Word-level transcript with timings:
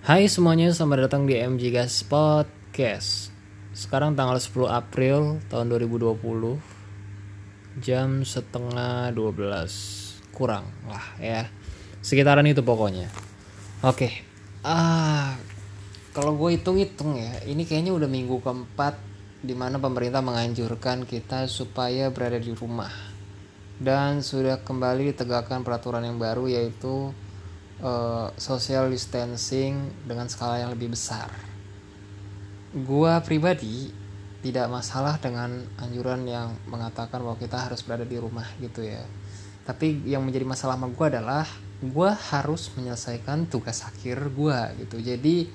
Hai 0.00 0.32
semuanya, 0.32 0.72
selamat 0.72 1.12
datang 1.12 1.28
di 1.28 1.36
MG 1.36 1.76
Gas 1.76 2.08
Podcast. 2.08 3.28
Sekarang 3.76 4.16
tanggal 4.16 4.40
10 4.40 4.64
April 4.64 5.44
tahun 5.52 5.68
2020 5.76 6.56
Jam 7.84 8.24
setengah 8.24 9.12
12 9.12 10.32
Kurang 10.32 10.64
lah 10.88 11.04
ya. 11.20 11.52
Sekitaran 12.00 12.48
itu 12.48 12.64
pokoknya. 12.64 13.12
Oke. 13.84 14.24
Ah 14.64 15.36
Kalau 16.16 16.32
gue 16.32 16.56
hitung-hitung 16.56 17.20
ya 17.20 17.36
Ini 17.44 17.68
kayaknya 17.68 17.92
udah 17.92 18.08
minggu 18.08 18.40
keempat 18.40 18.96
Di 19.44 19.52
mana 19.52 19.76
pemerintah 19.76 20.24
menganjurkan 20.24 21.04
kita 21.04 21.44
supaya 21.44 22.08
berada 22.08 22.40
di 22.40 22.56
rumah. 22.56 22.88
Dan 23.76 24.24
sudah 24.24 24.64
kembali 24.64 25.12
ditegakkan 25.12 25.60
peraturan 25.60 26.08
yang 26.08 26.16
baru 26.16 26.48
yaitu 26.48 27.12
uh, 27.80 28.28
social 28.40 28.88
distancing 28.88 29.92
dengan 30.06 30.28
skala 30.28 30.62
yang 30.62 30.70
lebih 30.72 30.92
besar. 30.92 31.28
Gua 32.72 33.18
pribadi 33.20 33.90
tidak 34.40 34.72
masalah 34.72 35.20
dengan 35.20 35.64
anjuran 35.76 36.24
yang 36.24 36.56
mengatakan 36.64 37.20
bahwa 37.20 37.36
kita 37.36 37.60
harus 37.60 37.84
berada 37.84 38.08
di 38.08 38.16
rumah 38.16 38.48
gitu 38.56 38.80
ya. 38.80 39.04
Tapi 39.68 40.08
yang 40.08 40.24
menjadi 40.24 40.48
masalah 40.48 40.80
sama 40.80 40.88
gue 40.88 41.06
adalah 41.06 41.44
gue 41.84 42.10
harus 42.32 42.72
menyelesaikan 42.72 43.52
tugas 43.52 43.84
akhir 43.84 44.32
gue 44.32 44.58
gitu. 44.80 44.96
Jadi 44.96 45.52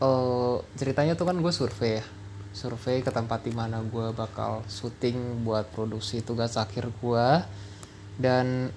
uh, 0.00 0.56
ceritanya 0.72 1.12
tuh 1.12 1.28
kan 1.28 1.36
gue 1.36 1.52
survei 1.52 2.00
ya 2.00 2.06
survei 2.54 3.02
ke 3.02 3.10
tempat 3.10 3.42
di 3.42 3.50
mana 3.50 3.82
gue 3.82 4.14
bakal 4.14 4.62
syuting 4.70 5.42
buat 5.42 5.66
produksi 5.74 6.22
tugas 6.22 6.54
akhir 6.54 6.86
gue 7.02 7.28
dan 8.14 8.70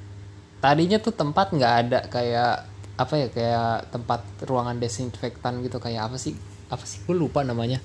tadinya 0.58 0.98
tuh 0.98 1.14
tempat 1.14 1.54
nggak 1.54 1.74
ada 1.86 2.00
kayak 2.10 2.66
apa 2.98 3.14
ya 3.16 3.28
kayak 3.30 3.94
tempat 3.94 4.26
ruangan 4.50 4.82
desinfektan 4.82 5.62
gitu 5.62 5.78
kayak 5.78 6.12
apa 6.12 6.18
sih? 6.18 6.34
Apa 6.68 6.84
sih? 6.84 7.06
Gue 7.06 7.14
lupa 7.14 7.46
namanya. 7.46 7.78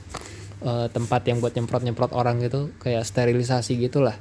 E, 0.64 0.88
tempat 0.88 1.22
yang 1.28 1.38
buat 1.38 1.52
nyemprot 1.52 1.84
nyemprot 1.84 2.12
orang 2.16 2.40
gitu 2.40 2.72
kayak 2.80 3.04
sterilisasi 3.04 3.76
gitulah. 3.76 4.16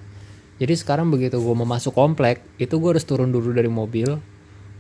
Jadi 0.62 0.73
sekarang 0.78 1.09
begitu 1.09 1.42
gue 1.42 1.56
mau 1.56 1.66
masuk 1.66 1.95
komplek 1.95 2.44
itu 2.62 2.78
gue 2.78 2.89
harus 2.94 3.08
turun 3.08 3.34
dulu 3.34 3.56
dari 3.56 3.72
mobil 3.72 4.19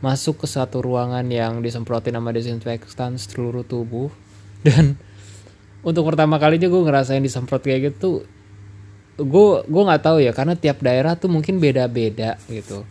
masuk 0.01 0.45
ke 0.45 0.47
satu 0.49 0.81
ruangan 0.81 1.25
yang 1.29 1.61
disemprotin 1.61 2.17
sama 2.17 2.33
desinfektan 2.33 3.21
seluruh 3.21 3.61
tubuh 3.61 4.09
dan 4.65 4.97
untuk 5.85 6.05
pertama 6.09 6.41
kalinya 6.41 6.69
gue 6.69 6.81
ngerasain 6.81 7.21
disemprot 7.21 7.61
kayak 7.61 7.93
gitu 7.93 8.25
gue 9.21 9.49
gue 9.65 9.83
nggak 9.85 10.01
tahu 10.01 10.17
ya 10.23 10.33
karena 10.33 10.57
tiap 10.57 10.81
daerah 10.81 11.13
tuh 11.13 11.29
mungkin 11.29 11.61
beda-beda 11.61 12.41
gitu. 12.49 12.83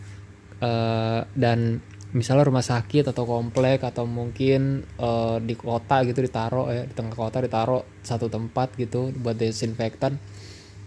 Uh, 0.61 1.25
dan 1.33 1.81
misalnya 2.11 2.43
rumah 2.51 2.63
sakit 2.63 3.07
atau 3.15 3.23
komplek 3.23 3.87
atau 3.87 4.03
mungkin 4.03 4.83
uh, 4.99 5.39
di 5.39 5.55
kota 5.55 6.03
gitu 6.03 6.19
ditaruh 6.19 6.67
ya 6.67 6.83
di 6.83 6.91
tengah 6.91 7.15
kota 7.15 7.39
ditaruh 7.39 7.83
satu 8.03 8.27
tempat 8.27 8.75
gitu 8.75 9.15
buat 9.15 9.39
desinfektan 9.39 10.19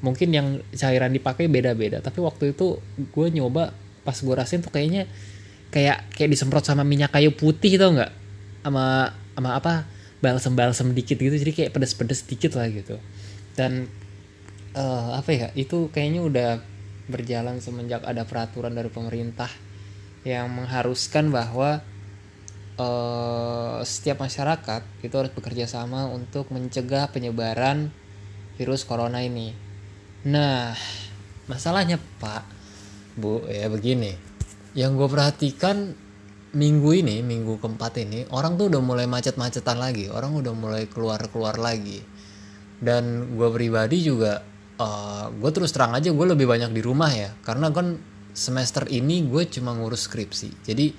mungkin 0.05 0.29
yang 0.37 0.47
cairan 0.77 1.17
dipakai 1.17 1.49
beda-beda. 1.49 2.05
Tapi 2.05 2.21
waktu 2.21 2.53
itu 2.53 2.77
gue 3.09 3.27
nyoba 3.33 3.73
pas 4.05 4.13
gue 4.13 4.35
rasain 4.37 4.61
tuh 4.61 4.69
kayaknya 4.69 5.09
kayak 5.73 6.13
kayak 6.13 6.29
disemprot 6.37 6.61
sama 6.61 6.85
minyak 6.85 7.09
kayu 7.09 7.33
putih 7.33 7.81
tau 7.81 7.97
nggak? 7.97 8.13
Sama 8.61 9.17
sama 9.33 9.51
apa? 9.57 9.89
Balsem-balsem 10.21 10.93
dikit 10.93 11.17
gitu 11.17 11.33
jadi 11.33 11.53
kayak 11.57 11.71
pedes-pedes 11.73 12.29
dikit 12.29 12.53
lah 12.53 12.69
gitu. 12.69 13.01
Dan 13.57 13.89
uh, 14.77 15.17
apa 15.17 15.31
ya 15.33 15.49
itu 15.57 15.89
kayaknya 15.89 16.21
udah 16.21 16.51
berjalan 17.09 17.65
semenjak 17.65 18.05
ada 18.05 18.29
peraturan 18.29 18.77
dari 18.77 18.93
pemerintah 18.93 19.49
yang 20.25 20.49
mengharuskan 20.49 21.29
bahwa 21.29 21.85
uh, 22.81 23.79
setiap 23.85 24.25
masyarakat 24.25 24.83
itu 25.05 25.15
harus 25.15 25.33
bekerja 25.33 25.69
sama 25.69 26.09
untuk 26.09 26.49
mencegah 26.51 27.13
penyebaran 27.13 27.93
virus 28.57 28.89
corona 28.89 29.21
ini. 29.21 29.53
Nah, 30.25 30.73
masalahnya 31.45 32.01
Pak, 32.01 32.43
Bu, 33.21 33.45
ya 33.47 33.69
begini. 33.69 34.17
Yang 34.73 34.91
gue 34.97 35.09
perhatikan 35.13 35.77
minggu 36.55 36.91
ini, 36.97 37.21
minggu 37.21 37.61
keempat 37.61 37.93
ini, 38.01 38.25
orang 38.31 38.57
tuh 38.57 38.73
udah 38.73 38.81
mulai 38.81 39.07
macet-macetan 39.11 39.77
lagi. 39.77 40.09
Orang 40.09 40.39
udah 40.39 40.55
mulai 40.55 40.89
keluar-keluar 40.89 41.61
lagi. 41.61 42.01
Dan 42.81 43.37
gue 43.37 43.49
pribadi 43.53 44.01
juga, 44.03 44.43
uh, 44.81 44.83
eh, 44.83 45.25
gue 45.37 45.51
terus 45.53 45.71
terang 45.75 45.93
aja 45.95 46.11
gue 46.11 46.27
lebih 46.27 46.49
banyak 46.49 46.71
di 46.73 46.81
rumah 46.81 47.11
ya. 47.13 47.31
Karena 47.45 47.69
kan 47.69 48.14
semester 48.35 48.91
ini 48.91 49.25
gue 49.31 49.47
cuma 49.47 49.73
ngurus 49.73 50.11
skripsi. 50.11 50.67
Jadi 50.67 50.91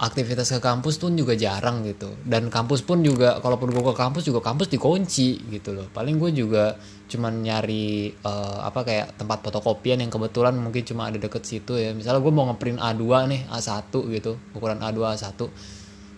aktivitas 0.00 0.48
ke 0.56 0.60
kampus 0.64 0.96
pun 0.96 1.12
juga 1.16 1.32
jarang 1.36 1.84
gitu. 1.84 2.12
Dan 2.24 2.52
kampus 2.52 2.84
pun 2.84 3.00
juga 3.00 3.40
kalaupun 3.40 3.72
gue 3.72 3.84
ke 3.84 3.96
kampus 3.96 4.28
juga 4.28 4.40
kampus 4.44 4.68
dikunci 4.68 5.40
gitu 5.48 5.72
loh. 5.72 5.88
Paling 5.92 6.20
gue 6.20 6.30
juga 6.36 6.76
cuma 7.08 7.32
nyari 7.32 8.12
uh, 8.22 8.64
apa 8.64 8.80
kayak 8.86 9.20
tempat 9.20 9.44
fotokopian 9.44 9.98
yang 10.00 10.12
kebetulan 10.12 10.54
mungkin 10.56 10.84
cuma 10.84 11.08
ada 11.08 11.16
deket 11.16 11.42
situ 11.48 11.80
ya. 11.80 11.96
Misalnya 11.96 12.20
gue 12.20 12.32
mau 12.32 12.48
ngeprint 12.52 12.80
A2 12.80 13.04
nih 13.28 13.40
A1 13.48 13.92
gitu 13.92 14.36
ukuran 14.54 14.78
A2 14.78 15.00
A1 15.16 15.40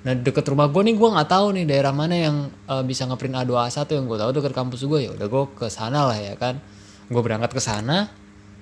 nah 0.03 0.19
deket 0.19 0.43
rumah 0.51 0.67
gue 0.67 0.83
nih 0.83 0.99
gue 0.99 1.09
nggak 1.15 1.31
tahu 1.31 1.55
nih 1.55 1.63
daerah 1.63 1.95
mana 1.95 2.19
yang 2.19 2.51
uh, 2.67 2.83
bisa 2.83 3.07
ngeprint 3.07 3.39
A2 3.39 3.55
A1 3.55 3.87
yang 3.87 4.11
gue 4.11 4.19
tahu 4.19 4.31
deket 4.35 4.51
kampus 4.51 4.83
gue 4.83 4.99
ya 4.99 5.15
udah 5.15 5.27
gue 5.31 5.45
ke 5.55 5.67
sana 5.71 6.11
lah 6.11 6.19
ya 6.19 6.35
kan. 6.35 6.59
Gue 7.07 7.23
berangkat 7.23 7.55
ke 7.55 7.63
sana 7.63 8.11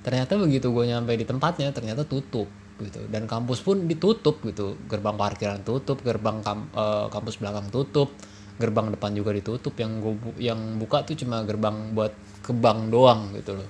ternyata 0.00 0.40
begitu 0.40 0.72
gue 0.72 0.84
nyampe 0.88 1.12
di 1.12 1.28
tempatnya 1.28 1.70
ternyata 1.76 2.08
tutup 2.08 2.48
gitu. 2.80 3.04
Dan 3.06 3.28
kampus 3.28 3.60
pun 3.60 3.84
ditutup 3.84 4.40
gitu. 4.44 4.80
Gerbang 4.88 5.16
parkiran 5.20 5.60
tutup 5.60 6.00
gerbang 6.00 6.40
kam, 6.40 6.72
uh, 6.72 7.06
kampus 7.12 7.36
belakang 7.36 7.68
tutup 7.68 8.12
gerbang 8.60 8.92
depan 8.92 9.12
juga 9.16 9.30
ditutup. 9.36 9.76
Yang 9.76 9.92
gue 10.00 10.14
yang 10.40 10.80
buka 10.80 11.04
tuh 11.04 11.16
cuma 11.20 11.44
gerbang 11.44 11.92
buat 11.92 12.12
ke 12.40 12.52
bank 12.56 12.92
doang 12.92 13.32
gitu 13.36 13.56
loh. 13.60 13.68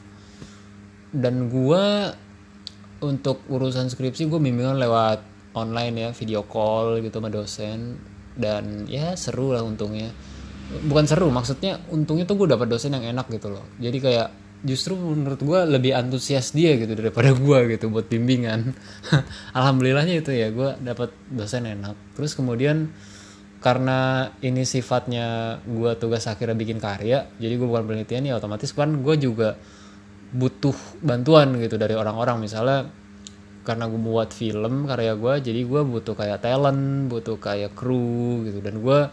Dan 1.10 1.50
gue 1.50 1.84
untuk 3.02 3.42
urusan 3.50 3.90
skripsi 3.90 4.30
gue 4.30 4.38
bimbingan 4.38 4.78
lewat 4.78 5.26
online 5.58 5.94
ya 5.98 6.10
video 6.14 6.46
call 6.46 7.02
gitu 7.02 7.18
sama 7.18 7.30
dosen. 7.30 7.98
Dan 8.38 8.86
ya 8.86 9.18
seru 9.18 9.50
lah 9.54 9.66
untungnya. 9.66 10.14
Bukan 10.70 11.02
seru 11.10 11.34
maksudnya 11.34 11.82
untungnya 11.90 12.22
tuh 12.30 12.38
gue 12.38 12.54
dapat 12.54 12.70
dosen 12.70 12.94
yang 12.94 13.02
enak 13.02 13.26
gitu 13.26 13.50
loh. 13.50 13.66
Jadi 13.82 13.98
kayak 13.98 14.39
justru 14.60 14.92
menurut 14.92 15.40
gue 15.40 15.60
lebih 15.64 15.96
antusias 15.96 16.52
dia 16.52 16.76
gitu 16.76 16.92
daripada 16.92 17.32
gue 17.32 17.58
gitu 17.76 17.88
buat 17.88 18.06
bimbingan. 18.06 18.76
Alhamdulillahnya 19.58 20.20
itu 20.20 20.32
ya 20.36 20.52
gue 20.52 20.76
dapat 20.84 21.12
dosen 21.32 21.64
enak. 21.64 21.96
Terus 22.16 22.36
kemudian 22.36 22.92
karena 23.60 24.30
ini 24.44 24.64
sifatnya 24.64 25.60
gue 25.64 25.92
tugas 26.00 26.24
akhirnya 26.24 26.56
bikin 26.56 26.80
karya 26.80 27.28
jadi 27.36 27.60
gue 27.60 27.68
bukan 27.68 27.84
penelitian 27.84 28.24
ya 28.24 28.40
otomatis 28.40 28.72
kan 28.72 29.04
gue 29.04 29.14
juga 29.20 29.60
butuh 30.32 30.76
bantuan 31.00 31.56
gitu 31.56 31.80
dari 31.80 31.96
orang-orang. 31.96 32.44
Misalnya 32.44 32.88
karena 33.64 33.88
gue 33.88 34.00
buat 34.00 34.32
film 34.32 34.84
karya 34.84 35.16
gue 35.16 35.34
jadi 35.40 35.60
gue 35.64 35.82
butuh 35.88 36.16
kayak 36.16 36.44
talent 36.44 37.08
butuh 37.08 37.40
kayak 37.40 37.72
kru 37.72 38.44
gitu. 38.44 38.60
Dan 38.60 38.84
gue 38.84 39.08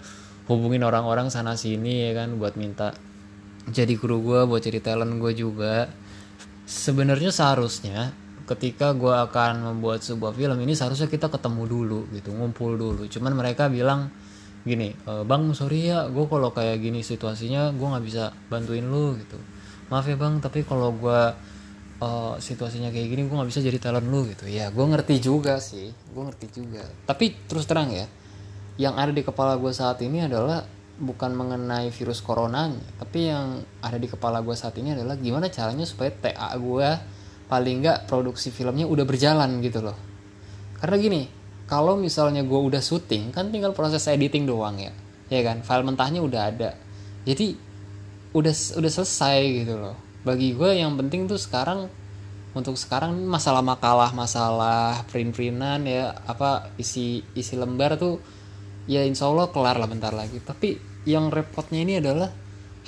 hubungin 0.51 0.83
orang-orang 0.83 1.31
sana 1.31 1.55
sini 1.55 2.11
ya 2.11 2.23
kan 2.23 2.35
buat 2.35 2.59
minta 2.59 2.91
jadi 3.67 3.93
kru 3.99 4.23
gue 4.23 4.47
buat 4.47 4.63
jadi 4.63 4.79
talent 4.79 5.19
gue 5.19 5.33
juga. 5.35 5.91
Sebenarnya 6.67 7.31
seharusnya 7.31 8.11
ketika 8.47 8.95
gue 8.95 9.11
akan 9.11 9.75
membuat 9.75 10.03
sebuah 10.07 10.31
film 10.31 10.55
ini 10.63 10.71
seharusnya 10.71 11.11
kita 11.11 11.27
ketemu 11.27 11.63
dulu 11.67 11.99
gitu 12.15 12.31
ngumpul 12.31 12.79
dulu. 12.79 13.03
Cuman 13.11 13.35
mereka 13.35 13.67
bilang 13.67 14.07
gini 14.63 14.91
e, 14.91 15.13
bang 15.23 15.51
sorry 15.55 15.91
ya 15.91 16.07
gue 16.11 16.25
kalau 16.27 16.51
kayak 16.51 16.79
gini 16.83 16.99
situasinya 16.99 17.71
gue 17.75 17.87
nggak 17.87 18.05
bisa 18.07 18.31
bantuin 18.47 18.87
lu 18.87 19.19
gitu. 19.19 19.39
Maaf 19.91 20.07
ya 20.07 20.15
bang 20.15 20.39
tapi 20.43 20.67
kalau 20.67 20.91
gue 20.91 21.21
uh, 22.03 22.35
situasinya 22.37 22.91
kayak 22.91 23.07
gini 23.07 23.21
gue 23.23 23.35
nggak 23.35 23.49
bisa 23.51 23.63
jadi 23.63 23.79
talent 23.79 24.07
lu 24.07 24.27
gitu. 24.27 24.47
Ya 24.47 24.67
gue 24.71 24.83
ngerti 24.83 25.23
juga 25.23 25.59
sih 25.63 25.91
gue 25.91 26.23
ngerti 26.23 26.47
juga. 26.51 26.83
Tapi 27.07 27.47
terus 27.47 27.63
terang 27.67 27.91
ya 27.91 28.07
yang 28.77 28.95
ada 28.95 29.09
di 29.09 29.25
kepala 29.25 29.57
gue 29.57 29.71
saat 29.73 29.99
ini 30.03 30.23
adalah 30.23 30.63
bukan 30.97 31.37
mengenai 31.37 31.93
virus 31.93 32.25
coronanya 32.25 32.81
tapi 32.97 33.29
yang 33.29 33.61
ada 33.85 34.01
di 34.01 34.09
kepala 34.09 34.41
gue 34.41 34.57
saat 34.57 34.73
ini 34.81 34.97
adalah 34.97 35.13
gimana 35.17 35.47
caranya 35.53 35.85
supaya 35.85 36.09
TA 36.09 36.49
gue 36.57 36.89
paling 37.47 37.75
nggak 37.79 37.99
produksi 38.11 38.51
filmnya 38.51 38.83
udah 38.85 39.07
berjalan 39.07 39.63
gitu 39.63 39.79
loh. 39.79 39.95
Karena 40.77 40.95
gini 40.99 41.21
kalau 41.67 41.95
misalnya 41.95 42.43
gue 42.43 42.59
udah 42.59 42.83
syuting 42.83 43.31
kan 43.31 43.49
tinggal 43.51 43.71
proses 43.71 44.03
editing 44.07 44.43
doang 44.43 44.77
ya 44.77 44.91
ya 45.31 45.41
kan? 45.43 45.63
File 45.63 45.87
mentahnya 45.87 46.19
udah 46.19 46.41
ada. 46.51 46.75
Jadi 47.23 47.55
udah 48.35 48.53
udah 48.53 48.91
selesai 48.91 49.39
gitu 49.63 49.75
loh. 49.79 49.95
Bagi 50.27 50.53
gue 50.53 50.75
yang 50.75 50.99
penting 50.99 51.25
tuh 51.27 51.39
sekarang 51.39 51.87
untuk 52.51 52.75
sekarang 52.75 53.15
masalah 53.27 53.63
makalah 53.63 54.11
masalah 54.11 55.05
print 55.07 55.35
printan 55.35 55.85
ya 55.85 56.09
apa 56.25 56.73
isi 56.81 57.21
isi 57.37 57.53
lembar 57.53 58.01
tuh 58.01 58.17
ya 58.89 59.05
insya 59.05 59.29
Allah 59.29 59.47
kelar 59.51 59.79
lah 59.79 59.87
bentar 59.87 60.11
lagi. 60.11 60.39
Tapi 60.43 60.75
yang 61.07 61.31
repotnya 61.31 61.79
ini 61.87 62.03
adalah 62.03 62.27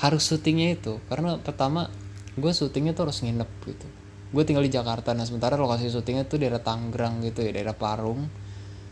harus 0.04 0.28
syutingnya 0.28 0.76
itu. 0.76 1.00
Karena 1.08 1.40
pertama 1.40 1.88
gue 2.36 2.52
syutingnya 2.52 2.92
tuh 2.92 3.08
harus 3.08 3.24
nginep 3.24 3.50
gitu. 3.64 3.88
Gue 4.36 4.44
tinggal 4.44 4.68
di 4.68 4.72
Jakarta. 4.76 5.16
Nah 5.16 5.24
sementara 5.24 5.56
lokasi 5.56 5.88
syutingnya 5.88 6.28
tuh 6.28 6.44
daerah 6.44 6.60
Tangerang 6.60 7.24
gitu 7.24 7.48
ya 7.48 7.56
daerah 7.56 7.72
Parung. 7.72 8.28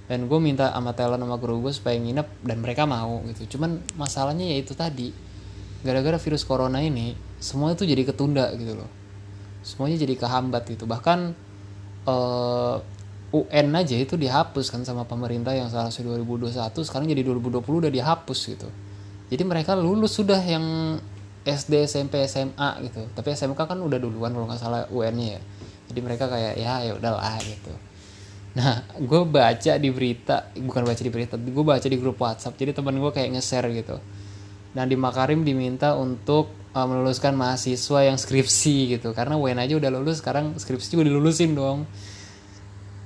Dan 0.08 0.32
gue 0.32 0.40
minta 0.40 0.72
sama 0.72 0.96
talent 0.96 1.20
sama 1.20 1.36
kru 1.36 1.60
gue 1.60 1.76
supaya 1.76 2.00
nginep 2.00 2.48
dan 2.48 2.58
mereka 2.64 2.88
mau 2.88 3.20
gitu. 3.28 3.60
Cuman 3.60 3.84
masalahnya 4.00 4.48
ya 4.48 4.64
itu 4.64 4.72
tadi. 4.72 5.12
Gara-gara 5.84 6.16
virus 6.16 6.48
corona 6.48 6.80
ini 6.80 7.14
semua 7.44 7.76
itu 7.76 7.84
jadi 7.84 8.08
ketunda 8.08 8.56
gitu 8.56 8.80
loh. 8.80 8.90
Semuanya 9.68 10.00
jadi 10.00 10.16
kehambat 10.16 10.64
gitu. 10.72 10.88
Bahkan 10.88 11.20
uh, 12.08 12.80
eh, 12.80 12.96
UN 13.36 13.76
aja 13.76 14.00
itu 14.00 14.16
dihapus 14.16 14.72
kan 14.72 14.88
sama 14.88 15.04
pemerintah 15.04 15.52
yang 15.52 15.68
seharusnya 15.68 16.08
2021 16.16 16.56
sekarang 16.88 17.12
jadi 17.12 17.28
2020 17.28 17.60
udah 17.60 17.92
dihapus 17.92 18.40
gitu 18.56 18.72
jadi 19.28 19.44
mereka 19.44 19.76
lulus 19.76 20.16
sudah 20.16 20.40
yang 20.40 20.98
SD 21.48 21.88
SMP 21.88 22.24
SMA 22.28 22.70
gitu 22.88 23.08
tapi 23.16 23.32
SMK 23.36 23.60
kan 23.68 23.80
udah 23.80 24.00
duluan 24.00 24.36
kalau 24.36 24.48
nggak 24.48 24.60
salah 24.60 24.84
UN-nya 24.92 25.40
ya 25.40 25.42
jadi 25.88 26.00
mereka 26.04 26.28
kayak 26.28 26.60
ya 26.60 26.84
ya 26.84 26.92
udahlah 26.96 27.40
gitu 27.44 27.72
Nah, 28.58 28.82
gue 29.10 29.22
baca 29.30 29.74
di 29.78 29.90
berita, 29.94 30.50
bukan 30.58 30.82
baca 30.82 31.02
di 31.02 31.12
berita, 31.14 31.38
gue 31.38 31.66
baca 31.66 31.88
di 31.88 31.98
grup 32.02 32.18
WhatsApp. 32.18 32.58
Jadi 32.58 32.74
teman 32.74 32.98
gue 32.98 33.12
kayak 33.14 33.38
nge-share 33.38 33.70
gitu. 33.78 34.02
Nah, 34.74 34.84
di 34.90 34.98
Makarim 34.98 35.46
diminta 35.46 35.94
untuk 35.94 36.50
uh, 36.74 36.86
meluluskan 36.90 37.38
mahasiswa 37.38 38.00
yang 38.02 38.18
skripsi 38.18 38.98
gitu. 38.98 39.14
Karena 39.14 39.38
UN 39.38 39.62
aja 39.62 39.78
udah 39.78 39.94
lulus, 39.94 40.26
sekarang 40.26 40.58
skripsi 40.58 40.98
juga 40.98 41.06
dilulusin 41.06 41.54
dong. 41.54 41.86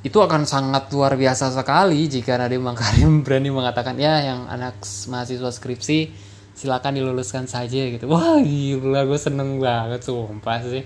Itu 0.02 0.18
akan 0.22 0.50
sangat 0.50 0.90
luar 0.90 1.14
biasa 1.14 1.54
sekali 1.54 2.10
jika 2.10 2.38
Nadiem 2.38 2.66
Makarim 2.66 3.20
berani 3.26 3.54
mengatakan 3.54 3.98
ya 4.02 4.22
yang 4.22 4.50
anak 4.50 4.82
mahasiswa 5.10 5.54
skripsi 5.54 6.10
silakan 6.58 6.98
diluluskan 6.98 7.46
saja 7.46 7.86
gitu. 7.90 8.10
Wah 8.10 8.42
gila 8.42 9.06
gue 9.06 9.20
seneng 9.22 9.62
banget 9.62 10.02
sumpah 10.02 10.62
sih. 10.66 10.86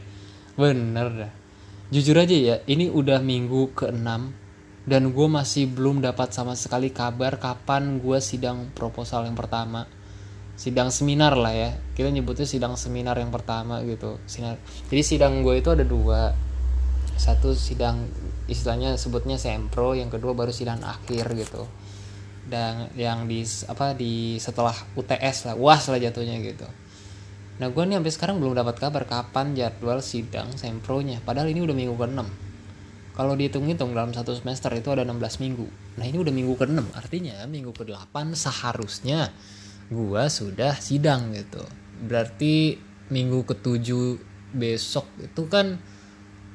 Bener 0.60 1.08
dah. 1.12 1.32
Jujur 1.94 2.18
aja 2.18 2.34
ya, 2.34 2.56
ini 2.66 2.90
udah 2.90 3.22
minggu 3.22 3.78
ke-6 3.78 4.10
dan 4.86 5.10
gue 5.10 5.28
masih 5.28 5.66
belum 5.66 6.00
dapat 6.06 6.30
sama 6.30 6.54
sekali 6.54 6.94
kabar 6.94 7.42
kapan 7.42 7.98
gue 7.98 8.22
sidang 8.22 8.70
proposal 8.78 9.26
yang 9.26 9.34
pertama 9.34 9.90
sidang 10.56 10.94
seminar 10.94 11.34
lah 11.36 11.52
ya 11.52 11.70
kita 11.98 12.14
nyebutnya 12.14 12.46
sidang 12.46 12.78
seminar 12.78 13.18
yang 13.18 13.34
pertama 13.34 13.82
gitu 13.82 14.22
sinar 14.30 14.62
jadi 14.88 15.02
sidang 15.02 15.42
gue 15.42 15.58
itu 15.60 15.74
ada 15.74 15.82
dua 15.82 16.38
satu 17.16 17.56
sidang 17.56 18.08
istilahnya 18.46 19.00
sebutnya 19.00 19.40
sempro 19.40 19.98
yang 19.98 20.12
kedua 20.12 20.36
baru 20.38 20.54
sidang 20.54 20.84
akhir 20.84 21.32
gitu. 21.36 21.66
Dan 22.46 22.94
yang 22.94 23.26
di 23.26 23.42
apa 23.66 23.98
di 23.98 24.38
setelah 24.38 24.76
UTS 24.94 25.50
lah 25.50 25.56
uas 25.58 25.90
lah 25.90 25.98
jatuhnya 25.98 26.38
gitu. 26.46 26.68
Nah 27.58 27.72
gue 27.72 27.84
nih 27.88 27.98
sampai 27.98 28.14
sekarang 28.14 28.36
belum 28.38 28.54
dapat 28.54 28.78
kabar 28.78 29.04
kapan 29.10 29.58
jadwal 29.58 30.04
sidang 30.04 30.54
sempronya. 30.54 31.24
Padahal 31.26 31.50
ini 31.50 31.66
udah 31.66 31.74
minggu 31.74 31.96
ke 31.98 32.06
6 32.06 32.46
kalau 33.16 33.32
dihitung-hitung 33.40 33.96
dalam 33.96 34.12
satu 34.12 34.36
semester 34.36 34.68
itu 34.76 34.92
ada 34.92 35.08
16 35.08 35.40
minggu. 35.40 35.66
Nah 35.96 36.04
ini 36.04 36.20
udah 36.20 36.34
minggu 36.36 36.54
ke-6, 36.60 36.84
artinya 36.92 37.48
minggu 37.48 37.72
ke-8 37.72 38.36
seharusnya 38.36 39.32
gua 39.88 40.28
sudah 40.28 40.76
sidang 40.76 41.32
gitu. 41.32 41.64
Berarti 42.04 42.76
minggu 43.08 43.48
ke-7 43.48 43.88
besok 44.52 45.08
itu 45.24 45.48
kan 45.48 45.80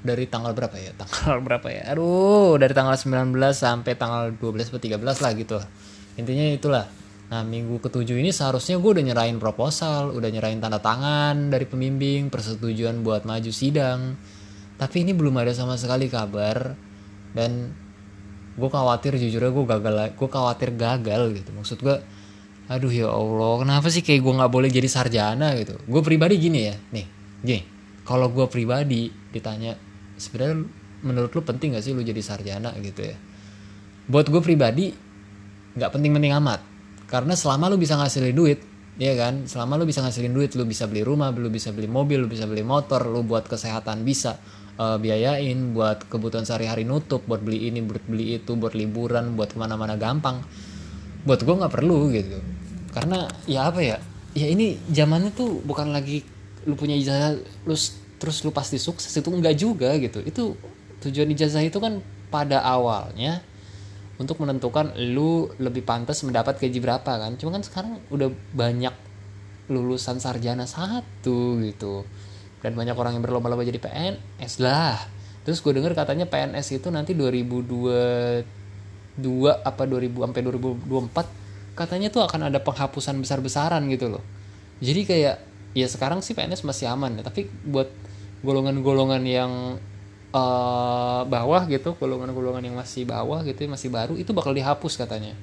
dari 0.01 0.25
tanggal 0.27 0.53
berapa 0.57 0.77
ya? 0.77 0.93
Tanggal 0.97 1.41
berapa 1.45 1.69
ya? 1.69 1.83
Aduh, 1.93 2.57
dari 2.57 2.73
tanggal 2.73 2.97
19 2.97 3.37
sampai 3.53 3.93
tanggal 3.97 4.33
12 4.37 4.73
atau 4.73 4.81
13 4.81 5.01
lah 5.01 5.31
gitu. 5.37 5.59
Intinya 6.17 6.47
itulah. 6.51 6.85
Nah, 7.31 7.47
minggu 7.47 7.79
ketujuh 7.79 8.19
ini 8.19 8.35
seharusnya 8.35 8.83
gue 8.83 8.91
udah 8.91 9.05
nyerahin 9.07 9.39
proposal, 9.39 10.11
udah 10.11 10.29
nyerahin 10.35 10.59
tanda 10.59 10.83
tangan 10.83 11.53
dari 11.53 11.63
pembimbing, 11.63 12.27
persetujuan 12.27 13.07
buat 13.07 13.23
maju 13.23 13.53
sidang 13.55 14.19
tapi 14.81 15.05
ini 15.05 15.13
belum 15.13 15.37
ada 15.37 15.53
sama 15.53 15.77
sekali 15.77 16.09
kabar 16.09 16.73
dan 17.37 17.77
gue 18.57 18.71
khawatir 18.73 19.21
jujur 19.21 19.45
gue 19.45 19.65
gagal 19.69 20.17
gue 20.17 20.29
khawatir 20.33 20.73
gagal 20.73 21.37
gitu 21.37 21.53
maksud 21.53 21.85
gue 21.85 22.01
aduh 22.65 22.89
ya 22.89 23.13
allah 23.13 23.61
kenapa 23.61 23.93
sih 23.93 24.01
kayak 24.01 24.25
gue 24.25 24.35
nggak 24.41 24.49
boleh 24.49 24.73
jadi 24.73 24.89
sarjana 24.89 25.53
gitu 25.61 25.77
gue 25.85 26.01
pribadi 26.01 26.41
gini 26.41 26.61
ya 26.65 26.75
nih 26.97 27.07
gini 27.45 27.63
kalau 28.09 28.33
gue 28.33 28.49
pribadi 28.49 29.13
ditanya 29.29 29.77
sebenarnya 30.21 30.69
menurut 31.01 31.33
lu 31.33 31.41
penting 31.41 31.73
gak 31.75 31.85
sih 31.85 31.97
lu 31.97 32.05
jadi 32.05 32.21
sarjana 32.21 32.77
gitu 32.79 33.01
ya? 33.01 33.17
Buat 34.07 34.29
gue 34.29 34.43
pribadi 34.45 34.93
nggak 35.75 35.91
penting-penting 35.91 36.37
amat. 36.37 36.61
Karena 37.09 37.35
selama 37.35 37.73
lu 37.73 37.81
bisa 37.81 37.97
ngasilin 37.97 38.37
duit 38.37 38.61
ya 39.01 39.17
kan? 39.17 39.49
Selama 39.49 39.81
lu 39.81 39.89
bisa 39.89 40.05
ngasilin 40.05 40.31
duit 40.31 40.53
lu 40.55 40.69
bisa 40.69 40.85
beli 40.85 41.03
rumah 41.03 41.33
lu 41.33 41.49
bisa 41.49 41.73
beli 41.73 41.89
mobil 41.89 42.23
lu 42.23 42.29
bisa 42.29 42.45
beli 42.45 42.63
motor 42.63 43.03
lu 43.09 43.25
buat 43.25 43.49
kesehatan 43.49 44.05
bisa 44.05 44.37
uh, 44.77 44.97
biayain 45.01 45.73
buat 45.73 46.07
kebutuhan 46.07 46.45
sehari-hari 46.45 46.85
nutup 46.85 47.25
buat 47.25 47.41
beli 47.41 47.73
ini 47.73 47.81
buat 47.81 48.05
beli 48.05 48.41
itu 48.41 48.55
buat 48.55 48.77
liburan 48.77 49.35
buat 49.35 49.55
ke 49.55 49.59
mana-mana 49.59 49.97
gampang. 49.97 50.45
Buat 51.25 51.41
gue 51.45 51.55
nggak 51.55 51.73
perlu 51.73 52.13
gitu. 52.13 52.39
Karena 52.91 53.25
ya 53.49 53.71
apa 53.71 53.81
ya? 53.81 53.99
Ya 54.35 54.47
ini 54.47 54.79
zamannya 54.91 55.35
tuh 55.35 55.59
bukan 55.65 55.91
lagi 55.91 56.23
lu 56.69 56.77
punya 56.77 56.95
ijazah 56.95 57.41
lu 57.65 57.75
terus 58.21 58.45
lu 58.45 58.53
pasti 58.53 58.77
sukses 58.77 59.09
itu 59.11 59.33
enggak 59.33 59.57
juga 59.57 59.97
gitu. 59.97 60.21
Itu 60.21 60.55
tujuan 61.01 61.33
ijazah 61.33 61.65
itu 61.65 61.81
kan 61.81 62.05
pada 62.29 62.61
awalnya 62.61 63.41
untuk 64.21 64.37
menentukan 64.45 64.93
lu 65.01 65.49
lebih 65.57 65.81
pantas 65.81 66.21
mendapat 66.21 66.61
gaji 66.61 66.79
berapa 66.79 67.09
kan. 67.17 67.41
Cuma 67.41 67.57
kan 67.57 67.65
sekarang 67.65 68.05
udah 68.13 68.29
banyak 68.53 68.93
lulusan 69.73 70.21
sarjana 70.21 70.69
satu 70.69 71.57
gitu. 71.65 72.05
Dan 72.61 72.77
banyak 72.77 72.93
orang 72.93 73.17
yang 73.17 73.25
berlomba-lomba 73.25 73.65
jadi 73.65 73.81
PNS 73.81 74.61
lah. 74.61 75.01
Terus 75.49 75.65
gue 75.65 75.73
denger 75.73 75.97
katanya 75.97 76.29
PNS 76.29 76.77
itu 76.77 76.93
nanti 76.93 77.17
2022 77.17 78.45
apa 79.65 79.83
2000 79.89 80.29
sampai 80.29 80.43
2024 80.45 81.73
katanya 81.73 82.13
tuh 82.13 82.21
akan 82.29 82.53
ada 82.53 82.61
penghapusan 82.61 83.17
besar-besaran 83.25 83.81
gitu 83.89 84.13
loh. 84.13 84.21
Jadi 84.85 85.09
kayak 85.09 85.37
ya 85.73 85.89
sekarang 85.89 86.21
sih 86.21 86.37
PNS 86.37 86.61
masih 86.69 86.93
aman 86.93 87.17
ya 87.17 87.23
tapi 87.25 87.49
buat 87.65 87.89
golongan-golongan 88.41 89.23
yang 89.25 89.53
uh, 90.33 91.23
bawah 91.27 91.63
gitu 91.67 91.95
golongan-golongan 91.99 92.65
yang 92.65 92.77
masih 92.79 93.05
bawah 93.05 93.43
gitu 93.45 93.67
masih 93.69 93.91
baru 93.93 94.15
itu 94.17 94.31
bakal 94.33 94.55
dihapus 94.55 94.97
katanya. 95.01 95.35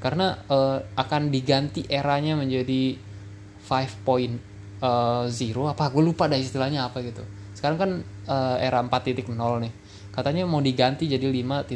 Karena 0.00 0.40
uh, 0.48 0.80
akan 0.96 1.28
diganti 1.28 1.84
eranya 1.84 2.32
menjadi 2.32 2.96
5 3.60 4.08
uh, 4.80 5.28
zero 5.28 5.68
apa 5.68 5.92
gue 5.92 6.02
lupa 6.02 6.26
dah 6.26 6.40
istilahnya 6.40 6.88
apa 6.88 7.04
gitu. 7.04 7.20
Sekarang 7.52 7.78
kan 7.78 7.90
uh, 8.30 8.56
era 8.56 8.80
4.0 8.80 9.28
nih. 9.36 9.72
Katanya 10.10 10.48
mau 10.48 10.64
diganti 10.64 11.04
jadi 11.06 11.22
5.0 11.22 11.68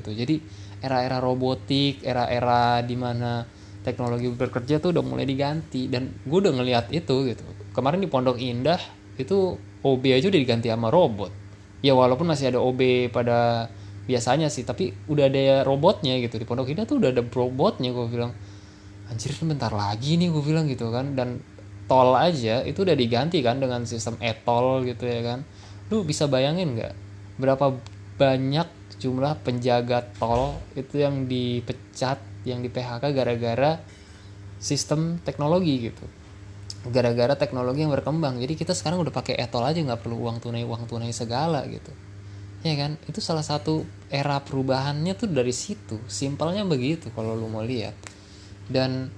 gitu. 0.00 0.10
Jadi 0.16 0.36
era-era 0.82 1.20
robotik 1.22 2.02
era-era 2.02 2.80
di 2.82 2.96
mana 2.98 3.44
teknologi 3.84 4.32
bekerja 4.32 4.80
tuh 4.80 4.96
udah 4.96 5.04
mulai 5.04 5.28
diganti. 5.28 5.92
Dan 5.92 6.08
gue 6.24 6.38
udah 6.40 6.56
ngeliat 6.56 6.88
itu 6.88 7.28
gitu. 7.28 7.44
Kemarin 7.76 8.00
di 8.00 8.08
Pondok 8.08 8.40
Indah 8.40 8.80
itu 9.20 9.60
OB 9.82 10.04
aja 10.14 10.26
udah 10.30 10.40
diganti 10.40 10.70
sama 10.70 10.88
robot. 10.88 11.30
Ya 11.82 11.98
walaupun 11.98 12.30
masih 12.30 12.54
ada 12.54 12.58
OB 12.62 13.10
pada 13.10 13.66
biasanya 14.06 14.50
sih 14.50 14.62
tapi 14.62 14.94
udah 15.10 15.26
ada 15.26 15.66
robotnya 15.66 16.18
gitu. 16.22 16.38
Di 16.38 16.46
Pondok 16.46 16.70
Indah 16.70 16.86
tuh 16.86 17.02
udah 17.02 17.10
ada 17.10 17.22
robotnya 17.26 17.90
gue 17.90 18.06
bilang. 18.06 18.32
Anjir 19.10 19.34
bentar 19.42 19.74
lagi 19.74 20.16
nih 20.16 20.30
gue 20.30 20.42
bilang 20.42 20.70
gitu 20.70 20.94
kan. 20.94 21.18
Dan 21.18 21.42
tol 21.90 22.14
aja 22.14 22.62
itu 22.62 22.86
udah 22.86 22.94
diganti 22.94 23.42
kan 23.42 23.58
dengan 23.58 23.82
sistem 23.82 24.14
e-tol 24.22 24.86
gitu 24.86 25.02
ya 25.02 25.20
kan. 25.26 25.42
Lu 25.90 26.06
bisa 26.06 26.30
bayangin 26.30 26.78
nggak 26.78 26.94
berapa 27.42 27.74
banyak 28.16 28.68
jumlah 29.02 29.42
penjaga 29.42 30.06
tol 30.14 30.62
itu 30.78 31.02
yang 31.02 31.26
dipecat 31.26 32.22
yang 32.46 32.62
di 32.62 32.70
PHK 32.70 33.02
gara-gara 33.10 33.82
sistem 34.62 35.18
teknologi 35.26 35.90
gitu 35.90 36.06
gara-gara 36.90 37.38
teknologi 37.38 37.86
yang 37.86 37.94
berkembang. 37.94 38.42
Jadi 38.42 38.58
kita 38.58 38.74
sekarang 38.74 38.98
udah 39.06 39.14
pakai 39.14 39.38
e-tol 39.38 39.62
aja 39.62 39.78
nggak 39.78 40.02
perlu 40.02 40.18
uang 40.26 40.42
tunai 40.42 40.66
uang 40.66 40.90
tunai 40.90 41.14
segala 41.14 41.62
gitu. 41.70 41.94
Ya 42.66 42.74
kan? 42.74 42.98
Itu 43.06 43.22
salah 43.22 43.46
satu 43.46 43.86
era 44.10 44.42
perubahannya 44.42 45.14
tuh 45.14 45.30
dari 45.30 45.54
situ. 45.54 46.02
Simpelnya 46.10 46.66
begitu 46.66 47.14
kalau 47.14 47.38
lu 47.38 47.46
mau 47.46 47.62
lihat. 47.62 47.94
Dan 48.66 49.10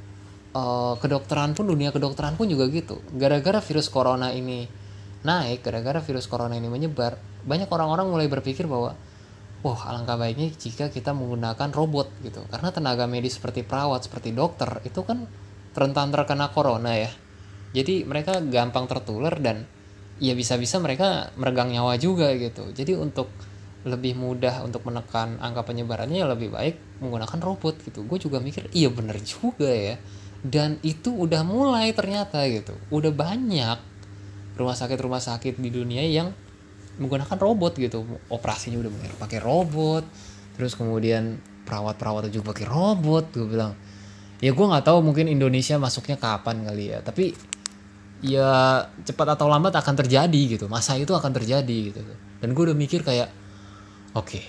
uh, 0.53 0.95
kedokteran 1.01 1.57
pun 1.57 1.65
dunia 1.69 1.89
kedokteran 1.89 2.37
pun 2.37 2.53
juga 2.53 2.69
gitu. 2.69 3.01
Gara-gara 3.17 3.65
virus 3.65 3.89
corona 3.89 4.33
ini 4.33 4.69
naik 5.25 5.65
gara-gara 5.65 6.05
virus 6.05 6.29
corona 6.29 6.53
ini 6.53 6.69
menyebar 6.69 7.17
banyak 7.49 7.73
orang-orang 7.73 8.13
mulai 8.13 8.29
berpikir 8.29 8.69
bahwa 8.69 8.93
wah 9.65 9.81
alangkah 9.89 10.21
baiknya 10.21 10.53
jika 10.53 10.93
kita 10.93 11.17
menggunakan 11.17 11.73
robot 11.73 12.13
gitu. 12.21 12.45
Karena 12.53 12.69
tenaga 12.77 13.09
medis 13.09 13.41
seperti 13.41 13.65
perawat 13.65 14.05
seperti 14.05 14.37
dokter 14.37 14.85
itu 14.85 15.01
kan 15.01 15.25
rentan 15.73 16.13
terkena 16.13 16.53
corona 16.53 16.93
ya 16.93 17.24
jadi 17.75 18.07
mereka 18.07 18.39
gampang 18.39 18.87
tertular 18.87 19.35
dan 19.43 19.67
ya 20.23 20.39
bisa-bisa 20.39 20.79
mereka 20.79 21.35
meregang 21.35 21.75
nyawa 21.75 21.99
juga 21.99 22.31
gitu. 22.39 22.71
Jadi 22.71 22.95
untuk 22.95 23.27
lebih 23.85 24.17
mudah 24.17 24.65
untuk 24.65 24.87
menekan 24.89 25.37
angka 25.43 25.67
penyebarannya 25.69 26.25
ya 26.25 26.27
lebih 26.31 26.55
baik 26.55 27.03
menggunakan 27.03 27.39
robot 27.43 27.83
gitu. 27.83 28.07
Gue 28.07 28.23
juga 28.23 28.39
mikir 28.39 28.71
iya 28.71 28.89
bener 28.95 29.19
juga 29.21 29.69
ya. 29.69 29.99
Dan 30.45 30.79
itu 30.87 31.11
udah 31.11 31.43
mulai 31.43 31.91
ternyata 31.91 32.47
gitu. 32.47 32.79
Udah 32.95 33.11
banyak 33.11 33.79
rumah 34.55 34.77
sakit 34.79 34.99
rumah 35.03 35.19
sakit 35.19 35.59
di 35.59 35.69
dunia 35.75 36.07
yang 36.07 36.31
menggunakan 37.03 37.37
robot 37.43 37.75
gitu. 37.83 38.07
Operasinya 38.31 38.79
udah 38.87 38.93
mulai 38.95 39.11
pakai 39.19 39.43
robot 39.43 40.05
terus 40.55 40.79
kemudian 40.79 41.43
perawat-perawat 41.67 42.31
juga 42.31 42.55
pakai 42.55 42.71
robot 42.71 43.35
gue 43.35 43.51
bilang. 43.51 43.75
Ya 44.39 44.55
gue 44.55 44.63
nggak 44.63 44.87
tahu 44.87 45.03
mungkin 45.03 45.27
Indonesia 45.27 45.75
masuknya 45.75 46.15
kapan 46.15 46.63
kali 46.63 46.95
ya 46.95 47.03
tapi 47.03 47.35
ya 48.25 48.81
cepat 49.05 49.37
atau 49.37 49.53
lambat 49.53 49.77
akan 49.77 49.95
terjadi 50.01 50.41
gitu. 50.57 50.65
Masa 50.67 50.97
itu 50.97 51.13
akan 51.13 51.29
terjadi 51.37 51.77
gitu. 51.93 52.01
Dan 52.41 52.57
gue 52.57 52.63
udah 52.73 52.77
mikir 52.77 53.05
kayak 53.05 53.29
oke 54.17 54.33
okay, 54.33 54.45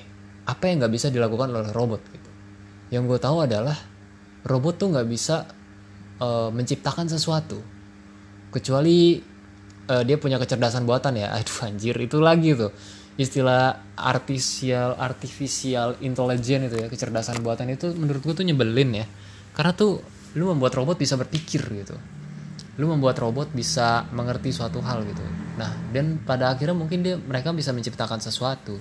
apa 0.47 0.71
yang 0.71 0.79
nggak 0.79 0.93
bisa 0.95 1.11
dilakukan 1.11 1.51
oleh 1.51 1.75
robot? 1.75 1.99
gitu. 2.07 2.31
Yang 2.95 3.03
gue 3.11 3.19
tahu 3.19 3.37
adalah 3.43 3.75
robot 4.47 4.79
tuh 4.79 4.87
nggak 4.95 5.07
bisa 5.11 5.43
uh, 6.23 6.49
menciptakan 6.55 7.11
sesuatu. 7.11 7.59
Kecuali 8.55 9.19
uh, 9.91 10.03
dia 10.07 10.15
punya 10.15 10.39
kecerdasan 10.39 10.87
buatan 10.87 11.19
ya. 11.19 11.33
Aduh 11.37 11.67
anjir 11.67 11.99
itu 11.99 12.23
lagi 12.23 12.55
tuh. 12.55 12.71
Istilah 13.15 13.95
artificial 13.95 14.99
artificial 14.99 15.99
intelligence 16.03 16.71
itu 16.71 16.75
ya 16.79 16.87
kecerdasan 16.87 17.43
buatan 17.43 17.75
itu 17.75 17.91
menurut 17.95 18.23
gue 18.23 18.35
tuh 18.39 18.47
nyebelin 18.47 19.03
ya. 19.03 19.05
Karena 19.51 19.75
tuh 19.75 19.99
lu 20.35 20.51
membuat 20.51 20.75
robot 20.75 20.99
bisa 20.99 21.15
berpikir 21.15 21.63
gitu 21.63 21.95
lu 22.75 22.91
membuat 22.91 23.15
robot 23.23 23.55
bisa 23.55 24.03
mengerti 24.11 24.51
suatu 24.51 24.83
hal 24.83 25.07
gitu. 25.07 25.23
Nah 25.55 25.71
dan 25.95 26.19
pada 26.23 26.51
akhirnya 26.51 26.75
mungkin 26.75 27.01
dia 27.03 27.15
mereka 27.15 27.55
bisa 27.55 27.71
menciptakan 27.71 28.19
sesuatu. 28.19 28.75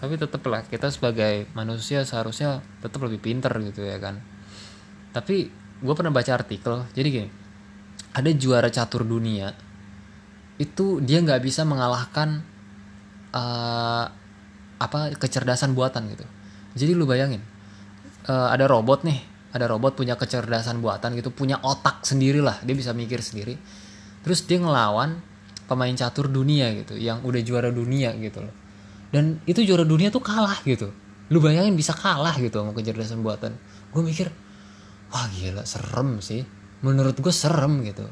Tapi 0.00 0.16
tetap 0.16 0.40
lah 0.48 0.64
kita 0.64 0.88
sebagai 0.88 1.46
manusia 1.52 2.02
seharusnya 2.02 2.64
tetap 2.80 3.04
lebih 3.04 3.20
pinter 3.22 3.52
gitu 3.62 3.86
ya 3.86 4.00
kan. 4.02 4.18
Tapi 5.14 5.50
gue 5.80 5.94
pernah 5.96 6.12
baca 6.12 6.32
artikel 6.36 6.84
jadi 6.92 7.08
gini 7.08 7.28
ada 8.12 8.30
juara 8.36 8.68
catur 8.68 9.06
dunia 9.06 9.54
itu 10.60 11.00
dia 11.00 11.24
nggak 11.24 11.40
bisa 11.40 11.64
mengalahkan 11.64 12.44
uh, 13.32 14.04
apa 14.76 15.00
kecerdasan 15.16 15.72
buatan 15.72 16.10
gitu. 16.12 16.26
Jadi 16.76 16.92
lu 16.92 17.08
bayangin 17.08 17.40
uh, 18.28 18.52
ada 18.52 18.68
robot 18.68 19.08
nih 19.08 19.29
ada 19.50 19.66
robot 19.66 19.98
punya 19.98 20.14
kecerdasan 20.14 20.78
buatan 20.78 21.18
gitu 21.18 21.34
punya 21.34 21.58
otak 21.62 22.06
sendiri 22.06 22.38
lah 22.38 22.62
dia 22.62 22.74
bisa 22.74 22.94
mikir 22.94 23.18
sendiri. 23.18 23.58
Terus 24.22 24.46
dia 24.46 24.62
ngelawan 24.62 25.18
pemain 25.66 25.94
catur 25.94 26.30
dunia 26.30 26.70
gitu 26.74 26.94
yang 26.98 27.22
udah 27.26 27.40
juara 27.42 27.70
dunia 27.74 28.14
gitu 28.18 28.42
loh. 28.42 28.54
Dan 29.10 29.42
itu 29.46 29.66
juara 29.66 29.82
dunia 29.82 30.14
tuh 30.14 30.22
kalah 30.22 30.62
gitu. 30.62 30.94
Lu 31.30 31.42
bayangin 31.42 31.74
bisa 31.74 31.94
kalah 31.94 32.34
gitu 32.38 32.62
sama 32.62 32.74
kecerdasan 32.74 33.22
buatan. 33.26 33.58
Gue 33.90 34.02
mikir 34.06 34.30
wah 35.10 35.26
gila 35.34 35.66
serem 35.66 36.22
sih. 36.22 36.46
Menurut 36.86 37.18
gue 37.18 37.34
serem 37.34 37.82
gitu. 37.82 38.06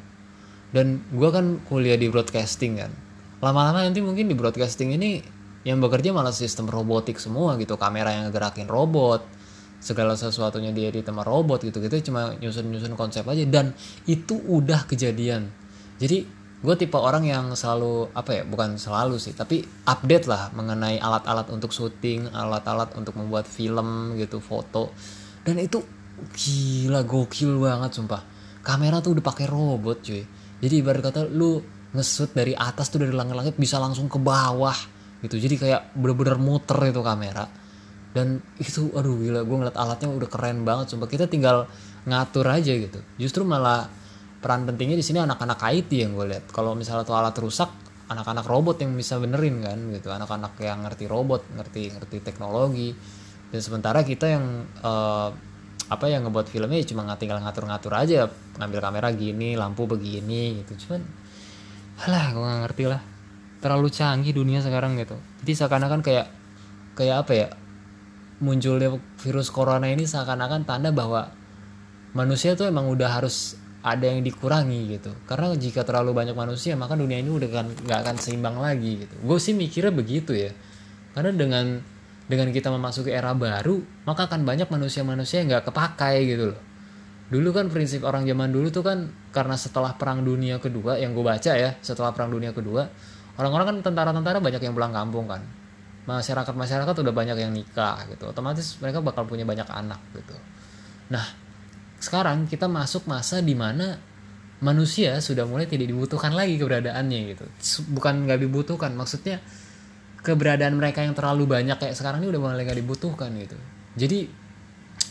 Dan 0.74 1.06
gue 1.14 1.28
kan 1.30 1.62
kuliah 1.70 1.94
di 1.94 2.10
broadcasting 2.10 2.82
kan. 2.82 2.90
Lama-lama 3.38 3.86
nanti 3.86 4.02
mungkin 4.02 4.26
di 4.26 4.34
broadcasting 4.34 4.98
ini 4.98 5.22
yang 5.62 5.78
bekerja 5.78 6.10
malah 6.10 6.34
sistem 6.34 6.66
robotik 6.66 7.22
semua 7.22 7.54
gitu 7.58 7.78
kamera 7.78 8.10
yang 8.10 8.30
gerakin 8.34 8.66
robot 8.66 9.37
segala 9.78 10.18
sesuatunya 10.18 10.74
dia 10.74 10.90
di 10.90 11.06
tema 11.06 11.22
robot 11.22 11.62
gitu 11.62 11.78
kita 11.78 12.02
cuma 12.02 12.34
nyusun-nyusun 12.38 12.98
konsep 12.98 13.22
aja. 13.24 13.46
Dan 13.46 13.72
itu 14.10 14.34
udah 14.36 14.84
kejadian. 14.90 15.48
Jadi 15.98 16.26
gue 16.58 16.74
tipe 16.74 16.98
orang 16.98 17.22
yang 17.22 17.54
selalu 17.54 18.10
apa 18.10 18.30
ya 18.34 18.42
bukan 18.42 18.74
selalu 18.82 19.14
sih 19.22 19.30
tapi 19.30 19.62
update 19.86 20.26
lah 20.26 20.50
mengenai 20.58 20.98
alat-alat 20.98 21.46
untuk 21.54 21.70
syuting 21.70 22.34
alat-alat 22.34 22.98
untuk 22.98 23.14
membuat 23.14 23.46
film 23.46 24.18
gitu 24.18 24.42
foto. 24.42 24.90
Dan 25.46 25.62
itu 25.62 25.78
gila 26.34 27.06
gokil 27.06 27.62
banget 27.62 27.94
sumpah. 27.94 28.22
Kamera 28.66 28.98
tuh 28.98 29.14
udah 29.14 29.24
pakai 29.24 29.46
robot 29.46 30.02
cuy. 30.02 30.22
Jadi 30.58 30.74
ibarat 30.82 31.02
kata 31.06 31.30
lu 31.30 31.62
ngesut 31.94 32.34
dari 32.34 32.52
atas 32.52 32.90
tuh 32.90 33.00
dari 33.00 33.14
langit-langit 33.14 33.54
bisa 33.54 33.78
langsung 33.78 34.10
ke 34.10 34.18
bawah 34.18 34.74
gitu. 35.22 35.38
Jadi 35.38 35.54
kayak 35.54 35.94
bener-bener 35.94 36.36
muter 36.42 36.90
itu 36.90 37.00
kamera 37.06 37.46
dan 38.16 38.40
itu 38.56 38.88
aduh 38.96 39.20
gila 39.20 39.44
gue 39.44 39.56
ngeliat 39.60 39.76
alatnya 39.76 40.08
udah 40.08 40.28
keren 40.30 40.64
banget 40.64 40.96
sumpah. 40.96 41.08
Kita 41.08 41.28
tinggal 41.28 41.68
ngatur 42.08 42.46
aja 42.48 42.72
gitu. 42.72 43.00
Justru 43.20 43.44
malah 43.44 43.88
peran 44.38 44.64
pentingnya 44.64 44.96
di 44.96 45.04
sini 45.04 45.20
anak-anak 45.20 45.60
IT 45.60 45.90
yang 45.92 46.14
gue 46.14 46.26
lihat 46.30 46.44
kalau 46.54 46.72
misalnya 46.78 47.02
tuh 47.02 47.18
alat 47.18 47.34
rusak 47.36 47.68
anak-anak 48.08 48.46
robot 48.48 48.80
yang 48.80 48.96
bisa 48.96 49.20
benerin 49.20 49.60
kan 49.60 49.78
gitu. 49.92 50.08
Anak-anak 50.08 50.56
yang 50.64 50.80
ngerti 50.88 51.04
robot 51.04 51.44
ngerti 51.52 51.92
ngerti 51.92 52.16
teknologi. 52.24 52.96
Dan 53.48 53.60
sementara 53.60 54.04
kita 54.04 54.26
yang 54.28 54.44
uh, 54.84 55.32
apa 55.88 56.04
yang 56.04 56.28
ngebuat 56.28 56.52
filmnya 56.52 56.84
cuma 56.88 57.04
tinggal 57.20 57.44
ngatur-ngatur 57.44 57.92
aja. 57.92 58.28
Ngambil 58.56 58.80
kamera 58.80 59.08
gini 59.12 59.52
lampu 59.54 59.84
begini 59.84 60.64
gitu. 60.64 60.88
Cuman 60.88 61.04
halah 62.00 62.32
gue 62.32 62.40
gak 62.40 62.60
ngerti 62.72 62.84
lah. 62.88 63.00
Terlalu 63.60 63.88
canggih 63.92 64.32
dunia 64.32 64.64
sekarang 64.64 64.96
gitu. 64.96 65.20
Jadi 65.44 65.52
seakan-akan 65.52 66.00
kayak 66.00 66.26
kayak 66.96 67.16
apa 67.28 67.32
ya 67.36 67.48
munculnya 68.38 68.94
virus 69.18 69.50
corona 69.50 69.90
ini 69.90 70.06
seakan-akan 70.06 70.62
tanda 70.62 70.94
bahwa 70.94 71.30
manusia 72.14 72.54
tuh 72.54 72.70
emang 72.70 72.86
udah 72.86 73.18
harus 73.18 73.58
ada 73.82 74.06
yang 74.06 74.22
dikurangi 74.22 74.98
gitu. 74.98 75.10
Karena 75.26 75.54
jika 75.54 75.82
terlalu 75.86 76.14
banyak 76.14 76.34
manusia 76.34 76.74
maka 76.74 76.94
dunia 76.98 77.18
ini 77.18 77.30
udah 77.30 77.50
kan 77.50 77.66
nggak 77.70 77.98
akan 78.06 78.16
seimbang 78.18 78.58
lagi 78.58 79.06
gitu. 79.06 79.14
Gue 79.22 79.38
sih 79.38 79.54
mikirnya 79.54 79.94
begitu 79.94 80.34
ya. 80.34 80.54
Karena 81.14 81.34
dengan 81.34 81.82
dengan 82.28 82.52
kita 82.52 82.68
memasuki 82.68 83.10
era 83.10 83.32
baru 83.32 83.80
maka 84.04 84.28
akan 84.28 84.44
banyak 84.44 84.68
manusia-manusia 84.68 85.42
yang 85.42 85.54
nggak 85.54 85.70
kepakai 85.70 86.26
gitu 86.26 86.54
loh. 86.54 86.60
Dulu 87.28 87.52
kan 87.52 87.68
prinsip 87.68 88.08
orang 88.08 88.24
zaman 88.24 88.48
dulu 88.48 88.72
tuh 88.72 88.80
kan 88.80 89.12
karena 89.32 89.54
setelah 89.54 89.92
perang 89.94 90.24
dunia 90.24 90.56
kedua 90.58 90.96
yang 90.96 91.12
gue 91.12 91.22
baca 91.22 91.52
ya 91.54 91.76
setelah 91.84 92.10
perang 92.16 92.32
dunia 92.32 92.56
kedua 92.56 92.88
orang-orang 93.38 93.66
kan 93.70 93.92
tentara-tentara 93.92 94.40
banyak 94.40 94.58
yang 94.64 94.74
pulang 94.74 94.90
kampung 94.90 95.28
kan 95.28 95.44
masyarakat 96.08 96.54
masyarakat 96.56 96.94
udah 97.04 97.12
banyak 97.12 97.36
yang 97.36 97.52
nikah 97.52 98.08
gitu. 98.08 98.32
Otomatis 98.32 98.80
mereka 98.80 99.04
bakal 99.04 99.28
punya 99.28 99.44
banyak 99.44 99.68
anak 99.68 100.00
gitu. 100.16 100.32
Nah 101.12 101.24
sekarang 102.00 102.48
kita 102.48 102.64
masuk 102.64 103.04
masa 103.04 103.44
di 103.44 103.52
mana 103.52 104.00
manusia 104.64 105.20
sudah 105.20 105.44
mulai 105.44 105.68
tidak 105.68 105.92
dibutuhkan 105.92 106.32
lagi 106.32 106.56
keberadaannya 106.56 107.20
gitu. 107.36 107.44
Bukan 107.92 108.24
nggak 108.24 108.40
dibutuhkan 108.40 108.96
maksudnya 108.96 109.44
keberadaan 110.24 110.80
mereka 110.80 111.04
yang 111.04 111.12
terlalu 111.12 111.44
banyak 111.44 111.76
kayak 111.76 111.94
sekarang 111.94 112.24
ini 112.24 112.32
udah 112.32 112.40
mulai 112.40 112.64
nggak 112.64 112.80
dibutuhkan 112.80 113.28
gitu. 113.36 113.58
Jadi 114.00 114.48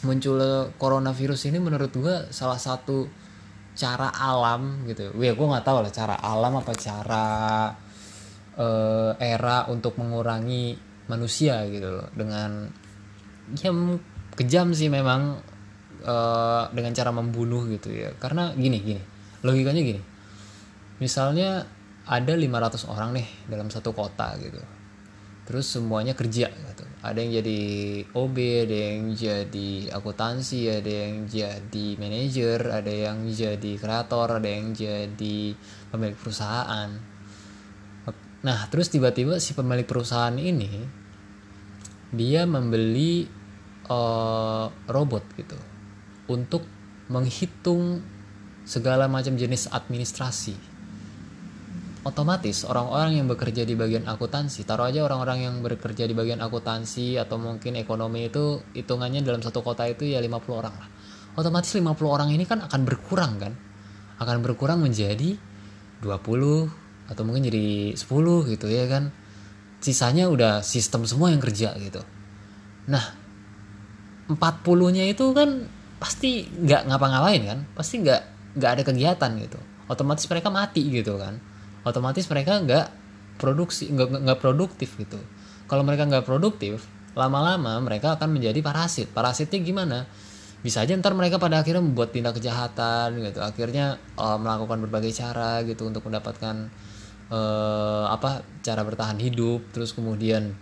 muncul 0.02 0.38
coronavirus 0.82 1.54
ini 1.54 1.62
menurut 1.62 1.94
gua 1.94 2.26
salah 2.34 2.58
satu 2.58 3.06
cara 3.78 4.10
alam 4.10 4.82
gitu. 4.90 5.14
Ya 5.22 5.38
gue 5.38 5.46
nggak 5.46 5.62
tahu 5.62 5.86
lah 5.86 5.94
cara 5.94 6.18
alam 6.18 6.58
apa 6.58 6.74
cara 6.74 7.26
uh, 8.58 9.14
era 9.22 9.70
untuk 9.70 9.96
mengurangi 10.02 10.87
manusia 11.08 11.64
gitu 11.68 11.88
loh. 12.00 12.08
Dengan 12.14 12.68
ya 13.56 13.72
kejam 14.38 14.76
sih 14.76 14.92
memang 14.92 15.40
uh, 16.04 16.64
dengan 16.72 16.94
cara 16.94 17.12
membunuh 17.12 17.68
gitu 17.68 17.92
ya. 17.92 18.14
Karena 18.20 18.54
gini 18.54 18.80
gini 18.80 19.02
logikanya 19.46 19.82
gini. 19.84 20.02
Misalnya 20.98 21.66
ada 22.08 22.34
500 22.34 22.88
orang 22.88 23.10
nih 23.14 23.28
dalam 23.52 23.68
satu 23.70 23.92
kota 23.94 24.34
gitu. 24.40 24.60
Terus 25.48 25.68
semuanya 25.68 26.12
kerja 26.18 26.52
gitu. 26.52 26.84
Ada 27.04 27.24
yang 27.24 27.32
jadi 27.40 27.60
OB 28.12 28.38
ada 28.68 28.78
yang 28.92 29.16
jadi 29.16 29.70
akuntansi 29.96 30.68
ada 30.68 30.92
yang 30.92 31.30
jadi 31.30 31.88
manajer 31.96 32.60
ada 32.68 32.92
yang 32.92 33.30
jadi 33.32 33.72
kreator 33.80 34.42
ada 34.42 34.50
yang 34.50 34.74
jadi 34.76 35.56
pemilik 35.94 36.18
perusahaan 36.18 36.90
Nah, 38.48 38.64
terus 38.72 38.88
tiba-tiba 38.88 39.44
si 39.44 39.52
pemilik 39.52 39.84
perusahaan 39.84 40.32
ini 40.32 40.88
dia 42.16 42.48
membeli 42.48 43.28
uh, 43.92 44.72
robot 44.88 45.24
gitu 45.36 45.60
untuk 46.32 46.64
menghitung 47.12 48.00
segala 48.64 49.12
macam 49.12 49.36
jenis 49.36 49.68
administrasi. 49.68 50.56
Otomatis 52.08 52.64
orang-orang 52.64 53.20
yang 53.20 53.28
bekerja 53.28 53.68
di 53.68 53.76
bagian 53.76 54.08
akuntansi, 54.08 54.64
taruh 54.64 54.88
aja 54.88 55.04
orang-orang 55.04 55.44
yang 55.44 55.56
bekerja 55.60 56.08
di 56.08 56.16
bagian 56.16 56.40
akuntansi 56.40 57.20
atau 57.20 57.36
mungkin 57.36 57.76
ekonomi 57.76 58.32
itu 58.32 58.64
hitungannya 58.72 59.28
dalam 59.28 59.44
satu 59.44 59.60
kota 59.60 59.84
itu 59.92 60.08
ya 60.08 60.24
50 60.24 60.32
orang 60.56 60.72
lah. 60.72 60.88
Otomatis 61.36 61.76
50 61.76 61.84
orang 62.08 62.32
ini 62.32 62.48
kan 62.48 62.64
akan 62.64 62.82
berkurang 62.88 63.44
kan? 63.44 63.52
Akan 64.24 64.40
berkurang 64.40 64.80
menjadi 64.80 65.36
20, 66.00 66.87
atau 67.08 67.24
mungkin 67.24 67.48
jadi 67.48 67.96
10 67.96 68.52
gitu 68.54 68.68
ya 68.68 68.86
kan? 68.88 69.10
Sisanya 69.80 70.28
udah 70.28 70.62
sistem 70.62 71.08
semua 71.08 71.32
yang 71.32 71.42
kerja 71.42 71.76
gitu. 71.80 72.02
Nah 72.88 73.04
40 74.28 74.96
nya 74.96 75.08
itu 75.08 75.32
kan 75.32 75.72
pasti 75.98 76.46
nggak 76.48 76.92
ngapa-ngapain 76.92 77.44
kan? 77.48 77.60
Pasti 77.74 78.04
nggak 78.04 78.22
nggak 78.60 78.72
ada 78.80 78.84
kegiatan 78.84 79.32
gitu. 79.40 79.60
Otomatis 79.88 80.28
mereka 80.28 80.52
mati 80.52 80.84
gitu 80.92 81.16
kan? 81.16 81.40
Otomatis 81.88 82.28
mereka 82.28 82.60
nggak 82.60 82.86
produksi 83.40 83.88
nggak 83.88 84.28
nggak 84.28 84.40
produktif 84.44 85.00
gitu. 85.00 85.18
Kalau 85.68 85.84
mereka 85.88 86.04
nggak 86.08 86.28
produktif 86.28 86.84
lama-lama 87.18 87.82
mereka 87.82 88.14
akan 88.20 88.38
menjadi 88.38 88.60
parasit. 88.62 89.10
Parasitnya 89.10 89.58
gimana? 89.64 90.06
Bisa 90.62 90.86
aja 90.86 90.94
ntar 90.98 91.14
mereka 91.18 91.42
pada 91.42 91.62
akhirnya 91.62 91.82
membuat 91.82 92.14
tindak 92.14 92.38
kejahatan 92.38 93.18
gitu. 93.24 93.40
Akhirnya 93.42 93.98
uh, 94.18 94.38
melakukan 94.38 94.84
berbagai 94.86 95.14
cara 95.16 95.66
gitu 95.66 95.90
untuk 95.90 96.06
mendapatkan 96.06 96.70
uh, 97.32 98.06
apa 98.12 98.44
cara 98.64 98.84
bertahan 98.84 99.20
hidup 99.20 99.72
terus 99.72 99.92
kemudian 99.92 100.54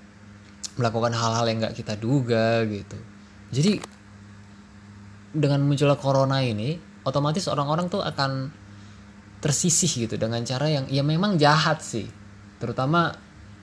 melakukan 0.75 1.15
hal-hal 1.15 1.45
yang 1.47 1.57
nggak 1.63 1.77
kita 1.77 1.95
duga 1.95 2.63
gitu. 2.67 2.97
Jadi 3.53 3.79
dengan 5.35 5.63
munculnya 5.63 5.99
corona 5.99 6.39
ini 6.43 6.75
otomatis 7.03 7.47
orang-orang 7.47 7.87
tuh 7.87 8.03
akan 8.03 8.51
tersisih 9.39 10.07
gitu 10.07 10.15
dengan 10.17 10.41
cara 10.41 10.67
yang 10.67 10.85
ya 10.91 11.05
memang 11.05 11.39
jahat 11.39 11.79
sih. 11.79 12.07
Terutama 12.59 13.13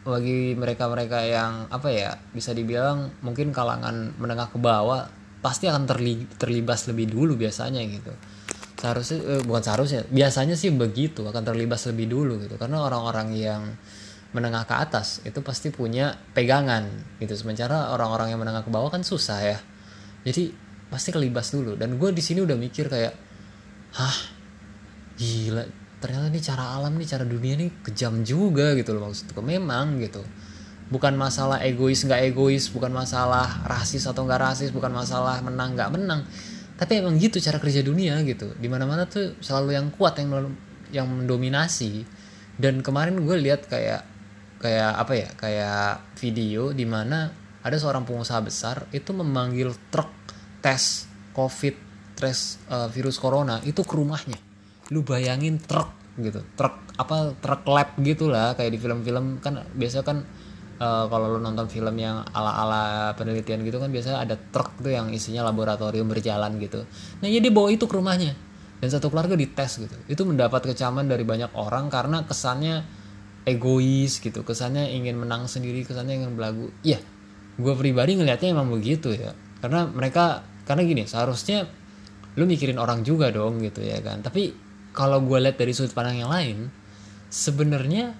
bagi 0.02 0.58
mereka-mereka 0.58 1.18
yang 1.22 1.52
apa 1.70 1.88
ya 1.90 2.10
bisa 2.34 2.50
dibilang 2.50 3.22
mungkin 3.22 3.54
kalangan 3.54 4.14
menengah 4.18 4.50
ke 4.50 4.58
bawah 4.58 5.06
pasti 5.42 5.70
akan 5.70 5.86
terli 5.86 6.26
terlibas 6.38 6.90
lebih 6.90 7.10
dulu 7.10 7.38
biasanya 7.38 7.82
gitu 7.86 8.10
seharusnya 8.82 9.18
eh, 9.22 9.42
bukan 9.46 9.62
seharusnya 9.62 10.02
biasanya 10.10 10.58
sih 10.58 10.74
begitu 10.74 11.22
akan 11.22 11.46
terlibas 11.46 11.86
lebih 11.86 12.10
dulu 12.10 12.42
gitu. 12.42 12.58
Karena 12.58 12.82
orang-orang 12.82 13.30
yang 13.38 13.62
menengah 14.34 14.66
ke 14.66 14.74
atas 14.74 15.22
itu 15.22 15.38
pasti 15.46 15.70
punya 15.70 16.18
pegangan 16.34 16.90
gitu. 17.22 17.38
Sementara 17.38 17.94
orang-orang 17.94 18.34
yang 18.34 18.42
menengah 18.42 18.66
ke 18.66 18.70
bawah 18.74 18.90
kan 18.90 19.06
susah 19.06 19.38
ya. 19.38 19.58
Jadi 20.26 20.50
pasti 20.90 21.14
kelibas 21.14 21.54
dulu. 21.54 21.78
Dan 21.78 21.94
gue 21.94 22.10
di 22.10 22.18
sini 22.18 22.42
udah 22.42 22.58
mikir 22.58 22.90
kayak 22.90 23.14
hah 23.94 24.18
gila 25.14 25.62
ternyata 26.02 26.34
ini 26.34 26.42
cara 26.42 26.74
alam 26.74 26.98
nih 26.98 27.06
cara 27.06 27.22
dunia 27.22 27.54
nih 27.54 27.70
kejam 27.86 28.26
juga 28.26 28.74
gitu 28.74 28.98
loh 28.98 29.06
maksudku. 29.06 29.38
Memang 29.38 30.02
gitu. 30.02 30.26
Bukan 30.90 31.14
masalah 31.14 31.62
egois 31.62 32.02
nggak 32.02 32.34
egois 32.34 32.66
bukan 32.74 32.90
masalah 32.90 33.62
rasis 33.62 34.10
atau 34.10 34.26
nggak 34.26 34.42
rasis 34.42 34.74
bukan 34.74 34.90
masalah 34.90 35.38
menang 35.38 35.78
nggak 35.78 35.90
menang 35.94 36.26
tapi 36.82 36.98
emang 36.98 37.14
gitu 37.14 37.38
cara 37.38 37.62
kerja 37.62 37.86
dunia 37.86 38.18
gitu. 38.26 38.50
Di 38.58 38.66
mana 38.66 38.90
mana 38.90 39.06
tuh 39.06 39.38
selalu 39.38 39.78
yang 39.78 39.86
kuat 39.94 40.18
yang 40.18 40.50
yang 40.90 41.06
mendominasi. 41.06 42.02
Dan 42.58 42.82
kemarin 42.82 43.22
gue 43.22 43.36
lihat 43.38 43.70
kayak 43.70 44.02
kayak 44.58 44.92
apa 44.98 45.12
ya 45.14 45.28
kayak 45.38 46.18
video 46.18 46.74
di 46.74 46.82
mana 46.82 47.30
ada 47.62 47.78
seorang 47.78 48.02
pengusaha 48.02 48.42
besar 48.42 48.90
itu 48.90 49.14
memanggil 49.14 49.70
truk 49.94 50.10
tes 50.58 51.06
covid 51.30 51.78
tes 52.18 52.58
uh, 52.66 52.90
virus 52.90 53.22
corona 53.22 53.62
itu 53.62 53.86
ke 53.86 53.94
rumahnya. 53.94 54.42
Lu 54.90 55.06
bayangin 55.06 55.62
truk 55.62 56.02
gitu 56.18 56.42
truk 56.58 56.74
apa 56.98 57.32
truk 57.40 57.62
lab 57.70 57.94
gitulah 58.02 58.52
kayak 58.58 58.74
di 58.74 58.78
film-film 58.82 59.40
kan 59.40 59.64
biasa 59.72 60.04
kan 60.04 60.26
uh, 60.82 61.06
kalau 61.06 61.38
lu 61.38 61.38
nonton 61.38 61.70
film 61.70 61.94
yang 61.94 62.26
ala-ala 62.34 63.14
penelitian 63.14 63.62
gitu 63.62 63.78
kan 63.78 63.94
biasanya 63.94 64.26
ada 64.26 64.34
truk 64.34 64.82
tuh 64.82 64.90
yang 64.90 65.14
isinya 65.14 65.46
laboratorium 65.46 66.10
berjalan 66.10 66.58
gitu. 66.58 66.82
Nah 67.22 67.28
jadi 67.30 67.46
bawa 67.54 67.70
itu 67.70 67.86
ke 67.86 67.94
rumahnya. 67.94 68.34
Dan 68.82 68.90
satu 68.90 69.14
keluarga 69.14 69.38
dites 69.38 69.78
gitu. 69.78 69.94
Itu 70.10 70.26
mendapat 70.26 70.66
kecaman 70.66 71.06
dari 71.06 71.22
banyak 71.22 71.54
orang 71.54 71.86
karena 71.86 72.26
kesannya 72.26 72.82
egois 73.46 74.18
gitu. 74.18 74.42
Kesannya 74.42 74.90
ingin 74.90 75.22
menang 75.22 75.46
sendiri 75.46 75.86
kesannya 75.86 76.18
ingin 76.18 76.34
belagu. 76.34 76.74
Iya 76.82 76.98
gue 77.52 77.74
pribadi 77.76 78.16
ngelihatnya 78.16 78.58
emang 78.58 78.72
begitu 78.72 79.12
ya. 79.12 79.36
Karena 79.62 79.86
mereka 79.86 80.42
karena 80.66 80.82
gini 80.82 81.04
seharusnya 81.06 81.68
lu 82.34 82.48
mikirin 82.48 82.80
orang 82.80 83.06
juga 83.06 83.30
dong 83.30 83.62
gitu 83.62 83.84
ya 83.84 84.02
kan. 84.02 84.24
Tapi 84.24 84.50
kalau 84.90 85.22
gue 85.22 85.38
lihat 85.38 85.56
dari 85.60 85.72
sudut 85.76 85.94
pandang 85.94 86.18
yang 86.18 86.32
lain 86.32 86.72
sebenarnya 87.32 88.16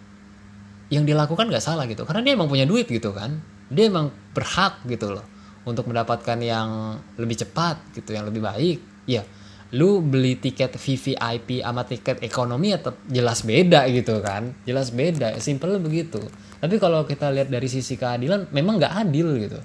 yang 0.93 1.09
dilakukan 1.09 1.49
nggak 1.49 1.65
salah 1.65 1.89
gitu. 1.89 2.05
Karena 2.05 2.21
dia 2.21 2.37
emang 2.37 2.53
punya 2.53 2.69
duit 2.69 2.85
gitu 2.85 3.17
kan. 3.17 3.41
Dia 3.73 3.89
emang 3.89 4.13
berhak 4.37 4.85
gitu 4.85 5.17
loh 5.17 5.25
untuk 5.65 5.89
mendapatkan 5.89 6.37
yang 6.45 7.01
lebih 7.17 7.41
cepat 7.41 7.81
gitu 7.97 8.13
yang 8.13 8.29
lebih 8.29 8.45
baik. 8.45 9.09
Ya 9.09 9.25
lu 9.73 10.05
beli 10.05 10.37
tiket 10.37 10.77
VVIP 10.77 11.65
sama 11.65 11.89
tiket 11.89 12.21
ekonomi 12.21 12.77
ya 12.77 12.79
jelas 13.09 13.41
beda 13.41 13.89
gitu 13.89 14.21
kan. 14.21 14.53
Jelas 14.69 14.93
beda 14.93 15.41
simple 15.41 15.81
begitu. 15.81 16.21
Tapi 16.61 16.77
kalau 16.77 17.09
kita 17.09 17.33
lihat 17.33 17.49
dari 17.49 17.73
sisi 17.73 17.97
keadilan 17.97 18.53
memang 18.53 18.77
nggak 18.77 18.93
adil 19.09 19.33
gitu. 19.41 19.59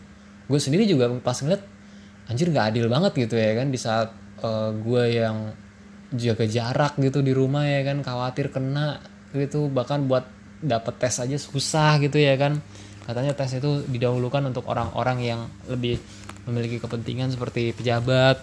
Gue 0.47 0.59
sendiri 0.63 0.87
juga 0.87 1.11
pas 1.19 1.35
ngeliat 1.35 1.59
anjir 2.31 2.47
nggak 2.47 2.71
adil 2.71 2.87
banget 2.87 3.27
gitu 3.27 3.35
ya 3.35 3.51
kan 3.59 3.67
di 3.67 3.79
saat 3.79 4.15
uh, 4.43 4.71
gue 4.71 5.03
yang 5.11 5.51
jaga 6.15 6.47
jarak 6.47 6.95
gitu 6.99 7.19
di 7.19 7.35
rumah 7.35 7.67
ya 7.67 7.83
kan 7.83 7.99
khawatir 7.99 8.47
kena 8.47 9.03
gitu 9.35 9.67
bahkan 9.67 10.07
buat 10.07 10.23
dapat 10.63 10.97
tes 10.97 11.17
aja 11.21 11.37
susah 11.37 12.01
gitu 12.01 12.17
ya 12.17 12.37
kan. 12.37 12.59
Katanya 13.07 13.31
tes 13.37 13.55
itu 13.55 13.87
didahulukan 13.87 14.43
untuk 14.51 14.67
orang-orang 14.67 15.17
yang 15.23 15.41
lebih 15.71 16.01
memiliki 16.47 16.79
kepentingan 16.79 17.35
seperti 17.35 17.75
pejabat 17.75 18.39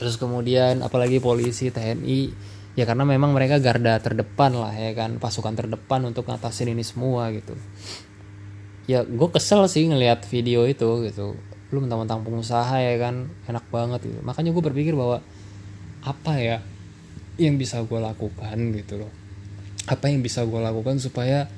terus 0.00 0.16
kemudian 0.16 0.80
apalagi 0.80 1.20
polisi 1.20 1.68
TNI 1.68 2.32
ya 2.72 2.88
karena 2.88 3.04
memang 3.04 3.36
mereka 3.36 3.60
garda 3.60 4.00
terdepan 4.00 4.56
lah 4.56 4.72
ya 4.72 4.96
kan 4.96 5.20
pasukan 5.20 5.52
terdepan 5.52 6.08
untuk 6.08 6.24
ngatasin 6.24 6.72
ini 6.72 6.80
semua 6.80 7.28
gitu. 7.36 7.52
Ya 8.88 9.04
gue 9.04 9.28
kesel 9.28 9.68
sih 9.68 9.84
ngelihat 9.84 10.24
video 10.24 10.64
itu 10.64 11.04
gitu. 11.04 11.36
Lu 11.68 11.78
mentang-mentang 11.84 12.24
pengusaha 12.24 12.80
ya 12.80 12.96
kan 12.96 13.28
enak 13.44 13.68
banget 13.68 14.08
gitu. 14.08 14.24
Makanya 14.24 14.56
gue 14.56 14.64
berpikir 14.64 14.96
bahwa 14.96 15.20
apa 16.00 16.32
ya 16.40 16.64
yang 17.36 17.60
bisa 17.60 17.84
gue 17.84 18.00
lakukan 18.00 18.56
gitu 18.72 19.04
loh 19.04 19.19
apa 19.88 20.10
yang 20.10 20.20
bisa 20.20 20.44
gue 20.44 20.60
lakukan 20.60 21.00
supaya 21.00 21.48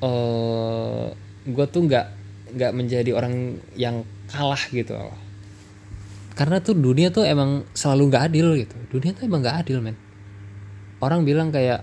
uh, 0.00 0.08
eh, 0.08 1.06
gue 1.48 1.66
tuh 1.68 1.82
nggak 1.84 2.06
nggak 2.56 2.72
menjadi 2.72 3.10
orang 3.12 3.60
yang 3.76 4.04
kalah 4.28 4.60
gitu 4.72 4.96
loh. 4.96 5.16
Karena 6.38 6.62
tuh 6.62 6.78
dunia 6.78 7.10
tuh 7.10 7.26
emang 7.26 7.66
selalu 7.74 8.14
nggak 8.14 8.24
adil 8.30 8.46
gitu. 8.54 8.76
Dunia 8.94 9.10
tuh 9.12 9.26
emang 9.26 9.40
nggak 9.42 9.58
adil 9.66 9.78
men. 9.82 9.96
Orang 11.02 11.26
bilang 11.26 11.50
kayak 11.50 11.82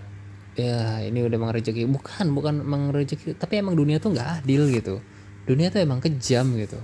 ya 0.55 1.03
ini 1.03 1.19
udah 1.19 1.35
emang 1.35 1.51
rezeki 1.51 1.83
bukan 1.91 2.31
bukan 2.31 2.63
emang 2.63 2.95
rezeki 2.95 3.35
tapi 3.35 3.59
emang 3.59 3.75
dunia 3.75 3.99
tuh 3.99 4.15
nggak 4.15 4.41
adil 4.41 4.71
gitu. 4.71 5.03
Dunia 5.45 5.69
tuh 5.69 5.83
emang 5.83 5.99
kejam 5.99 6.55
gitu. 6.55 6.79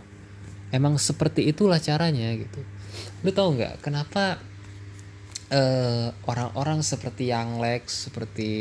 Emang 0.71 0.99
seperti 0.99 1.47
itulah 1.47 1.79
caranya 1.79 2.35
gitu. 2.35 2.59
Lu 3.23 3.31
tau 3.31 3.55
nggak 3.55 3.79
kenapa 3.79 4.39
eh, 5.51 6.07
orang-orang 6.25 6.79
seperti 6.81 7.29
yang 7.29 7.59
Lex 7.59 8.07
seperti 8.09 8.51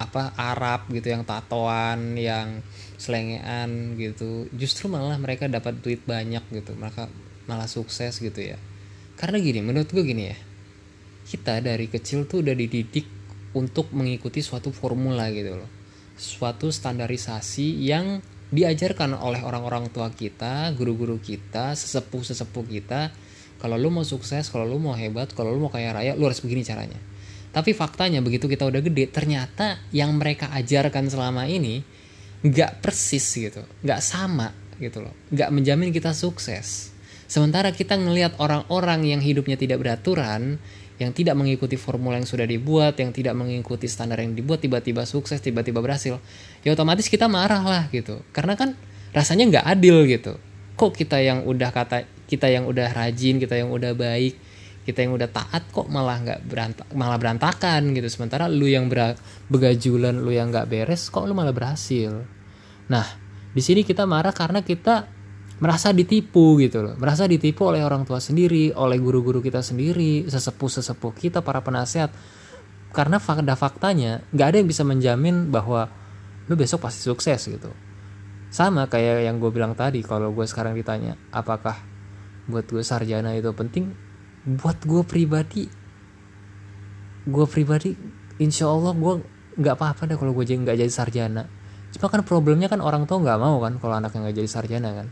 apa 0.00 0.32
Arab 0.40 0.88
gitu 0.88 1.12
yang 1.12 1.28
tatoan 1.28 2.16
yang 2.16 2.64
selengean 2.96 4.00
gitu 4.00 4.48
justru 4.56 4.88
malah 4.88 5.20
mereka 5.20 5.44
dapat 5.44 5.76
duit 5.84 6.00
banyak 6.08 6.40
gitu 6.48 6.72
mereka 6.72 7.12
malah 7.44 7.68
sukses 7.68 8.16
gitu 8.16 8.40
ya. 8.40 8.56
Karena 9.20 9.36
gini 9.36 9.60
menurut 9.60 9.92
gue 9.92 10.00
gini 10.00 10.24
ya 10.32 10.38
kita 11.28 11.60
dari 11.60 11.86
kecil 11.86 12.24
tuh 12.24 12.40
udah 12.40 12.56
dididik 12.56 13.06
untuk 13.52 13.92
mengikuti 13.92 14.40
suatu 14.40 14.72
formula 14.72 15.28
gitu 15.28 15.60
loh. 15.60 15.70
Suatu 16.16 16.72
standarisasi 16.72 17.84
yang 17.84 18.24
diajarkan 18.50 19.14
oleh 19.14 19.46
orang-orang 19.46 19.94
tua 19.94 20.10
kita 20.10 20.74
guru-guru 20.74 21.22
kita 21.22 21.78
sesepuh-sesepuh 21.78 22.64
kita 22.66 23.14
kalau 23.60 23.76
lu 23.76 23.92
mau 23.92 24.02
sukses 24.02 24.48
kalau 24.48 24.64
lu 24.64 24.80
mau 24.80 24.96
hebat 24.96 25.28
kalau 25.36 25.52
lu 25.52 25.60
mau 25.60 25.70
kaya 25.70 25.92
raya 25.92 26.16
lu 26.16 26.24
harus 26.24 26.40
begini 26.40 26.64
caranya. 26.64 26.96
Tapi 27.50 27.76
faktanya 27.76 28.24
begitu 28.24 28.48
kita 28.48 28.64
udah 28.64 28.80
gede 28.80 29.10
ternyata 29.12 29.78
yang 29.92 30.16
mereka 30.16 30.48
ajarkan 30.56 31.10
selama 31.12 31.44
ini 31.44 31.84
nggak 32.40 32.80
persis 32.80 33.22
gitu. 33.36 33.60
Nggak 33.84 34.00
sama 34.00 34.50
gitu 34.80 35.04
loh. 35.04 35.12
Nggak 35.28 35.50
menjamin 35.52 35.92
kita 35.92 36.16
sukses. 36.16 36.90
Sementara 37.30 37.70
kita 37.70 37.94
ngelihat 37.94 38.40
orang-orang 38.42 39.06
yang 39.06 39.20
hidupnya 39.22 39.54
tidak 39.54 39.78
beraturan 39.78 40.58
yang 41.00 41.16
tidak 41.16 41.32
mengikuti 41.32 41.80
formula 41.80 42.20
yang 42.20 42.28
sudah 42.28 42.44
dibuat 42.44 42.96
yang 43.00 43.08
tidak 43.12 43.32
mengikuti 43.32 43.88
standar 43.88 44.20
yang 44.20 44.36
dibuat 44.36 44.60
tiba-tiba 44.60 45.08
sukses 45.08 45.40
tiba-tiba 45.40 45.80
berhasil 45.80 46.20
ya 46.60 46.76
otomatis 46.76 47.08
kita 47.08 47.28
marah 47.28 47.64
lah 47.64 47.84
gitu. 47.92 48.20
Karena 48.32 48.56
kan 48.56 48.76
rasanya 49.16 49.58
nggak 49.58 49.66
adil 49.66 50.04
gitu 50.06 50.36
kok 50.80 50.96
kita 50.96 51.20
yang 51.20 51.44
udah 51.44 51.68
kata 51.68 52.08
kita 52.24 52.48
yang 52.48 52.64
udah 52.64 52.88
rajin 52.88 53.36
kita 53.36 53.60
yang 53.60 53.68
udah 53.68 53.92
baik 53.92 54.40
kita 54.80 55.04
yang 55.04 55.12
udah 55.12 55.28
taat 55.28 55.68
kok 55.68 55.92
malah 55.92 56.16
nggak 56.24 56.40
berantak 56.48 56.88
malah 56.96 57.20
berantakan 57.20 57.92
gitu. 57.92 58.08
Sementara 58.08 58.48
lu 58.48 58.64
yang 58.64 58.88
ber 58.88 59.12
begajulan 59.52 60.16
lu 60.16 60.32
yang 60.32 60.48
nggak 60.48 60.72
beres 60.72 61.12
kok 61.12 61.28
lu 61.28 61.36
malah 61.36 61.52
berhasil? 61.52 62.24
Nah 62.88 63.06
di 63.52 63.60
sini 63.60 63.84
kita 63.84 64.08
marah 64.08 64.32
karena 64.32 64.64
kita 64.64 65.04
merasa 65.60 65.92
ditipu 65.92 66.56
gitu 66.56 66.80
loh. 66.80 66.96
Merasa 66.96 67.28
ditipu 67.28 67.68
oleh 67.68 67.84
orang 67.84 68.08
tua 68.08 68.16
sendiri 68.16 68.72
oleh 68.72 68.96
guru-guru 68.96 69.44
kita 69.44 69.60
sendiri 69.60 70.24
sesepuh 70.24 70.70
sesepuh 70.80 71.12
kita 71.12 71.44
para 71.44 71.60
penasehat. 71.60 72.08
Karena 72.90 73.20
fakta 73.20 73.54
faktanya 73.54 74.24
nggak 74.32 74.46
ada 74.48 74.56
yang 74.64 74.68
bisa 74.72 74.82
menjamin 74.82 75.52
bahwa 75.52 75.92
lu 76.48 76.56
besok 76.56 76.88
pasti 76.88 77.04
sukses 77.04 77.46
gitu 77.46 77.70
sama 78.50 78.90
kayak 78.90 79.30
yang 79.30 79.38
gue 79.38 79.50
bilang 79.54 79.78
tadi 79.78 80.02
kalau 80.02 80.34
gue 80.34 80.44
sekarang 80.44 80.74
ditanya 80.74 81.14
apakah 81.30 81.78
buat 82.50 82.66
gue 82.66 82.82
sarjana 82.82 83.32
itu 83.38 83.54
penting? 83.54 83.94
Buat 84.44 84.82
gue 84.84 85.02
pribadi 85.06 85.70
gue 87.30 87.46
pribadi 87.46 87.92
insya 88.40 88.72
Allah 88.72 88.96
gue 88.96 89.14
nggak 89.60 89.74
apa-apa 89.76 90.08
deh 90.08 90.16
kalau 90.16 90.32
gue 90.34 90.44
nggak 90.44 90.76
jadi 90.76 90.92
sarjana. 90.92 91.46
Cuma 91.94 92.06
kan 92.10 92.22
problemnya 92.26 92.70
kan 92.70 92.82
orang 92.82 93.06
tua 93.06 93.22
nggak 93.22 93.38
mau 93.38 93.60
kan 93.62 93.78
kalau 93.78 93.94
anaknya 93.98 94.28
nggak 94.28 94.36
jadi 94.42 94.50
sarjana 94.50 94.90
kan. 94.94 95.06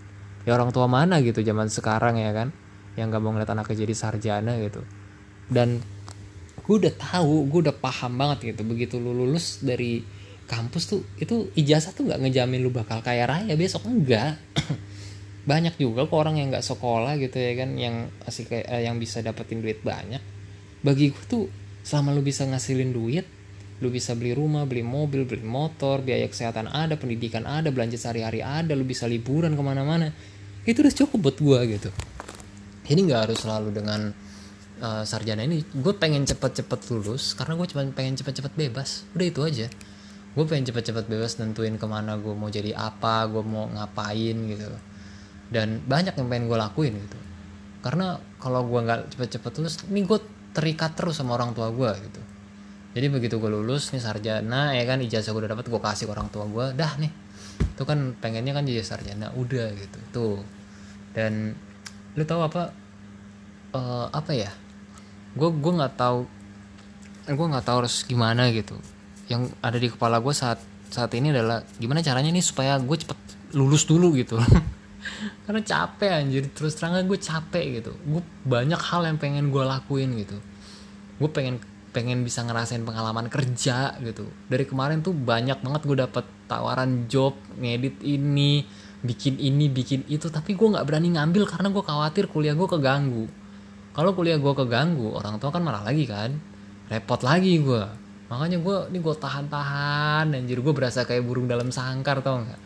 Ya 0.46 0.56
orang 0.56 0.72
tua 0.72 0.88
mana 0.88 1.20
gitu 1.20 1.44
zaman 1.44 1.68
sekarang 1.68 2.16
ya 2.16 2.32
kan 2.32 2.50
yang 2.98 3.14
gak 3.14 3.22
mau 3.22 3.30
ngeliat 3.30 3.52
anaknya 3.54 3.84
jadi 3.84 3.94
sarjana 3.94 4.58
gitu. 4.58 4.82
Dan 5.46 5.78
gue 6.64 6.74
udah 6.74 6.94
tahu 6.96 7.46
gue 7.48 7.60
udah 7.68 7.76
paham 7.76 8.16
banget 8.16 8.52
gitu 8.52 8.62
begitu 8.66 9.00
lu 9.00 9.12
lulus 9.12 9.60
dari 9.64 10.04
kampus 10.48 10.88
tuh 10.88 11.04
itu 11.20 11.52
ijazah 11.54 11.92
tuh 11.92 12.08
nggak 12.08 12.24
ngejamin 12.24 12.64
lu 12.64 12.72
bakal 12.72 13.04
kaya 13.04 13.28
raya 13.28 13.54
besok 13.54 13.84
enggak. 13.86 14.40
Banyak 15.50 15.76
juga 15.76 16.08
kok 16.08 16.16
orang 16.16 16.40
yang 16.40 16.48
nggak 16.52 16.64
sekolah 16.64 17.16
gitu 17.20 17.36
ya 17.36 17.52
kan 17.56 17.70
yang 17.76 18.08
asik 18.24 18.52
kayak 18.52 18.66
eh, 18.68 18.82
yang 18.84 18.96
bisa 19.00 19.24
dapetin 19.24 19.64
duit 19.64 19.80
banyak. 19.80 20.20
Bagi 20.84 21.08
gue 21.08 21.24
tuh 21.24 21.44
selama 21.80 22.12
lu 22.12 22.20
bisa 22.20 22.44
ngasilin 22.44 22.92
duit 22.92 23.24
lu 23.78 23.88
bisa 23.88 24.12
beli 24.12 24.34
rumah 24.34 24.68
beli 24.68 24.82
mobil 24.84 25.24
beli 25.24 25.46
motor 25.46 26.02
biaya 26.02 26.26
kesehatan 26.26 26.68
ada 26.68 26.98
pendidikan 26.98 27.46
ada 27.46 27.70
belanja 27.70 27.94
sehari-hari 27.94 28.42
ada 28.42 28.74
lu 28.74 28.82
bisa 28.82 29.06
liburan 29.06 29.54
ke 29.54 29.62
mana-mana 29.62 30.10
itu 30.68 30.84
udah 30.84 30.92
cukup 30.92 31.18
buat 31.32 31.36
gue 31.40 31.60
gitu. 31.80 31.90
Ini 32.92 33.00
nggak 33.08 33.20
harus 33.30 33.38
selalu 33.40 33.72
dengan 33.72 34.12
uh, 34.84 35.04
sarjana 35.08 35.48
ini. 35.48 35.64
Gue 35.64 35.96
pengen 35.96 36.28
cepet-cepet 36.28 36.92
lulus 36.92 37.32
karena 37.32 37.56
gue 37.56 37.66
cuma 37.72 37.88
pengen 37.96 38.20
cepet-cepet 38.20 38.52
bebas. 38.52 39.08
Udah 39.16 39.26
itu 39.32 39.40
aja 39.40 39.72
gue 40.38 40.46
pengen 40.46 40.70
cepet-cepet 40.70 41.10
bebas 41.10 41.42
nentuin 41.42 41.74
ke 41.74 41.86
mana 41.90 42.14
gue 42.14 42.30
mau 42.30 42.46
jadi 42.46 42.70
apa 42.78 43.26
gue 43.26 43.42
mau 43.42 43.66
ngapain 43.66 44.36
gitu. 44.38 44.70
Dan 45.50 45.82
banyak 45.82 46.14
yang 46.14 46.30
pengen 46.30 46.46
gue 46.46 46.54
lakuin 46.54 46.94
gitu. 46.94 47.18
Karena 47.82 48.22
kalau 48.38 48.62
gue 48.70 48.78
nggak 48.78 49.18
cepet-cepet 49.18 49.52
lulus 49.58 49.82
ini 49.90 50.06
gue 50.06 50.22
terikat 50.54 50.94
terus 50.94 51.18
sama 51.18 51.34
orang 51.34 51.58
tua 51.58 51.74
gue 51.74 51.90
gitu. 52.06 52.22
Jadi 52.94 53.06
begitu 53.10 53.42
gue 53.42 53.50
lulus 53.50 53.90
nih 53.90 53.98
sarjana 53.98 54.78
ya 54.78 54.86
kan 54.86 55.02
ijazah 55.02 55.34
gue 55.34 55.42
udah 55.42 55.58
dapat 55.58 55.66
gue 55.66 55.80
kasih 55.82 56.06
ke 56.06 56.12
orang 56.14 56.30
tua 56.30 56.46
gue 56.46 56.70
dah 56.78 56.92
nih. 57.02 57.10
Itu 57.74 57.82
kan 57.82 58.14
pengennya 58.22 58.54
kan 58.54 58.62
jadi 58.62 58.86
sarjana 58.86 59.34
udah 59.34 59.74
gitu. 59.74 59.98
Tuh. 60.14 60.38
Dan 61.18 61.50
lu 62.14 62.22
tahu 62.22 62.46
apa 62.46 62.70
uh, 63.74 64.06
apa 64.14 64.30
ya? 64.38 64.54
Gue 65.34 65.50
gue 65.50 65.72
nggak 65.74 65.98
tahu 65.98 66.30
gue 67.26 67.46
nggak 67.50 67.66
tahu 67.66 67.76
harus 67.82 68.06
gimana 68.06 68.54
gitu 68.54 68.78
yang 69.28 69.46
ada 69.60 69.76
di 69.76 69.92
kepala 69.92 70.18
gue 70.18 70.32
saat 70.32 70.58
saat 70.88 71.12
ini 71.12 71.30
adalah 71.30 71.60
gimana 71.76 72.00
caranya 72.00 72.32
nih 72.32 72.44
supaya 72.44 72.80
gue 72.80 72.96
cepet 72.96 73.18
lulus 73.52 73.84
dulu 73.84 74.16
gitu. 74.16 74.40
Karena 75.44 75.60
capek 75.60 76.10
anjir. 76.24 76.48
Terus 76.52 76.76
terang 76.76 76.96
gue 77.04 77.20
capek 77.20 77.80
gitu. 77.80 77.92
Gue 78.08 78.24
banyak 78.44 78.80
hal 78.80 79.04
yang 79.04 79.20
pengen 79.20 79.52
gue 79.52 79.64
lakuin 79.64 80.16
gitu. 80.16 80.36
Gue 81.20 81.30
pengen 81.30 81.60
pengen 81.92 82.24
bisa 82.24 82.44
ngerasain 82.44 82.84
pengalaman 82.84 83.28
kerja 83.28 83.96
gitu. 84.00 84.28
Dari 84.48 84.64
kemarin 84.64 85.00
tuh 85.00 85.12
banyak 85.12 85.60
banget 85.60 85.82
gue 85.84 85.96
dapet 85.96 86.24
tawaran 86.48 87.08
job 87.08 87.36
ngedit 87.56 88.00
ini 88.04 88.64
bikin 89.04 89.36
ini 89.36 89.68
bikin 89.68 90.08
itu. 90.08 90.28
Tapi 90.32 90.56
gue 90.56 90.68
nggak 90.72 90.84
berani 90.88 91.16
ngambil 91.16 91.44
karena 91.48 91.68
gue 91.68 91.84
khawatir 91.84 92.24
kuliah 92.32 92.56
gue 92.56 92.68
keganggu. 92.68 93.28
Kalau 93.92 94.12
kuliah 94.16 94.40
gue 94.40 94.52
keganggu 94.56 95.16
orang 95.16 95.36
tua 95.36 95.52
kan 95.52 95.60
marah 95.64 95.84
lagi 95.84 96.04
kan. 96.08 96.32
Repot 96.88 97.20
lagi 97.20 97.60
gue 97.60 98.07
makanya 98.28 98.60
gue 98.60 98.76
ini 98.92 98.98
gue 99.00 99.14
tahan-tahan 99.16 100.32
anjir. 100.32 100.60
Gue 100.60 100.76
berasa 100.76 101.08
kayak 101.08 101.24
burung 101.24 101.48
dalam 101.48 101.72
sangkar 101.72 102.20
tau 102.20 102.44
nggak? 102.44 102.60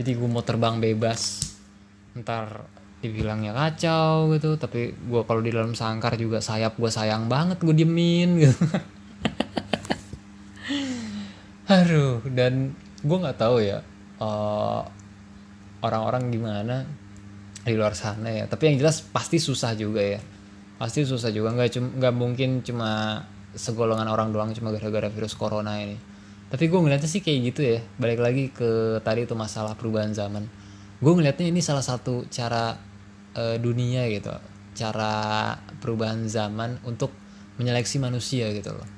Jadi 0.00 0.10
gue 0.14 0.28
mau 0.28 0.44
terbang 0.44 0.78
bebas. 0.78 1.40
Ntar 2.16 2.76
dibilangnya 2.98 3.54
kacau 3.54 4.34
gitu 4.34 4.58
tapi 4.58 4.90
gue 4.90 5.22
kalau 5.22 5.38
di 5.38 5.54
dalam 5.54 5.70
sangkar 5.70 6.18
juga 6.18 6.42
sayap 6.42 6.74
gue 6.74 6.90
sayang 6.90 7.30
banget 7.30 7.62
gue 7.62 7.74
diemin 7.74 8.42
gitu. 8.42 8.58
Aduh 11.78 12.18
dan 12.26 12.74
gue 12.98 13.18
nggak 13.22 13.38
tahu 13.38 13.62
ya 13.62 13.86
eh, 14.18 14.82
orang-orang 15.82 16.34
gimana 16.34 16.76
di 17.62 17.74
luar 17.76 17.94
sana 17.94 18.32
ya. 18.32 18.44
Tapi 18.48 18.72
yang 18.72 18.76
jelas 18.82 19.04
pasti 19.04 19.38
susah 19.38 19.76
juga 19.76 20.00
ya. 20.00 20.20
Pasti 20.80 21.04
susah 21.04 21.30
juga. 21.30 21.52
Nggak 21.52 21.70
cuma 21.78 21.88
nggak 22.00 22.14
mungkin 22.16 22.50
cuma 22.64 23.22
segolongan 23.58 24.06
orang 24.06 24.30
doang 24.30 24.54
cuma 24.54 24.70
gara-gara 24.70 25.10
virus 25.10 25.34
corona 25.34 25.82
ini. 25.82 25.98
Tapi 26.48 26.64
gue 26.70 26.80
ngeliatnya 26.80 27.10
sih 27.10 27.20
kayak 27.20 27.38
gitu 27.52 27.60
ya. 27.60 27.78
Balik 28.00 28.20
lagi 28.24 28.44
ke 28.48 29.02
tadi 29.04 29.28
itu 29.28 29.36
masalah 29.36 29.76
perubahan 29.76 30.16
zaman. 30.16 30.48
Gue 31.02 31.12
ngelihatnya 31.12 31.52
ini 31.52 31.60
salah 31.60 31.84
satu 31.84 32.24
cara 32.32 32.72
uh, 33.36 33.56
dunia 33.60 34.08
gitu. 34.08 34.32
Cara 34.72 35.52
perubahan 35.82 36.24
zaman 36.24 36.80
untuk 36.88 37.12
menyeleksi 37.60 38.00
manusia 38.00 38.48
gitu 38.56 38.72
loh. 38.72 38.88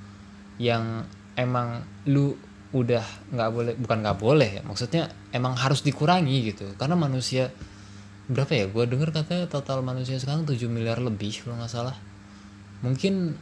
Yang 0.60 1.08
emang 1.34 1.82
lu 2.06 2.36
udah 2.70 3.02
nggak 3.34 3.50
boleh 3.50 3.74
bukan 3.82 3.98
nggak 3.98 4.18
boleh 4.22 4.50
ya 4.54 4.62
maksudnya 4.62 5.10
emang 5.34 5.58
harus 5.58 5.82
dikurangi 5.82 6.54
gitu. 6.54 6.70
Karena 6.78 6.94
manusia 6.94 7.50
berapa 8.30 8.52
ya? 8.54 8.70
Gue 8.70 8.86
denger 8.86 9.10
katanya 9.10 9.50
total 9.50 9.82
manusia 9.82 10.14
sekarang 10.22 10.46
7 10.46 10.70
miliar 10.70 11.02
lebih 11.02 11.42
kalau 11.42 11.58
nggak 11.58 11.72
salah. 11.72 11.98
Mungkin 12.86 13.34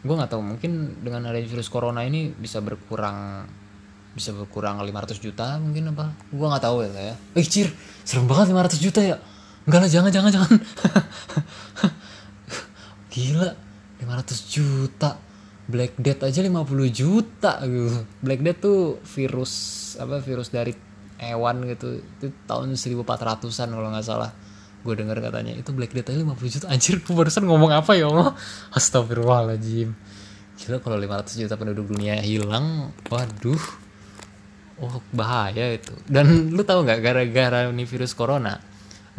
gue 0.00 0.14
nggak 0.16 0.32
tahu 0.32 0.42
mungkin 0.42 1.02
dengan 1.04 1.28
adanya 1.28 1.48
virus 1.48 1.68
corona 1.68 2.00
ini 2.04 2.32
bisa 2.32 2.64
berkurang 2.64 3.44
bisa 4.10 4.34
berkurang 4.34 4.82
500 4.82 5.22
juta 5.22 5.56
mungkin 5.62 5.94
apa? 5.94 6.10
Gua 6.34 6.50
nggak 6.50 6.64
tahu 6.66 6.82
ya 6.82 7.14
ya. 7.14 7.14
Eh 7.38 7.46
cir 7.46 7.70
serem 8.02 8.26
banget 8.26 8.50
500 8.50 8.82
juta 8.82 9.00
ya. 9.02 9.16
Enggak 9.66 9.80
lah 9.86 9.90
jangan 9.90 10.10
jangan 10.10 10.30
jangan. 10.34 10.58
Gila 13.14 13.50
500 14.02 14.54
juta. 14.54 15.10
Black 15.70 15.94
Death 16.02 16.26
aja 16.26 16.42
50 16.42 16.66
juta 16.90 17.62
gitu. 17.62 18.02
Black 18.18 18.42
Death 18.42 18.58
tuh 18.58 18.98
virus 19.06 19.52
apa 20.02 20.18
virus 20.18 20.50
dari 20.50 20.74
hewan 21.22 21.62
gitu. 21.70 22.02
Itu 22.18 22.34
tahun 22.50 22.74
1400an 22.74 23.68
kalau 23.70 23.88
nggak 23.94 24.06
salah 24.06 24.34
gue 24.80 24.94
denger 24.96 25.20
katanya 25.20 25.52
itu 25.52 25.70
Black 25.76 25.92
Death 25.92 26.08
aja 26.08 26.24
50 26.24 26.54
juta. 26.56 26.66
Anjir 26.72 26.96
gue 27.04 27.14
barusan 27.14 27.44
ngomong 27.44 27.70
apa 27.76 27.92
ya 27.96 28.08
Allah? 28.08 28.32
Astagfirullahaladzim. 28.72 29.92
Gila 30.56 30.76
kalau 30.80 30.96
500 30.96 31.40
juta 31.44 31.54
penduduk 31.60 31.92
dunia 31.92 32.16
hilang 32.20 32.92
waduh. 33.12 33.60
Oh 34.80 35.04
bahaya 35.12 35.76
itu. 35.76 35.92
Dan 36.08 36.56
lu 36.56 36.64
tahu 36.64 36.88
nggak 36.88 37.00
gara-gara 37.04 37.68
ini 37.68 37.84
virus 37.84 38.16
corona 38.16 38.56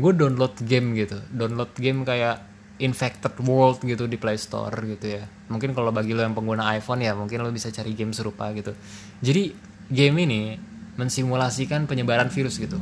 gue 0.02 0.12
download 0.18 0.58
game 0.66 0.98
gitu. 0.98 1.22
Download 1.30 1.70
game 1.78 2.02
kayak 2.02 2.42
infected 2.82 3.38
world 3.46 3.86
gitu 3.86 4.10
di 4.10 4.18
play 4.18 4.42
store 4.42 4.74
gitu 4.98 5.22
ya. 5.22 5.30
Mungkin 5.54 5.78
kalau 5.78 5.94
bagi 5.94 6.18
lo 6.18 6.26
yang 6.26 6.34
pengguna 6.34 6.74
iphone 6.82 7.06
ya 7.06 7.14
mungkin 7.14 7.46
lo 7.46 7.54
bisa 7.54 7.70
cari 7.70 7.94
game 7.94 8.18
serupa 8.18 8.50
gitu. 8.58 8.74
Jadi 9.22 9.54
game 9.94 10.26
ini 10.26 10.58
mensimulasikan 10.98 11.86
penyebaran 11.86 12.34
virus 12.34 12.58
gitu. 12.58 12.82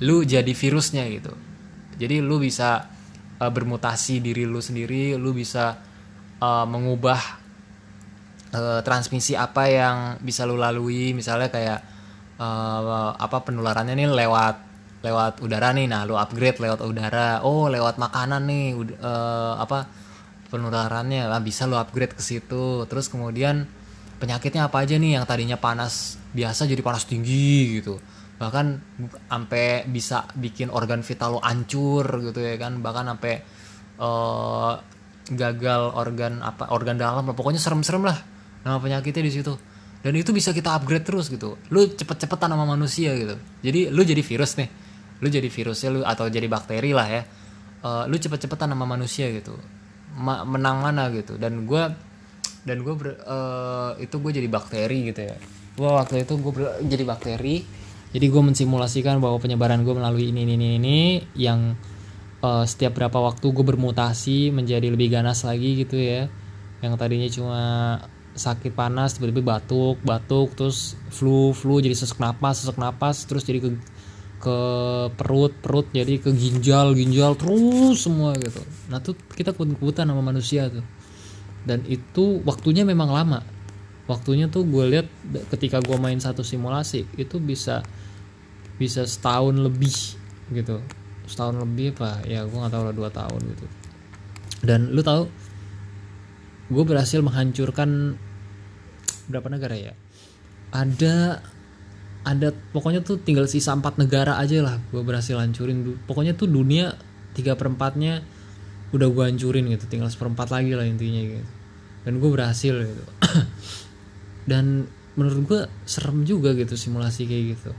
Lu 0.00 0.24
jadi 0.24 0.48
virusnya 0.48 1.04
gitu 1.12 1.45
jadi 1.96 2.20
lu 2.20 2.36
bisa 2.36 2.88
uh, 3.40 3.50
bermutasi 3.52 4.20
diri 4.20 4.44
lu 4.44 4.60
sendiri 4.60 5.16
lu 5.16 5.32
bisa 5.32 5.80
uh, 6.40 6.66
mengubah 6.68 7.20
uh, 8.52 8.80
transmisi 8.84 9.32
apa 9.36 9.68
yang 9.68 9.96
bisa 10.20 10.44
lu 10.44 10.60
lalui. 10.60 11.16
Misalnya 11.16 11.48
kayak 11.48 11.80
uh, 12.40 13.16
apa 13.16 13.42
penularannya 13.44 13.96
nih 13.96 14.08
lewat 14.12 14.56
lewat 15.04 15.40
udara 15.40 15.72
nih. 15.72 15.86
Nah 15.88 16.04
lu 16.04 16.16
upgrade 16.16 16.60
lewat 16.60 16.84
udara. 16.84 17.40
Oh 17.44 17.68
lewat 17.68 17.96
makanan 17.96 18.42
nih 18.48 18.76
uh, 19.00 19.60
apa 19.60 19.88
penularannya. 20.52 21.28
Lah 21.28 21.40
bisa 21.40 21.64
lu 21.64 21.80
upgrade 21.80 22.16
ke 22.16 22.22
situ. 22.22 22.84
Terus 22.88 23.08
kemudian 23.08 23.64
penyakitnya 24.16 24.68
apa 24.68 24.84
aja 24.84 24.96
nih 24.96 25.20
yang 25.20 25.24
tadinya 25.28 25.60
panas 25.60 26.16
biasa 26.32 26.64
jadi 26.64 26.80
panas 26.80 27.04
tinggi 27.04 27.80
gitu 27.80 28.00
bahkan 28.36 28.84
sampai 29.32 29.88
bisa 29.88 30.28
bikin 30.36 30.68
organ 30.68 31.00
vital 31.00 31.36
lo 31.36 31.40
hancur 31.40 32.04
gitu 32.20 32.40
ya 32.40 32.60
kan. 32.60 32.84
Bahkan 32.84 33.04
sampai 33.16 33.34
uh, 34.00 34.72
gagal 35.26 35.82
organ 35.96 36.44
apa 36.44 36.70
organ 36.70 37.00
dalam 37.00 37.26
pokoknya 37.34 37.58
serem-serem 37.58 38.06
lah 38.06 38.18
nama 38.62 38.78
penyakitnya 38.78 39.24
di 39.24 39.32
situ. 39.32 39.54
Dan 40.06 40.14
itu 40.14 40.30
bisa 40.30 40.54
kita 40.54 40.76
upgrade 40.76 41.02
terus 41.02 41.26
gitu. 41.26 41.58
Lu 41.74 41.82
cepet-cepetan 41.90 42.52
sama 42.54 42.62
manusia 42.62 43.10
gitu. 43.18 43.34
Jadi 43.64 43.90
lu 43.90 44.06
jadi 44.06 44.22
virus 44.22 44.54
nih. 44.54 44.70
Lu 45.18 45.26
jadi 45.26 45.48
virusnya 45.50 45.88
lu 45.90 46.00
atau 46.06 46.30
jadi 46.30 46.46
bakteri 46.46 46.94
lah 46.94 47.08
ya. 47.10 47.22
Uh, 47.82 48.04
lu 48.06 48.14
cepet-cepetan 48.14 48.70
sama 48.70 48.86
manusia 48.86 49.26
gitu. 49.34 49.58
Ma 50.14 50.46
menang 50.46 50.78
mana 50.78 51.10
gitu. 51.10 51.34
Dan 51.34 51.66
gue 51.66 51.82
dan 52.66 52.82
gue 52.82 52.94
uh, 53.26 53.98
itu 53.98 54.14
gue 54.18 54.30
jadi 54.30 54.46
bakteri 54.46 55.10
gitu 55.10 55.26
ya. 55.26 55.36
Gue 55.74 55.90
waktu 55.90 56.22
itu 56.22 56.38
gue 56.38 56.52
jadi 56.86 57.02
bakteri 57.02 57.66
jadi 58.16 58.32
gue 58.32 58.42
mensimulasikan 58.48 59.20
bahwa 59.20 59.36
penyebaran 59.36 59.84
gue 59.84 59.92
melalui 59.92 60.32
ini 60.32 60.48
ini 60.48 60.80
ini 60.80 60.98
yang 61.36 61.76
uh, 62.40 62.64
setiap 62.64 62.96
berapa 62.96 63.20
waktu 63.20 63.44
gue 63.44 63.60
bermutasi 63.60 64.56
menjadi 64.56 64.88
lebih 64.88 65.12
ganas 65.12 65.44
lagi 65.44 65.84
gitu 65.84 66.00
ya. 66.00 66.24
Yang 66.80 66.92
tadinya 66.96 67.28
cuma 67.28 67.60
sakit 68.32 68.72
panas 68.72 69.20
tiba-tiba 69.20 69.60
batuk 69.60 70.00
batuk 70.00 70.56
terus 70.56 70.96
flu 71.12 71.52
flu 71.52 71.80
jadi 71.80 71.92
sesak 71.92 72.16
napas 72.16 72.64
sesak 72.64 72.80
napas 72.80 73.24
terus 73.28 73.44
jadi 73.44 73.64
ke 73.64 73.70
ke 74.36 74.56
perut 75.16 75.56
perut 75.64 75.88
jadi 75.92 76.16
ke 76.16 76.32
ginjal 76.32 76.96
ginjal 76.96 77.36
terus 77.36 78.00
semua 78.00 78.32
gitu. 78.40 78.64
Nah 78.88 79.04
tuh 79.04 79.12
kita 79.36 79.52
kebut-kebutan 79.52 80.08
sama 80.08 80.24
manusia 80.24 80.72
tuh. 80.72 80.84
Dan 81.68 81.84
itu 81.84 82.40
waktunya 82.48 82.88
memang 82.88 83.12
lama. 83.12 83.44
Waktunya 84.08 84.48
tuh 84.48 84.64
gue 84.64 84.88
lihat 84.88 85.08
ketika 85.52 85.84
gue 85.84 86.00
main 86.00 86.16
satu 86.16 86.40
simulasi 86.40 87.04
itu 87.20 87.36
bisa 87.44 87.84
bisa 88.76 89.08
setahun 89.08 89.56
lebih 89.56 89.92
gitu. 90.52 90.80
Setahun 91.26 91.58
lebih 91.58 91.96
apa? 91.96 92.22
Ya 92.28 92.44
gue 92.44 92.56
nggak 92.56 92.72
tahu 92.72 92.84
lah 92.86 92.94
dua 92.94 93.10
tahun 93.10 93.40
gitu. 93.56 93.66
Dan 94.62 94.92
lu 94.92 95.00
tahu 95.00 95.28
gue 96.70 96.84
berhasil 96.84 97.20
menghancurkan 97.24 98.14
berapa 99.26 99.48
negara 99.50 99.76
ya? 99.76 99.94
Ada 100.70 101.40
ada 102.26 102.48
pokoknya 102.74 103.06
tuh 103.06 103.22
tinggal 103.22 103.46
sisa 103.46 103.70
empat 103.70 104.02
negara 104.02 104.34
aja 104.42 104.58
lah 104.58 104.82
gue 104.90 104.98
berhasil 104.98 105.38
hancurin 105.38 105.94
pokoknya 106.10 106.34
tuh 106.34 106.50
dunia 106.50 106.90
tiga 107.38 107.54
perempatnya 107.54 108.26
udah 108.90 109.06
gue 109.06 109.24
hancurin 109.30 109.70
gitu 109.70 109.86
tinggal 109.86 110.10
seperempat 110.10 110.50
lagi 110.50 110.74
lah 110.74 110.86
intinya 110.86 111.22
gitu. 111.22 111.50
Dan 112.06 112.22
gue 112.22 112.30
berhasil 112.30 112.74
gitu. 112.86 113.04
Dan 114.50 114.86
menurut 115.16 115.40
gue 115.48 115.60
serem 115.88 116.22
juga 116.28 116.52
gitu 116.52 116.76
simulasi 116.76 117.24
kayak 117.24 117.44
gitu 117.56 117.72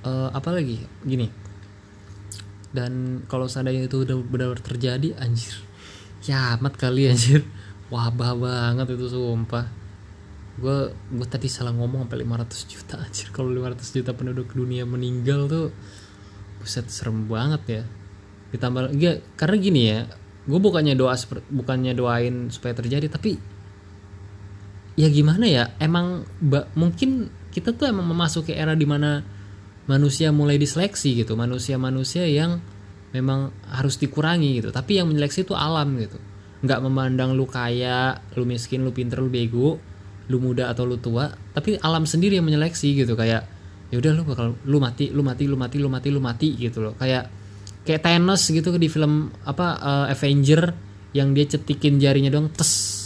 Eh, 0.00 0.28
apalagi 0.32 0.80
gini. 1.04 1.28
Dan 2.70 3.24
kalau 3.26 3.50
seandainya 3.50 3.90
itu 3.90 4.06
udah 4.06 4.16
benar 4.24 4.56
terjadi 4.62 5.12
anjir. 5.20 5.52
Ya 6.24 6.56
kali 6.56 7.10
anjir. 7.10 7.44
Wabah 7.92 8.32
banget 8.38 8.96
itu 8.96 9.06
sumpah. 9.10 9.66
Gue 10.60 10.92
gue 10.92 11.26
tadi 11.26 11.50
salah 11.50 11.74
ngomong 11.74 12.06
sampai 12.06 12.24
500 12.24 12.72
juta 12.72 12.94
anjir. 12.96 13.28
Kalau 13.34 13.52
500 13.52 13.96
juta 14.00 14.10
penduduk 14.16 14.54
dunia 14.56 14.88
meninggal 14.88 15.50
tuh 15.50 15.66
buset 16.62 16.86
serem 16.88 17.28
banget 17.28 17.62
ya. 17.68 17.82
Ditambah 18.56 18.96
ya, 18.96 19.20
karena 19.36 19.56
gini 19.60 19.82
ya 19.84 20.00
gue 20.48 20.56
bukannya 20.56 20.96
doa 20.96 21.14
bukannya 21.52 21.92
doain 21.92 22.48
supaya 22.48 22.72
terjadi 22.72 23.12
tapi 23.12 23.36
ya 24.96 25.06
gimana 25.12 25.44
ya 25.46 25.64
emang 25.78 26.24
mungkin 26.74 27.28
kita 27.52 27.76
tuh 27.76 27.86
emang 27.86 28.08
memasuki 28.08 28.56
era 28.56 28.72
di 28.72 28.88
mana 28.88 29.20
manusia 29.90 30.30
mulai 30.30 30.54
diseleksi 30.54 31.18
gitu 31.26 31.34
manusia-manusia 31.34 32.30
yang 32.30 32.62
memang 33.10 33.50
harus 33.70 33.98
dikurangi 33.98 34.62
gitu. 34.62 34.70
Tapi 34.70 35.02
yang 35.02 35.10
menyeleksi 35.10 35.42
itu 35.42 35.54
alam 35.54 35.98
gitu. 35.98 36.18
Nggak 36.62 36.80
memandang 36.86 37.34
lu 37.34 37.46
kaya 37.46 38.22
lu 38.38 38.46
miskin 38.46 38.86
lu 38.86 38.94
pinter 38.94 39.18
lu 39.18 39.30
bego 39.30 39.78
lu 40.30 40.38
muda 40.38 40.70
atau 40.70 40.86
lu 40.86 40.98
tua. 40.98 41.30
Tapi 41.30 41.78
alam 41.82 42.06
sendiri 42.06 42.38
yang 42.38 42.46
menyeleksi 42.46 42.94
gitu 42.94 43.18
kayak 43.18 43.42
ya 43.90 43.96
udah 43.98 44.12
lu 44.14 44.22
bakal 44.22 44.54
lu 44.62 44.78
mati 44.78 45.10
lu 45.10 45.26
mati 45.26 45.50
lu 45.50 45.58
mati 45.58 45.76
lu 45.82 45.90
mati 45.90 46.08
lu 46.08 46.20
mati 46.22 46.48
gitu 46.54 46.78
loh. 46.86 46.94
Kayak 46.94 47.30
kayak 47.82 48.06
Thanos 48.06 48.46
gitu 48.46 48.70
di 48.78 48.86
film 48.86 49.34
apa 49.42 49.66
eh, 50.06 50.14
Avenger 50.14 50.70
yang 51.10 51.34
dia 51.34 51.50
cetikin 51.50 51.98
jarinya 51.98 52.30
doang 52.30 52.54
tes 52.54 52.98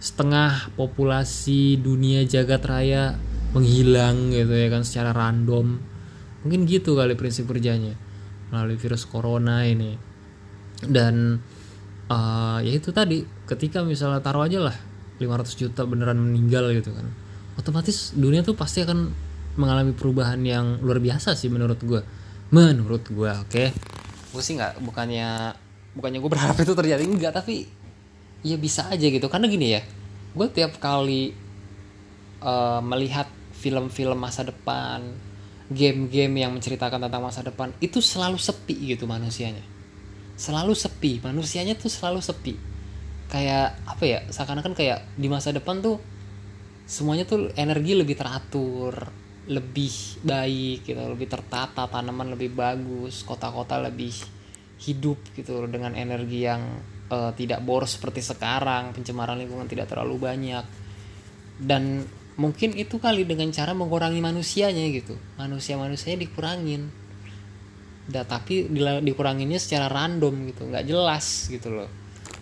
setengah 0.00 0.72
populasi 0.76 1.80
dunia 1.80 2.24
jagat 2.24 2.60
raya 2.64 3.16
menghilang 3.52 4.32
gitu 4.32 4.52
ya 4.52 4.68
kan 4.72 4.84
secara 4.84 5.12
random 5.12 5.93
mungkin 6.44 6.68
gitu 6.68 6.94
kali 6.94 7.16
prinsip 7.16 7.48
kerjanya 7.48 7.96
melalui 8.52 8.76
virus 8.76 9.08
corona 9.08 9.64
ini. 9.64 9.96
Dan 10.84 11.40
eh, 12.12 12.58
ya 12.62 12.72
itu 12.72 12.92
tadi 12.92 13.24
ketika 13.48 13.80
misalnya 13.82 14.20
taruh 14.20 14.44
aja 14.44 14.60
lah 14.60 14.76
500 15.18 15.60
juta 15.60 15.82
beneran 15.88 16.20
meninggal 16.20 16.68
gitu 16.76 16.92
kan 16.92 17.06
otomatis 17.54 18.12
dunia 18.14 18.42
tuh 18.42 18.58
pasti 18.58 18.82
akan 18.82 19.14
mengalami 19.54 19.94
perubahan 19.94 20.42
yang 20.42 20.82
luar 20.82 20.98
biasa 20.98 21.38
sih 21.38 21.46
menurut 21.46 21.78
gue 21.82 22.02
menurut 22.50 23.02
gue 23.06 23.30
oke? 23.30 23.64
Gue 24.34 24.42
sih 24.42 24.58
nggak 24.58 24.82
bukannya 24.82 25.54
bukannya 25.94 26.18
gue 26.18 26.30
berharap 26.30 26.58
itu 26.58 26.74
terjadi 26.74 27.02
enggak 27.06 27.32
tapi 27.34 27.66
ya 28.42 28.58
bisa 28.58 28.90
aja 28.90 29.06
gitu. 29.06 29.26
Karena 29.30 29.46
gini 29.46 29.78
ya 29.78 29.82
gue 30.34 30.46
tiap 30.50 30.82
kali 30.82 31.30
eh, 32.42 32.80
melihat 32.82 33.30
film-film 33.54 34.18
masa 34.18 34.42
depan 34.42 35.02
game-game 35.72 36.44
yang 36.44 36.52
menceritakan 36.52 37.08
tentang 37.08 37.24
masa 37.24 37.40
depan 37.40 37.72
itu 37.80 38.04
selalu 38.04 38.36
sepi 38.36 38.96
gitu 38.96 39.08
manusianya. 39.08 39.64
Selalu 40.36 40.76
sepi 40.76 41.22
manusianya 41.24 41.78
tuh 41.78 41.88
selalu 41.88 42.20
sepi. 42.20 42.54
Kayak 43.32 43.80
apa 43.88 44.04
ya 44.04 44.18
seakan-akan 44.28 44.76
kayak 44.76 45.08
di 45.16 45.28
masa 45.32 45.50
depan 45.50 45.80
tuh 45.80 45.96
semuanya 46.84 47.24
tuh 47.24 47.48
energi 47.56 47.96
lebih 47.96 48.12
teratur 48.12 48.92
lebih 49.44 50.24
baik 50.24 50.88
gitu 50.88 51.00
lebih 51.00 51.28
tertata 51.28 51.84
tanaman 51.88 52.32
lebih 52.32 52.52
bagus 52.52 53.24
kota-kota 53.24 53.76
lebih 53.76 54.12
hidup 54.80 55.20
gitu 55.36 55.64
dengan 55.68 55.92
energi 55.96 56.44
yang 56.44 56.62
eh, 57.08 57.32
tidak 57.36 57.64
boros 57.64 57.96
seperti 57.96 58.20
sekarang 58.20 58.92
pencemaran 58.92 59.40
lingkungan 59.40 59.68
tidak 59.68 59.88
terlalu 59.88 60.20
banyak. 60.20 60.64
Dan 61.54 62.02
mungkin 62.34 62.74
itu 62.74 62.98
kali 62.98 63.22
dengan 63.22 63.50
cara 63.54 63.72
mengurangi 63.72 64.18
manusianya 64.18 64.84
gitu. 64.90 65.14
Manusia 65.38 65.78
manusianya 65.78 66.22
dikurangin. 66.26 66.90
Da, 68.04 68.20
tapi 68.20 68.68
dikuranginnya 69.00 69.56
secara 69.56 69.88
random 69.88 70.52
gitu 70.52 70.68
nggak 70.68 70.84
jelas 70.84 71.48
gitu 71.48 71.72
loh. 71.72 71.88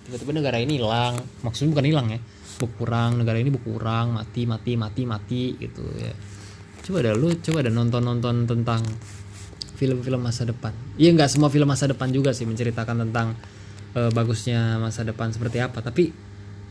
Tiba-tiba 0.09 0.35
negara 0.35 0.59
ini 0.59 0.83
hilang. 0.83 1.21
Maksudnya 1.47 1.71
bukan 1.79 1.87
hilang 1.87 2.09
ya 2.11 2.21
berkurang 2.63 3.19
negara 3.19 3.43
ini 3.43 3.51
berkurang 3.51 4.15
mati 4.15 4.47
mati 4.47 4.79
mati 4.79 5.03
mati 5.03 5.43
gitu 5.59 5.83
ya. 5.99 6.15
Coba 6.83 7.03
dah 7.03 7.15
lu 7.15 7.35
coba 7.43 7.67
dah 7.67 7.73
nonton 7.75 8.03
nonton 8.03 8.47
tentang 8.47 8.83
film-film 9.79 10.23
masa 10.23 10.47
depan. 10.47 10.71
Iya 10.95 11.11
nggak 11.15 11.31
semua 11.31 11.51
film 11.51 11.67
masa 11.67 11.91
depan 11.91 12.15
juga 12.15 12.31
sih 12.31 12.47
menceritakan 12.47 13.09
tentang 13.09 13.35
eh, 13.99 14.11
bagusnya 14.15 14.79
masa 14.79 15.03
depan 15.03 15.35
seperti 15.35 15.59
apa. 15.59 15.83
Tapi 15.83 16.15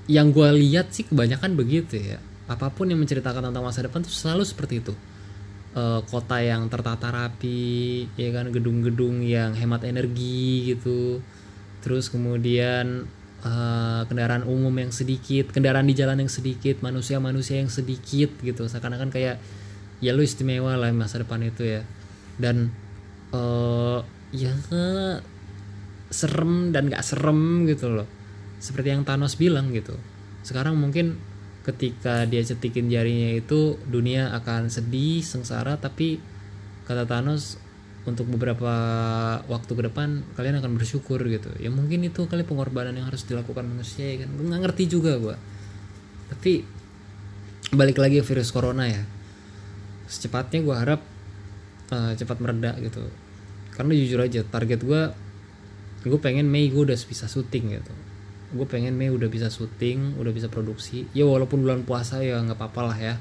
yang 0.08 0.32
gue 0.32 0.48
lihat 0.56 0.96
sih 0.96 1.04
kebanyakan 1.08 1.60
begitu 1.60 2.00
ya 2.00 2.20
apa 2.52 2.68
pun 2.70 2.92
yang 2.92 3.00
menceritakan 3.00 3.48
tentang 3.48 3.64
masa 3.64 3.88
depan 3.88 4.04
tuh 4.04 4.12
selalu 4.12 4.44
seperti 4.44 4.84
itu. 4.84 4.94
Eh, 5.72 6.02
kota 6.12 6.36
yang 6.44 6.68
tertata 6.68 7.08
rapi 7.08 8.04
ya 8.20 8.28
kan 8.36 8.52
gedung-gedung 8.52 9.24
yang 9.24 9.56
hemat 9.56 9.88
energi 9.88 10.76
gitu. 10.76 11.24
Terus 11.80 12.12
kemudian 12.12 13.08
eh, 13.40 14.02
kendaraan 14.04 14.44
umum 14.44 14.76
yang 14.76 14.92
sedikit 14.92 15.56
kendaraan 15.56 15.88
di 15.88 15.96
jalan 15.96 16.20
yang 16.20 16.32
sedikit 16.32 16.84
manusia-manusia 16.84 17.64
yang 17.64 17.72
sedikit 17.72 18.36
gitu. 18.44 18.68
Seakan-akan 18.68 19.16
kayak 19.16 19.40
ya 20.04 20.12
lu 20.12 20.28
istimewa 20.28 20.76
lah 20.76 20.92
masa 20.92 21.24
depan 21.24 21.40
itu 21.40 21.64
ya. 21.64 21.82
Dan 22.36 22.68
eh 23.32 24.00
ya 24.36 24.52
serem 26.12 26.76
dan 26.76 26.92
gak 26.92 27.04
serem 27.08 27.64
gitu 27.72 27.88
loh. 27.88 28.08
Seperti 28.60 28.92
yang 28.92 29.08
Thanos 29.08 29.40
bilang 29.40 29.72
gitu. 29.72 29.96
Sekarang 30.44 30.76
mungkin 30.76 31.31
ketika 31.62 32.26
dia 32.26 32.42
cetikin 32.42 32.90
jarinya 32.90 33.38
itu 33.38 33.78
dunia 33.86 34.34
akan 34.34 34.74
sedih 34.74 35.22
sengsara 35.22 35.78
tapi 35.78 36.18
kata 36.90 37.06
Thanos 37.06 37.62
untuk 38.02 38.26
beberapa 38.34 38.74
waktu 39.46 39.72
ke 39.78 39.82
depan 39.86 40.26
kalian 40.34 40.58
akan 40.58 40.74
bersyukur 40.74 41.22
gitu. 41.30 41.54
Ya 41.62 41.70
mungkin 41.70 42.02
itu 42.02 42.26
kali 42.26 42.42
pengorbanan 42.42 42.98
yang 42.98 43.06
harus 43.06 43.22
dilakukan 43.30 43.62
manusia 43.62 44.10
ya 44.10 44.26
kan? 44.26 44.30
Gue 44.34 44.46
nggak 44.50 44.62
ngerti 44.66 44.84
juga 44.90 45.22
gua. 45.22 45.38
Tapi 46.34 46.66
balik 47.78 48.02
lagi 48.02 48.26
virus 48.26 48.50
corona 48.50 48.90
ya. 48.90 49.06
Secepatnya 50.10 50.66
gue 50.66 50.76
harap 50.76 51.02
eh, 51.94 52.14
cepat 52.18 52.42
mereda 52.42 52.74
gitu. 52.82 53.06
Karena 53.78 53.94
jujur 53.94 54.20
aja 54.26 54.42
target 54.50 54.82
gue 54.82 55.02
gue 56.02 56.18
pengen 56.18 56.50
Mei 56.50 56.74
gue 56.74 56.82
udah 56.82 56.98
bisa 56.98 57.30
syuting 57.30 57.78
gitu 57.78 57.94
gue 58.52 58.68
pengen 58.68 58.94
Mei 58.96 59.08
udah 59.08 59.32
bisa 59.32 59.48
syuting 59.48 60.20
udah 60.20 60.32
bisa 60.36 60.52
produksi. 60.52 61.08
Ya 61.16 61.24
walaupun 61.28 61.64
bulan 61.64 61.88
puasa 61.88 62.20
ya 62.20 62.40
nggak 62.44 62.60
apa-apa 62.60 62.82
lah 62.94 62.98
ya. 63.00 63.16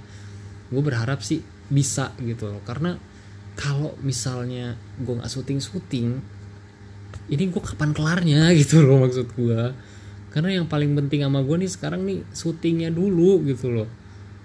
Gue 0.70 0.82
berharap 0.82 1.22
sih 1.22 1.42
bisa 1.70 2.12
gitu 2.22 2.50
loh. 2.50 2.62
Karena 2.66 2.98
kalau 3.54 3.94
misalnya 4.02 4.74
gue 4.98 5.14
nggak 5.14 5.30
syuting 5.30 5.58
syuting 5.58 6.08
ini 7.30 7.44
gue 7.50 7.62
kapan 7.62 7.90
kelarnya 7.94 8.50
gitu 8.60 8.82
loh 8.82 9.02
maksud 9.02 9.34
gue 9.34 9.62
karena 10.30 10.62
yang 10.62 10.66
paling 10.70 10.94
penting 10.94 11.26
sama 11.26 11.42
gue 11.42 11.56
nih 11.58 11.70
sekarang 11.70 12.06
nih 12.06 12.22
syutingnya 12.30 12.94
dulu 12.94 13.42
gitu 13.42 13.66
loh. 13.74 13.90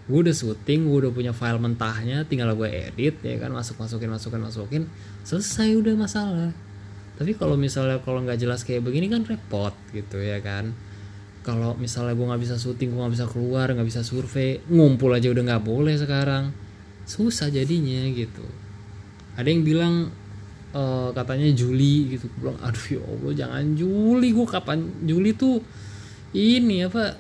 Gue 0.10 0.26
udah 0.26 0.34
syuting 0.34 0.90
gue 0.90 0.98
udah 1.06 1.12
punya 1.14 1.34
file 1.34 1.62
mentahnya 1.62 2.26
tinggal 2.26 2.58
gue 2.58 2.70
edit 2.70 3.22
ya 3.22 3.38
kan 3.38 3.54
masuk 3.54 3.78
masukin 3.78 4.10
masukin 4.10 4.42
masukin. 4.42 4.84
Selesai 5.22 5.78
udah 5.78 5.94
masalah 5.94 6.52
tapi 7.16 7.32
kalau 7.40 7.56
misalnya 7.56 8.04
kalau 8.04 8.20
nggak 8.24 8.36
jelas 8.36 8.68
kayak 8.68 8.84
begini 8.84 9.08
kan 9.08 9.24
repot 9.24 9.72
gitu 9.96 10.20
ya 10.20 10.44
kan. 10.44 10.76
Kalau 11.46 11.78
misalnya 11.78 12.18
gue 12.18 12.26
nggak 12.28 12.42
bisa 12.42 12.56
syuting 12.60 12.92
gue 12.92 13.00
nggak 13.00 13.16
bisa 13.16 13.28
keluar 13.32 13.72
nggak 13.72 13.88
bisa 13.88 14.02
survei 14.04 14.60
ngumpul 14.68 15.14
aja 15.16 15.32
udah 15.32 15.44
nggak 15.48 15.64
boleh 15.64 15.96
sekarang. 15.96 16.52
Susah 17.08 17.48
jadinya 17.48 18.04
gitu. 18.12 18.44
Ada 19.40 19.48
yang 19.48 19.64
bilang 19.64 20.12
eh, 20.76 21.10
katanya 21.16 21.48
Juli 21.56 22.20
gitu. 22.20 22.28
Gue 22.36 22.52
bilang 22.52 22.60
aduh 22.60 22.86
ya 22.92 23.02
Allah 23.08 23.32
jangan 23.32 23.64
Juli 23.80 24.30
gue 24.36 24.48
kapan 24.52 24.80
Juli 25.08 25.32
tuh 25.40 25.64
ini 26.36 26.84
apa 26.84 27.16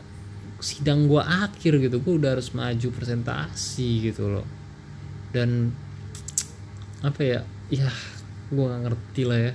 sidang 0.60 1.08
gue 1.08 1.23
akhir 1.23 1.79
gitu. 1.79 2.03
Gue 2.03 2.19
udah 2.19 2.36
harus 2.36 2.51
maju 2.51 2.88
presentasi 2.91 4.12
gitu 4.12 4.27
loh. 4.27 4.47
Dan 5.31 5.71
apa 6.99 7.21
ya 7.23 7.39
ya 7.71 7.88
gue 8.51 8.60
nggak 8.60 8.81
ngerti 8.91 9.23
lah 9.23 9.39
ya 9.39 9.53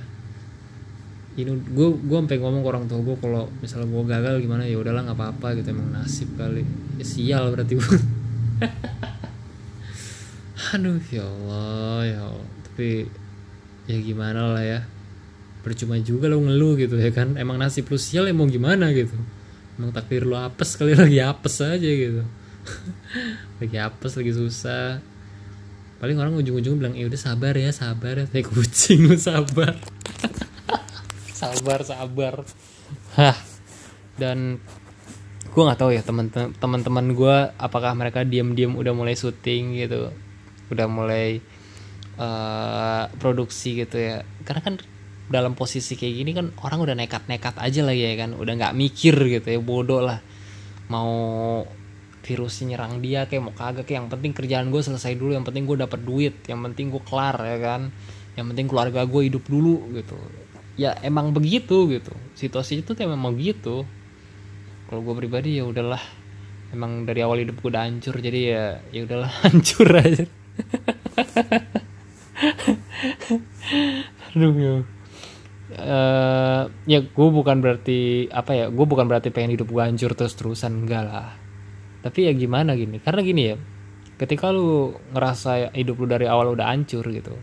ini 1.38 1.54
gue 1.54 1.88
gue 1.94 2.16
sampai 2.18 2.42
ngomong 2.42 2.62
ke 2.66 2.68
orang 2.74 2.84
tua 2.90 2.98
gue 3.06 3.16
kalau 3.22 3.46
misalnya 3.62 3.86
gue 3.86 4.02
gagal 4.02 4.34
gimana 4.42 4.66
ya 4.66 4.76
udahlah 4.82 5.06
nggak 5.06 5.18
apa-apa 5.18 5.62
gitu 5.62 5.70
emang 5.70 5.94
nasib 5.94 6.28
kali. 6.34 6.66
Ya 6.98 7.06
sial 7.06 7.54
berarti 7.54 7.78
gue 7.78 7.86
aduh 10.74 10.98
ya 11.14 11.22
Allah 11.22 11.98
ya 12.02 12.18
Allah. 12.26 12.48
Tapi 12.66 13.06
ya 13.86 13.98
gimana 14.02 14.58
lah 14.58 14.64
ya. 14.66 14.80
Percuma 15.62 15.94
juga 16.02 16.26
lo 16.26 16.42
ngeluh 16.42 16.74
gitu 16.74 16.98
ya 16.98 17.14
kan. 17.14 17.38
Emang 17.38 17.62
nasib 17.62 17.86
lu 17.86 17.98
sial 18.00 18.26
ya 18.26 18.34
mau 18.34 18.50
gimana 18.50 18.90
gitu. 18.90 19.14
Emang 19.78 19.94
takdir 19.94 20.26
lu 20.26 20.34
apes 20.34 20.74
kali 20.74 20.98
lagi 21.02 21.22
apes 21.22 21.62
aja 21.62 21.78
gitu. 21.90 22.26
Lagi 23.60 23.76
apes 23.80 24.12
lagi 24.16 24.32
susah. 24.36 25.00
Paling 26.00 26.16
orang 26.16 26.32
ujung-ujung 26.36 26.80
bilang 26.80 26.96
ya 26.96 27.08
udah 27.08 27.20
sabar 27.20 27.56
ya 27.56 27.72
sabar 27.72 28.24
ya. 28.24 28.26
Kayak 28.28 28.52
kucing 28.52 29.08
lu 29.08 29.16
sabar 29.16 29.76
sabar 31.40 31.80
sabar. 31.80 32.34
Hah. 33.16 33.36
Dan 34.20 34.60
gue 35.50 35.62
nggak 35.64 35.80
tahu 35.80 35.90
ya 35.96 36.04
teman-teman 36.60 37.06
gue 37.16 37.36
apakah 37.56 37.96
mereka 37.96 38.22
diam-diam 38.22 38.78
udah 38.78 38.94
mulai 38.94 39.18
syuting 39.18 39.74
gitu 39.82 40.14
udah 40.70 40.86
mulai 40.86 41.40
uh, 42.20 43.10
produksi 43.16 43.80
gitu 43.80 43.96
ya. 43.96 44.22
Karena 44.44 44.60
kan 44.62 44.74
dalam 45.30 45.54
posisi 45.58 45.94
kayak 45.94 46.14
gini 46.14 46.30
kan 46.36 46.46
orang 46.62 46.84
udah 46.84 46.94
nekat-nekat 46.94 47.54
aja 47.58 47.80
lah 47.86 47.94
ya 47.94 48.18
kan 48.18 48.34
udah 48.34 48.52
nggak 48.60 48.74
mikir 48.76 49.14
gitu 49.16 49.48
ya 49.48 49.58
bodoh 49.58 50.04
lah. 50.04 50.20
Mau 50.92 51.10
virusnya 52.20 52.76
nyerang 52.76 53.00
dia 53.00 53.24
kayak 53.24 53.42
mau 53.42 53.54
kagak 53.56 53.88
kayak 53.88 54.04
yang 54.04 54.08
penting 54.12 54.32
kerjaan 54.36 54.66
gue 54.68 54.82
selesai 54.84 55.16
dulu 55.16 55.32
yang 55.32 55.46
penting 55.48 55.64
gue 55.64 55.80
dapat 55.80 56.04
duit 56.04 56.36
yang 56.46 56.60
penting 56.60 56.92
gue 56.92 57.02
kelar 57.02 57.34
ya 57.40 57.58
kan. 57.58 57.88
Yang 58.38 58.46
penting 58.54 58.66
keluarga 58.70 59.00
gue 59.08 59.22
hidup 59.26 59.44
dulu 59.48 59.90
gitu 59.96 60.14
ya 60.80 60.96
emang 61.04 61.36
begitu 61.36 61.84
gitu. 61.92 62.16
Situasi 62.32 62.80
itu 62.80 62.96
tuh 62.96 63.04
emang 63.04 63.36
gitu 63.36 63.84
kalau 64.88 65.04
gue 65.04 65.14
pribadi 65.20 65.60
ya 65.60 65.68
udahlah. 65.68 66.00
Emang 66.72 67.04
dari 67.04 67.20
awal 67.20 67.44
hidup 67.44 67.60
gue 67.60 67.68
udah 67.68 67.84
hancur 67.84 68.16
jadi 68.16 68.40
ya 68.40 68.80
ya 68.88 69.04
udahlah 69.04 69.28
hancur 69.44 69.88
aja. 69.92 70.24
Aduh 74.32 74.56
ya. 74.56 74.80
Uh, 75.70 76.66
ya 76.88 76.98
gue 77.04 77.28
bukan 77.30 77.62
berarti 77.62 78.26
apa 78.32 78.56
ya 78.56 78.66
gue 78.72 78.86
bukan 78.88 79.06
berarti 79.06 79.30
pengen 79.30 79.54
hidup 79.54 79.70
gue 79.70 79.82
hancur 79.84 80.16
terus 80.16 80.32
terusan 80.32 80.88
enggak 80.88 81.04
lah. 81.04 81.36
Tapi 82.00 82.24
ya 82.24 82.32
gimana 82.32 82.72
gini? 82.72 82.96
Karena 83.04 83.20
gini 83.20 83.42
ya 83.52 83.60
ketika 84.20 84.52
lu 84.52 84.92
ngerasa 85.16 85.72
hidup 85.72 85.96
lu 85.96 86.06
dari 86.08 86.28
awal 86.28 86.52
udah 86.52 86.68
hancur 86.68 87.00
gitu 87.08 87.40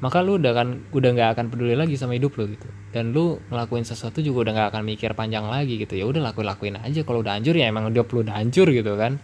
maka 0.00 0.24
lu 0.24 0.40
udah 0.40 0.52
kan 0.56 0.68
udah 0.96 1.10
nggak 1.12 1.28
akan 1.36 1.46
peduli 1.52 1.76
lagi 1.76 1.92
sama 2.00 2.16
hidup 2.16 2.32
lu 2.40 2.48
gitu. 2.48 2.64
Dan 2.88 3.12
lu 3.12 3.36
ngelakuin 3.52 3.84
sesuatu 3.84 4.24
juga 4.24 4.48
udah 4.48 4.52
nggak 4.56 4.68
akan 4.72 4.82
mikir 4.88 5.12
panjang 5.12 5.44
lagi 5.44 5.76
gitu. 5.76 5.92
Ya 5.92 6.08
udah 6.08 6.32
lakuin 6.32 6.48
lakuin 6.48 6.74
aja. 6.80 7.04
Kalau 7.04 7.20
udah 7.20 7.36
hancur 7.36 7.52
ya 7.52 7.68
emang 7.68 7.92
hidup 7.92 8.08
lu 8.16 8.24
udah 8.24 8.40
hancur 8.40 8.72
gitu 8.72 8.96
kan. 8.96 9.20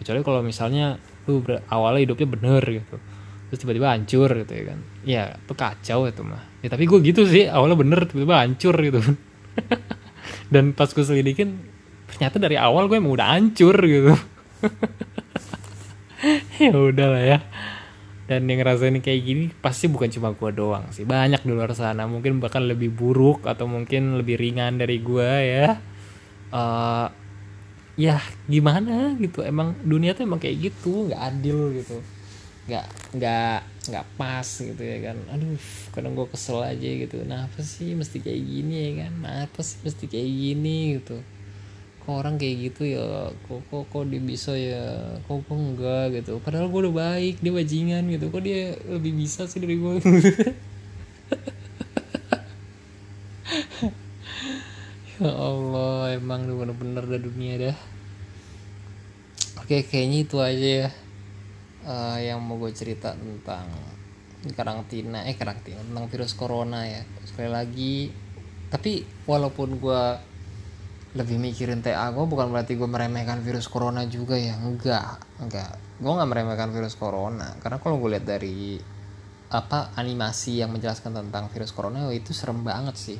Kecuali 0.00 0.24
kalau 0.24 0.40
misalnya 0.40 0.96
lu 1.28 1.44
awalnya 1.68 2.08
hidupnya 2.08 2.28
bener 2.40 2.64
gitu. 2.64 2.96
Terus 3.52 3.58
tiba-tiba 3.60 3.92
hancur 3.92 4.28
gitu 4.32 4.52
ya 4.56 4.64
kan. 4.72 4.78
Ya 5.04 5.22
itu 5.36 5.52
kacau 5.52 6.08
itu 6.08 6.22
mah. 6.24 6.42
Ya 6.64 6.72
tapi 6.72 6.88
gue 6.88 6.98
gitu 7.04 7.28
sih. 7.28 7.44
Awalnya 7.44 7.76
bener 7.76 8.00
tiba-tiba 8.08 8.40
hancur 8.40 8.74
gitu. 8.80 9.00
Dan 10.52 10.72
pas 10.72 10.88
gue 10.88 11.04
selidikin 11.04 11.60
ternyata 12.08 12.40
dari 12.40 12.56
awal 12.56 12.88
gue 12.88 12.96
emang 12.96 13.12
udah 13.12 13.28
hancur 13.36 13.76
gitu. 13.84 14.16
Ya 16.56 16.72
udah 16.72 17.12
lah 17.12 17.20
ya 17.20 17.38
dan 18.24 18.48
yang 18.48 18.64
ngerasain 18.64 18.96
kayak 19.04 19.20
gini 19.20 19.44
pasti 19.60 19.84
bukan 19.84 20.08
cuma 20.08 20.32
gue 20.32 20.50
doang 20.56 20.88
sih. 20.96 21.04
Banyak 21.04 21.44
di 21.44 21.52
luar 21.52 21.76
sana. 21.76 22.08
Mungkin 22.08 22.40
bahkan 22.40 22.64
lebih 22.64 22.88
buruk 22.88 23.44
atau 23.44 23.68
mungkin 23.68 24.16
lebih 24.16 24.40
ringan 24.40 24.80
dari 24.80 25.00
gue 25.04 25.30
ya. 25.44 25.76
Uh, 26.48 27.12
ya 28.00 28.16
gimana 28.48 29.12
gitu. 29.20 29.44
Emang 29.44 29.76
dunia 29.84 30.16
tuh 30.16 30.24
emang 30.24 30.40
kayak 30.40 30.72
gitu. 30.72 31.12
Nggak 31.12 31.20
adil 31.20 31.58
gitu. 31.76 31.96
Nggak 32.64 32.86
nggak 33.12 33.58
nggak 33.92 34.06
pas 34.16 34.48
gitu 34.48 34.82
ya 34.82 34.98
kan. 35.12 35.16
Aduh 35.36 35.60
kadang 35.92 36.16
gue 36.16 36.26
kesel 36.32 36.64
aja 36.64 36.88
gitu. 37.04 37.20
Nah 37.28 37.44
apa 37.44 37.60
sih 37.60 37.92
mesti 37.92 38.24
kayak 38.24 38.40
gini 38.40 38.74
ya 38.74 38.90
kan? 39.04 39.12
Nah 39.20 39.34
apa 39.44 39.60
sih 39.60 39.76
mesti 39.84 40.04
kayak 40.08 40.30
gini 40.32 40.76
gitu 40.96 41.20
kok 42.04 42.12
orang 42.20 42.36
kayak 42.36 42.68
gitu 42.68 42.84
ya? 42.84 43.32
Kok 43.48 43.60
kok 43.72 43.88
kok 43.88 44.04
dia 44.12 44.20
bisa 44.20 44.52
ya? 44.52 45.16
Kok 45.24 45.48
kok 45.48 45.56
enggak 45.56 46.20
gitu? 46.20 46.36
Padahal 46.44 46.68
gue 46.68 46.80
udah 46.84 46.94
baik 46.94 47.40
dia 47.40 47.52
bajingan 47.52 48.04
gitu. 48.12 48.28
Kok 48.28 48.44
dia 48.44 48.76
lebih 48.84 49.16
bisa 49.16 49.48
sih 49.48 49.56
dari 49.64 49.80
gue 49.80 49.92
ya 55.14 55.30
Allah 55.30 56.12
emang 56.12 56.44
bener-bener 56.44 57.08
dah 57.08 57.20
dunia 57.20 57.72
dah. 57.72 57.76
Oke 59.64 59.80
kayaknya 59.88 60.18
itu 60.28 60.36
aja 60.44 60.68
ya 60.84 60.92
uh, 61.88 62.18
yang 62.20 62.44
mau 62.44 62.60
gue 62.60 62.68
cerita 62.76 63.16
tentang 63.16 63.64
karantina 64.52 65.24
eh 65.24 65.32
karantina 65.40 65.80
tentang 65.80 66.04
virus 66.12 66.36
corona 66.36 66.84
ya. 66.84 67.00
Sekali 67.24 67.48
lagi 67.48 68.12
tapi 68.68 69.06
walaupun 69.24 69.78
gue 69.78 70.33
lebih 71.14 71.38
mikirin 71.38 71.78
TA 71.78 72.10
gue 72.10 72.26
bukan 72.26 72.50
berarti 72.50 72.74
gue 72.74 72.90
meremehkan 72.90 73.38
virus 73.38 73.70
corona 73.70 74.02
juga 74.10 74.34
ya? 74.34 74.58
Enggak 74.58 75.22
enggak. 75.38 75.78
Gue 76.02 76.10
nggak 76.10 76.26
meremehkan 76.28 76.74
virus 76.74 76.98
corona. 76.98 77.54
Karena 77.62 77.78
kalau 77.78 78.02
gue 78.02 78.18
lihat 78.18 78.26
dari 78.26 78.82
apa 79.54 79.94
animasi 79.94 80.58
yang 80.58 80.74
menjelaskan 80.74 81.14
tentang 81.14 81.46
virus 81.54 81.70
corona 81.70 82.10
itu 82.10 82.34
serem 82.34 82.66
banget 82.66 82.98
sih. 82.98 83.18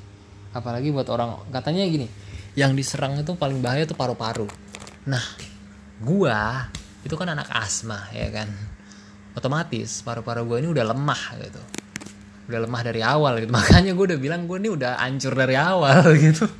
Apalagi 0.51 0.91
buat 0.91 1.07
orang 1.07 1.47
katanya 1.55 1.87
gini 1.87 2.11
yang 2.59 2.75
diserang 2.75 3.15
itu 3.15 3.39
paling 3.39 3.63
bahaya 3.63 3.87
itu 3.87 3.95
paru-paru. 3.95 4.51
Nah 5.07 5.23
gue 6.03 6.39
itu 7.07 7.15
kan 7.15 7.31
anak 7.31 7.47
asma 7.55 8.11
ya 8.11 8.27
kan? 8.35 8.51
Otomatis 9.39 10.03
paru-paru 10.03 10.43
gue 10.51 10.67
ini 10.67 10.69
udah 10.75 10.83
lemah 10.91 11.23
gitu. 11.47 11.63
Udah 12.51 12.59
lemah 12.59 12.83
dari 12.83 13.07
awal 13.07 13.39
gitu. 13.39 13.55
Makanya 13.63 13.95
gue 13.95 14.05
udah 14.11 14.19
bilang 14.19 14.51
gue 14.51 14.59
ini 14.59 14.75
udah 14.75 14.99
hancur 14.99 15.39
dari 15.39 15.55
awal 15.55 16.11
gitu 16.27 16.51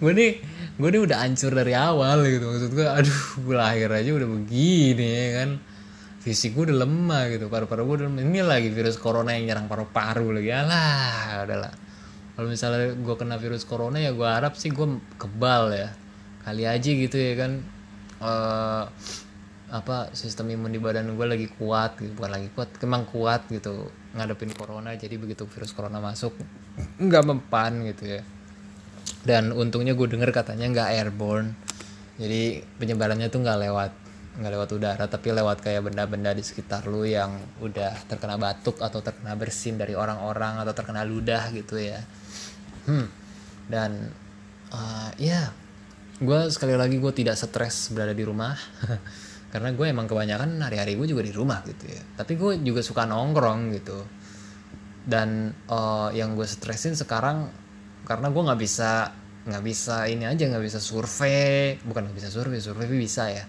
gue 0.00 0.12
nih 0.12 0.30
gue 0.74 0.88
nih 0.90 1.00
udah 1.06 1.18
hancur 1.22 1.52
dari 1.54 1.74
awal 1.76 2.24
gitu. 2.26 2.44
Maksud 2.50 2.70
gue 2.74 2.86
aduh 2.86 3.22
gue 3.44 3.56
lahir 3.56 3.90
aja 3.92 4.10
udah 4.10 4.28
begini 4.28 5.06
ya 5.06 5.28
kan? 5.42 5.50
Fisik 6.24 6.56
gue 6.56 6.72
udah 6.72 6.78
lemah 6.86 7.22
gitu. 7.30 7.46
Paru-paru 7.52 7.82
gue 7.84 7.96
udah 8.04 8.08
ini 8.24 8.40
lagi 8.42 8.72
virus 8.72 8.96
corona 8.98 9.36
yang 9.36 9.52
nyerang 9.52 9.66
paru-paru 9.70 10.34
lagi. 10.34 10.50
Alah 10.50 11.46
udahlah. 11.46 11.72
Kalau 12.34 12.48
misalnya 12.50 12.90
gue 12.98 13.14
kena 13.14 13.36
virus 13.38 13.62
corona 13.62 14.02
ya 14.02 14.10
gue 14.10 14.26
harap 14.26 14.58
sih 14.58 14.72
gue 14.72 14.98
kebal 15.20 15.70
ya. 15.76 15.88
Kali 16.42 16.64
aja 16.66 16.90
gitu 16.90 17.16
ya 17.16 17.32
kan? 17.38 17.52
Uh, 18.24 18.84
apa 19.74 20.14
sistem 20.14 20.54
imun 20.54 20.70
di 20.70 20.80
badan 20.80 21.12
gue 21.14 21.26
lagi 21.28 21.46
kuat 21.54 22.00
gitu. 22.00 22.16
Bukan 22.18 22.30
lagi 22.32 22.48
kuat 22.56 22.74
emang 22.82 23.06
kuat 23.06 23.46
gitu. 23.52 23.92
Ngadepin 24.16 24.50
corona 24.56 24.96
jadi 24.98 25.14
begitu 25.20 25.46
virus 25.46 25.70
corona 25.70 26.02
masuk 26.02 26.34
nggak 26.98 27.22
mempan 27.22 27.86
gitu 27.86 28.18
ya 28.18 28.22
dan 29.24 29.50
untungnya 29.56 29.96
gue 29.96 30.04
denger 30.04 30.30
katanya 30.30 30.68
nggak 30.68 30.88
airborne. 31.00 31.56
Jadi 32.20 32.62
penyebarannya 32.78 33.32
tuh 33.32 33.40
nggak 33.42 33.58
lewat 33.68 33.92
nggak 34.34 34.50
lewat 34.50 34.70
udara 34.74 35.04
tapi 35.06 35.30
lewat 35.30 35.62
kayak 35.62 35.86
benda-benda 35.86 36.34
di 36.34 36.42
sekitar 36.42 36.90
lu 36.90 37.06
yang 37.06 37.38
udah 37.62 37.94
terkena 38.10 38.34
batuk 38.34 38.82
atau 38.82 38.98
terkena 38.98 39.38
bersin 39.38 39.78
dari 39.78 39.94
orang-orang 39.94 40.58
atau 40.58 40.74
terkena 40.74 41.06
ludah 41.06 41.54
gitu 41.54 41.80
ya. 41.80 42.02
Hmm. 42.84 43.08
Dan 43.70 44.12
uh, 44.74 45.10
ya 45.16 45.54
gue 46.20 46.40
sekali 46.52 46.76
lagi 46.76 47.00
gue 47.00 47.12
tidak 47.14 47.38
stres 47.40 47.94
berada 47.94 48.12
di 48.12 48.24
rumah. 48.26 48.54
Karena 49.54 49.70
gue 49.70 49.86
emang 49.86 50.10
kebanyakan 50.10 50.58
hari-hari 50.66 50.98
gue 50.98 51.06
juga 51.14 51.22
di 51.22 51.30
rumah 51.30 51.62
gitu 51.62 51.86
ya. 51.86 52.02
Tapi 52.18 52.34
gue 52.34 52.58
juga 52.60 52.82
suka 52.82 53.06
nongkrong 53.06 53.60
gitu. 53.78 54.02
Dan 55.06 55.54
uh, 55.70 56.10
yang 56.10 56.34
gue 56.34 56.42
stresin 56.42 56.98
sekarang 56.98 57.63
karena 58.04 58.28
gue 58.28 58.42
nggak 58.44 58.60
bisa 58.60 58.90
nggak 59.44 59.64
bisa 59.64 60.08
ini 60.08 60.24
aja 60.24 60.44
nggak 60.48 60.64
bisa 60.64 60.80
survei. 60.80 61.76
Bukan 61.80 62.08
nggak 62.08 62.16
bisa 62.16 62.28
survei 62.32 62.60
survei 62.60 62.86
bisa 62.88 63.28
ya. 63.32 63.44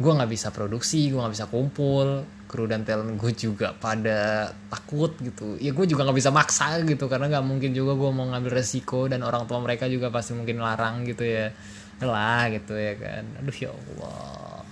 Gue 0.00 0.12
nggak 0.16 0.30
bisa 0.30 0.48
produksi 0.50 1.10
gue 1.10 1.18
nggak 1.18 1.34
bisa 1.34 1.46
kumpul. 1.50 2.26
Kru 2.50 2.66
dan 2.66 2.82
talent 2.82 3.14
gue 3.14 3.32
juga 3.34 3.70
pada 3.78 4.50
takut 4.70 5.14
gitu. 5.22 5.54
Ya 5.62 5.70
gue 5.70 5.86
juga 5.86 6.02
nggak 6.02 6.18
bisa 6.18 6.34
maksa 6.34 6.82
gitu 6.82 7.06
karena 7.06 7.30
nggak 7.30 7.46
mungkin 7.46 7.70
juga 7.70 7.94
gue 7.94 8.10
mau 8.10 8.26
ngambil 8.26 8.58
resiko 8.58 9.06
dan 9.06 9.22
orang 9.22 9.46
tua 9.46 9.62
mereka 9.62 9.86
juga 9.86 10.10
pasti 10.10 10.34
mungkin 10.34 10.58
larang 10.58 11.06
gitu 11.06 11.22
ya. 11.22 11.54
Lah 12.02 12.50
gitu 12.50 12.74
ya 12.74 12.98
kan. 12.98 13.24
Aduh 13.38 13.54
ya 13.54 13.70
allah. 13.70 14.66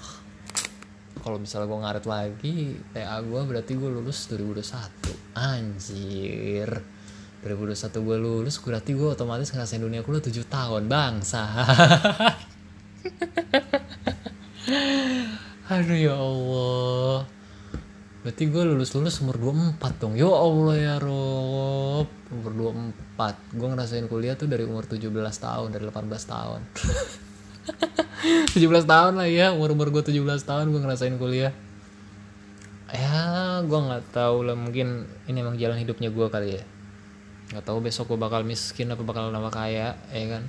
Kalau 1.18 1.38
misalnya 1.38 1.66
gue 1.66 1.80
ngaret 1.82 2.06
lagi 2.06 2.56
TA 2.94 3.18
gue 3.22 3.40
berarti 3.42 3.72
gue 3.74 3.90
lulus 3.90 4.26
2021 4.30 5.38
anjir 5.38 6.97
2021 7.38 8.02
gue 8.02 8.16
lulus 8.18 8.58
berarti 8.58 8.98
gue 8.98 9.14
otomatis 9.14 9.54
ngerasain 9.54 9.78
dunia 9.78 10.02
kuliah 10.02 10.18
7 10.26 10.42
tahun 10.50 10.90
bangsa. 10.90 11.46
Aduh 15.70 15.94
ya 15.94 16.18
Allah. 16.18 17.30
Berarti 18.26 18.42
gue 18.50 18.62
lulus 18.66 18.90
lulus 18.90 19.22
umur 19.22 19.38
24 19.38 20.02
dong. 20.02 20.18
Ya 20.18 20.26
Allah 20.26 20.74
ya 20.74 20.94
Rob. 20.98 22.10
Umur 22.34 22.74
24 23.16 23.54
gue 23.54 23.68
ngerasain 23.70 24.06
kuliah 24.10 24.34
tuh 24.34 24.50
dari 24.50 24.66
umur 24.66 24.82
17 24.82 25.06
tahun 25.14 25.68
dari 25.70 25.86
18 25.86 26.10
tahun. 26.10 26.60
17 28.58 28.66
tahun 28.82 29.12
lah 29.14 29.28
ya 29.30 29.54
umur 29.54 29.78
umur 29.78 29.94
gue 29.94 30.02
17 30.02 30.26
tahun 30.42 30.74
gue 30.74 30.80
ngerasain 30.82 31.14
kuliah. 31.14 31.54
Ya 32.90 33.62
gue 33.62 33.78
nggak 33.78 34.10
tahu 34.10 34.42
lah 34.42 34.58
mungkin 34.58 35.06
ini 35.30 35.38
emang 35.38 35.54
jalan 35.54 35.78
hidupnya 35.78 36.10
gue 36.10 36.26
kali 36.26 36.58
ya 36.58 36.64
nggak 37.48 37.64
tahu 37.64 37.78
besok 37.80 38.12
gue 38.12 38.18
bakal 38.20 38.44
miskin 38.44 38.92
apa 38.92 39.00
bakal 39.00 39.32
nama 39.32 39.48
kaya 39.48 39.96
ya 40.12 40.26
kan? 40.28 40.44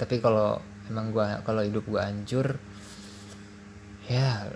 Tapi 0.00 0.24
kalau 0.24 0.56
emang 0.88 1.12
gue 1.12 1.26
kalau 1.44 1.60
hidup 1.60 1.84
gue 1.84 2.00
hancur 2.00 2.56
ya 4.08 4.48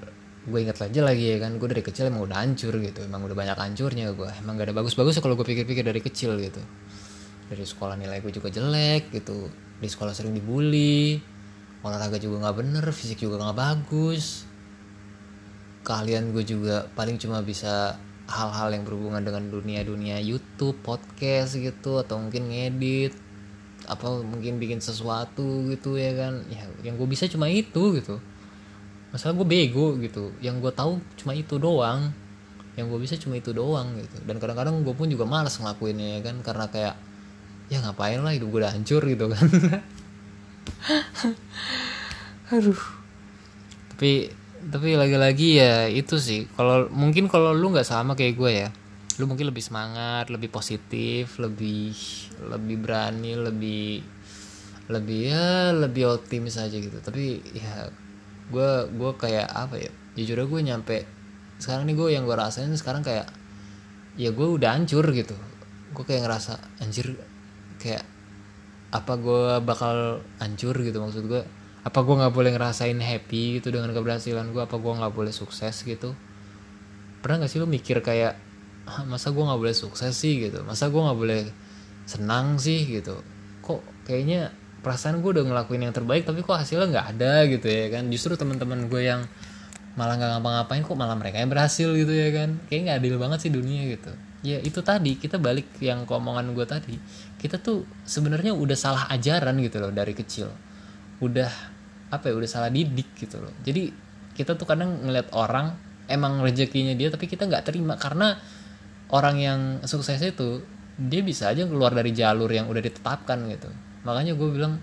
gue 0.43 0.59
inget 0.59 0.81
aja 0.81 1.01
lagi 1.05 1.37
ya 1.37 1.39
kan? 1.45 1.61
Gue 1.61 1.69
dari 1.69 1.85
kecil 1.85 2.09
emang 2.09 2.25
udah 2.25 2.41
hancur 2.41 2.73
gitu. 2.81 3.05
Emang 3.05 3.23
udah 3.29 3.37
banyak 3.37 3.59
hancurnya 3.59 4.17
gue 4.17 4.31
emang 4.41 4.57
gak 4.57 4.73
ada 4.73 4.77
bagus-bagus 4.81 5.21
kalau 5.21 5.37
gue 5.37 5.45
pikir-pikir 5.45 5.85
dari 5.85 6.01
kecil 6.01 6.41
gitu. 6.41 6.63
Dari 7.53 7.65
sekolah 7.69 8.01
nilai 8.01 8.25
gue 8.25 8.33
juga 8.33 8.49
jelek 8.49 9.13
gitu. 9.13 9.53
Di 9.77 9.89
sekolah 9.93 10.17
sering 10.17 10.33
dibully. 10.33 11.21
Olahraga 11.83 12.17
juga 12.17 12.47
nggak 12.47 12.57
bener 12.63 12.85
fisik 12.95 13.27
juga 13.27 13.43
nggak 13.43 13.59
bagus. 13.59 14.47
Kalian 15.83 16.31
gue 16.31 16.47
juga 16.47 16.87
paling 16.95 17.19
cuma 17.19 17.43
bisa 17.43 17.99
hal-hal 18.33 18.72
yang 18.72 18.89
berhubungan 18.89 19.20
dengan 19.20 19.53
dunia-dunia 19.53 20.16
YouTube 20.24 20.80
podcast 20.80 21.61
gitu 21.61 22.01
atau 22.01 22.16
mungkin 22.16 22.49
ngedit 22.49 23.12
apa 23.85 24.22
mungkin 24.24 24.57
bikin 24.57 24.80
sesuatu 24.80 25.68
gitu 25.68 26.01
ya 26.01 26.16
kan. 26.16 26.41
Ya 26.49 26.64
yang 26.80 26.97
gue 26.97 27.05
bisa 27.05 27.28
cuma 27.28 27.53
itu 27.53 28.01
gitu. 28.01 28.16
Masalah 29.12 29.37
gue 29.37 29.45
bego 29.45 30.01
gitu. 30.01 30.33
Yang 30.41 30.64
gue 30.64 30.72
tahu 30.72 30.93
cuma 31.20 31.37
itu 31.37 31.61
doang. 31.61 32.09
Yang 32.72 32.87
gue 32.89 32.99
bisa 33.05 33.14
cuma 33.20 33.37
itu 33.37 33.53
doang 33.53 34.01
gitu. 34.01 34.16
Dan 34.24 34.41
kadang-kadang 34.41 34.80
gue 34.80 34.95
pun 34.97 35.12
juga 35.12 35.28
malas 35.28 35.61
ngelakuinnya 35.61 36.16
ya 36.16 36.20
kan 36.33 36.41
karena 36.41 36.66
kayak 36.72 36.97
ya 37.68 37.85
ngapain 37.85 38.24
lah 38.24 38.33
hidup 38.33 38.49
gue 38.49 38.61
udah 38.64 38.72
hancur 38.72 39.03
gitu 39.05 39.28
kan. 39.28 39.45
Aduh. 42.57 42.80
Tapi 43.93 44.41
tapi 44.71 44.95
lagi-lagi 44.95 45.59
ya 45.59 45.91
itu 45.91 46.21
sih. 46.23 46.47
Kalau 46.55 46.87
mungkin 46.93 47.27
kalau 47.27 47.51
lu 47.51 47.75
nggak 47.75 47.89
sama 47.89 48.15
kayak 48.15 48.35
gue 48.39 48.53
ya 48.53 48.69
lu 49.21 49.29
mungkin 49.29 49.53
lebih 49.53 49.61
semangat 49.61 50.33
lebih 50.33 50.49
positif 50.49 51.37
lebih 51.37 51.93
lebih 52.49 52.77
berani 52.81 53.37
lebih 53.37 54.01
lebih 54.89 55.21
ya 55.29 55.75
lebih 55.75 56.13
optimis 56.15 56.61
aja 56.61 56.77
gitu. 56.77 56.95
Tapi 57.03 57.43
ya 57.57 57.91
gue 58.53 58.71
gue 58.93 59.11
kayak 59.19 59.49
apa 59.51 59.81
ya 59.81 59.91
jujur 60.15 60.45
aja 60.45 60.49
gue 60.49 60.61
nyampe 60.63 60.97
sekarang 61.59 61.89
nih 61.89 61.97
gue 61.97 62.09
yang 62.15 62.25
gue 62.29 62.37
rasain 62.37 62.71
sekarang 62.75 63.03
kayak 63.03 63.27
ya 64.15 64.31
gue 64.31 64.49
udah 64.49 64.79
hancur 64.79 65.05
gitu. 65.11 65.35
Gue 65.93 66.05
kayak 66.07 66.29
ngerasa 66.29 66.61
anjir 66.79 67.19
kayak 67.83 68.07
apa 68.93 69.13
gue 69.17 69.59
bakal 69.65 70.21
hancur 70.37 70.77
gitu 70.85 71.01
maksud 71.01 71.25
gue 71.25 71.43
apa 71.83 71.99
gue 72.07 72.14
nggak 72.14 72.35
boleh 72.35 72.51
ngerasain 72.55 72.95
happy 72.95 73.59
gitu 73.59 73.74
dengan 73.74 73.91
keberhasilan 73.91 74.55
gue 74.55 74.62
apa 74.62 74.78
gue 74.78 74.93
nggak 75.03 75.12
boleh 75.14 75.35
sukses 75.35 75.83
gitu? 75.83 76.14
Pernah 77.22 77.47
gak 77.47 77.51
sih 77.51 77.59
lo 77.59 77.66
mikir 77.66 78.03
kayak 78.03 78.39
masa 79.07 79.30
gue 79.35 79.43
nggak 79.43 79.59
boleh 79.59 79.74
sukses 79.74 80.14
sih? 80.14 80.47
Gitu. 80.47 80.62
Masa 80.62 80.91
gue 80.91 81.03
nggak 81.03 81.18
boleh 81.18 81.43
senang 82.07 82.59
sih? 82.62 82.87
Gitu. 82.87 83.18
Kok 83.66 84.07
kayaknya 84.07 84.55
perasaan 84.83 85.22
gue 85.22 85.30
udah 85.30 85.47
ngelakuin 85.47 85.87
yang 85.87 85.95
terbaik 85.95 86.26
tapi 86.26 86.43
kok 86.43 86.55
hasilnya 86.55 86.87
nggak 86.91 87.07
ada 87.18 87.47
gitu 87.51 87.66
ya 87.66 87.87
kan? 87.99 88.07
Justru 88.14 88.39
teman-teman 88.39 88.87
gue 88.87 89.03
yang 89.03 89.26
malah 89.99 90.16
nggak 90.18 90.39
ngapa-ngapain 90.39 90.83
kok 90.87 90.97
malah 90.97 91.18
mereka 91.18 91.43
yang 91.43 91.51
berhasil 91.51 91.91
gitu 91.99 92.14
ya 92.14 92.30
kan? 92.30 92.62
Kayak 92.70 92.80
nggak 92.87 92.97
adil 93.03 93.14
banget 93.18 93.39
sih 93.43 93.51
dunia 93.51 93.91
gitu. 93.91 94.14
Ya 94.47 94.59
itu 94.62 94.78
tadi 94.87 95.18
kita 95.18 95.39
balik 95.39 95.66
yang 95.83 96.07
keomongan 96.07 96.55
gue 96.55 96.66
tadi. 96.66 96.95
Kita 97.43 97.59
tuh 97.59 97.83
sebenarnya 98.07 98.55
udah 98.55 98.78
salah 98.78 99.11
ajaran 99.11 99.59
gitu 99.62 99.83
loh 99.83 99.91
dari 99.91 100.14
kecil. 100.14 100.51
Udah 101.22 101.72
apa 102.13 102.29
ya 102.29 102.35
udah 102.37 102.51
salah 102.51 102.69
didik 102.69 103.17
gitu 103.17 103.41
loh. 103.41 103.53
Jadi 103.65 103.89
kita 104.37 104.53
tuh 104.61 104.69
kadang 104.69 105.01
ngeliat 105.09 105.33
orang 105.33 105.73
emang 106.13 106.45
rezekinya 106.45 106.93
dia 106.93 107.09
tapi 107.09 107.25
kita 107.25 107.49
nggak 107.49 107.65
terima. 107.65 107.97
Karena 107.97 108.37
orang 109.09 109.37
yang 109.41 109.61
sukses 109.89 110.21
itu 110.21 110.61
dia 111.01 111.25
bisa 111.25 111.49
aja 111.49 111.65
keluar 111.65 111.97
dari 111.97 112.13
jalur 112.13 112.53
yang 112.53 112.69
udah 112.69 112.85
ditetapkan 112.85 113.49
gitu. 113.49 113.73
Makanya 114.05 114.37
gue 114.37 114.49
bilang 114.53 114.77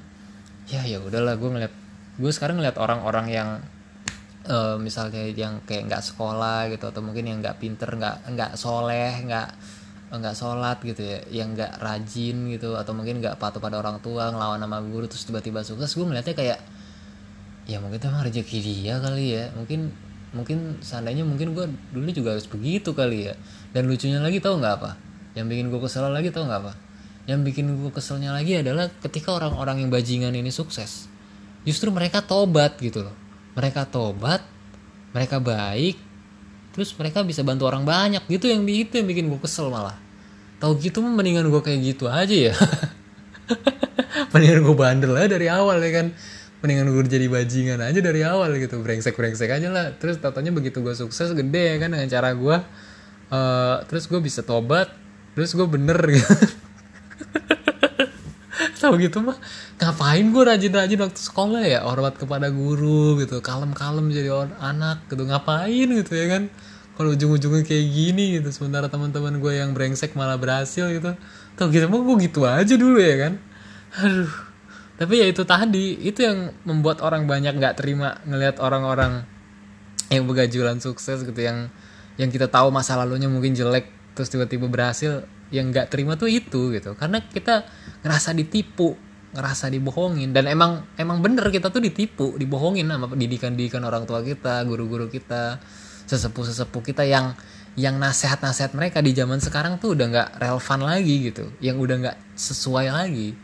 ya 0.66 0.82
ya 0.86 0.98
udahlah 1.02 1.38
gue 1.38 1.50
ngeliat 1.50 1.74
gue 2.18 2.32
sekarang 2.34 2.58
ngeliat 2.58 2.78
orang-orang 2.82 3.28
yang 3.30 3.50
uh, 4.50 4.76
misalnya 4.82 5.30
yang 5.30 5.62
kayak 5.70 5.86
nggak 5.86 6.04
sekolah 6.04 6.74
gitu 6.74 6.90
atau 6.90 7.02
mungkin 7.06 7.30
yang 7.30 7.38
nggak 7.42 7.62
pinter 7.62 7.90
nggak 7.90 8.34
nggak 8.34 8.52
soleh 8.58 9.22
nggak 9.24 9.50
nggak 10.10 10.34
sholat 10.34 10.82
gitu 10.82 11.06
ya 11.06 11.22
yang 11.30 11.54
nggak 11.54 11.78
rajin 11.78 12.50
gitu 12.50 12.74
atau 12.74 12.98
mungkin 12.98 13.22
nggak 13.22 13.38
patuh 13.38 13.62
pada 13.62 13.78
orang 13.78 14.02
tua 14.02 14.34
ngelawan 14.34 14.58
sama 14.58 14.82
guru 14.82 15.06
terus 15.06 15.26
tiba-tiba 15.30 15.62
sukses. 15.62 15.94
Gue 15.94 16.06
ngeliatnya 16.10 16.34
kayak 16.34 16.60
ya 17.70 17.78
mungkin 17.78 18.02
emang 18.02 18.26
rezeki 18.26 18.58
dia 18.66 18.98
kali 18.98 19.38
ya. 19.38 19.54
Mungkin 19.54 19.94
mungkin 20.34 20.82
seandainya 20.82 21.22
mungkin 21.22 21.54
gue 21.54 21.70
dulu 21.94 22.10
juga 22.10 22.34
harus 22.34 22.50
begitu 22.50 22.98
kali 22.98 23.30
ya. 23.30 23.38
Dan 23.70 23.86
lucunya 23.86 24.18
lagi 24.18 24.42
tau 24.42 24.58
nggak 24.58 24.74
apa? 24.82 24.98
Yang 25.38 25.46
bikin 25.54 25.66
gue 25.70 25.80
kesel 25.86 26.10
lagi 26.10 26.30
tau 26.34 26.50
nggak 26.50 26.62
apa? 26.66 26.74
Yang 27.30 27.40
bikin 27.54 27.66
gue 27.78 27.92
keselnya 27.94 28.34
lagi 28.34 28.58
adalah 28.58 28.90
ketika 29.06 29.38
orang-orang 29.38 29.86
yang 29.86 29.94
bajingan 29.94 30.34
ini 30.34 30.50
sukses 30.50 31.06
justru 31.62 31.94
mereka 31.94 32.26
tobat 32.26 32.74
gitu 32.82 33.06
loh. 33.06 33.14
Mereka 33.54 33.86
tobat 33.94 34.42
mereka 35.14 35.38
baik 35.38 36.10
terus 36.74 36.94
mereka 36.98 37.22
bisa 37.22 37.46
bantu 37.46 37.70
orang 37.70 37.86
banyak. 37.86 38.26
Gitu 38.26 38.50
yang 38.50 38.66
itu 38.66 38.98
yang 38.98 39.06
bikin 39.06 39.30
gue 39.30 39.38
kesel 39.38 39.70
malah. 39.70 39.98
Tahu 40.58 40.82
gitu 40.82 41.06
mendingan 41.06 41.46
gue 41.54 41.62
kayak 41.62 41.80
gitu 41.94 42.10
aja 42.10 42.52
ya. 42.52 42.54
Mendingan 44.34 44.62
gue 44.66 44.76
bandel 44.76 45.12
lah 45.14 45.30
dari 45.30 45.48
awal 45.48 45.80
ya 45.80 45.92
kan 46.02 46.08
mendingan 46.60 46.92
gue 46.92 47.04
jadi 47.08 47.28
bajingan 47.32 47.80
aja 47.80 48.00
dari 48.04 48.22
awal 48.28 48.52
gitu. 48.60 48.84
Brengsek 48.84 49.16
brengsek 49.16 49.48
aja 49.48 49.72
lah. 49.72 49.96
Terus 49.96 50.20
tatanya 50.20 50.52
begitu 50.52 50.84
gue 50.84 50.92
sukses 50.92 51.32
gede 51.32 51.76
ya 51.76 51.78
kan 51.80 51.96
dengan 51.96 52.08
cara 52.12 52.36
gue 52.36 52.58
uh, 53.32 53.76
terus 53.88 54.08
gue 54.12 54.20
bisa 54.20 54.44
tobat. 54.44 54.92
Terus 55.36 55.56
gue 55.56 55.68
bener 55.68 56.00
gitu. 56.04 56.28
Tahu 58.80 58.96
gitu 59.00 59.20
mah 59.20 59.36
ngapain 59.80 60.24
gue 60.24 60.44
rajin-rajin 60.44 61.00
waktu 61.00 61.20
sekolah 61.20 61.64
ya? 61.64 61.80
Hormat 61.88 62.20
kepada 62.20 62.52
guru 62.52 63.24
gitu. 63.24 63.40
Kalem-kalem 63.40 64.12
jadi 64.12 64.32
orang 64.36 64.56
anak 64.60 65.08
gitu. 65.08 65.24
Ngapain 65.24 65.88
gitu 65.88 66.12
ya 66.12 66.28
kan? 66.28 66.52
Kalau 67.00 67.16
ujung-ujungnya 67.16 67.64
kayak 67.64 67.88
gini 67.88 68.36
gitu. 68.36 68.52
Sementara 68.52 68.92
teman-teman 68.92 69.40
gue 69.40 69.54
yang 69.56 69.72
brengsek 69.72 70.12
malah 70.20 70.36
berhasil 70.36 70.92
gitu. 70.92 71.16
Tau 71.56 71.72
gitu 71.72 71.88
mah 71.88 72.04
gue 72.04 72.16
gitu 72.28 72.44
aja 72.44 72.76
dulu 72.76 73.00
ya 73.00 73.16
kan? 73.16 73.34
Aduh 74.04 74.49
tapi 75.00 75.24
ya 75.24 75.26
itu 75.32 75.48
tadi 75.48 75.96
itu 76.04 76.20
yang 76.28 76.52
membuat 76.68 77.00
orang 77.00 77.24
banyak 77.24 77.56
nggak 77.56 77.80
terima 77.80 78.20
ngelihat 78.28 78.60
orang-orang 78.60 79.24
yang 80.12 80.28
begajulan 80.28 80.84
sukses 80.84 81.24
gitu 81.24 81.40
yang 81.40 81.72
yang 82.20 82.28
kita 82.28 82.52
tahu 82.52 82.68
masa 82.68 83.00
lalunya 83.00 83.32
mungkin 83.32 83.56
jelek 83.56 83.88
terus 84.12 84.28
tiba-tiba 84.28 84.68
berhasil 84.68 85.24
yang 85.50 85.72
nggak 85.74 85.88
terima 85.88 86.20
tuh 86.20 86.30
itu 86.30 86.76
gitu. 86.76 86.94
Karena 87.00 87.24
kita 87.24 87.66
ngerasa 88.04 88.36
ditipu 88.36 89.00
ngerasa 89.32 89.70
dibohongin. 89.70 90.34
Dan 90.34 90.50
emang 90.50 90.86
emang 90.98 91.22
bener 91.22 91.48
kita 91.48 91.70
tuh 91.70 91.80
ditipu 91.80 92.36
dibohongin 92.38 92.90
sama 92.90 93.08
pendidikan-didikan 93.08 93.82
orang 93.86 94.04
tua 94.04 94.20
kita 94.26 94.62
guru-guru 94.66 95.08
kita 95.08 95.62
sesepuh-sesepuh 96.10 96.82
kita 96.82 97.06
yang 97.06 97.38
yang 97.78 98.02
nasihat-nasihat 98.02 98.74
mereka 98.74 99.00
di 99.00 99.14
zaman 99.14 99.38
sekarang 99.40 99.78
tuh 99.78 99.94
udah 99.94 100.06
nggak 100.10 100.30
relevan 100.42 100.80
lagi 100.84 101.16
gitu. 101.32 101.46
Yang 101.62 101.78
udah 101.80 101.96
nggak 102.04 102.18
sesuai 102.36 102.88
lagi. 102.92 103.38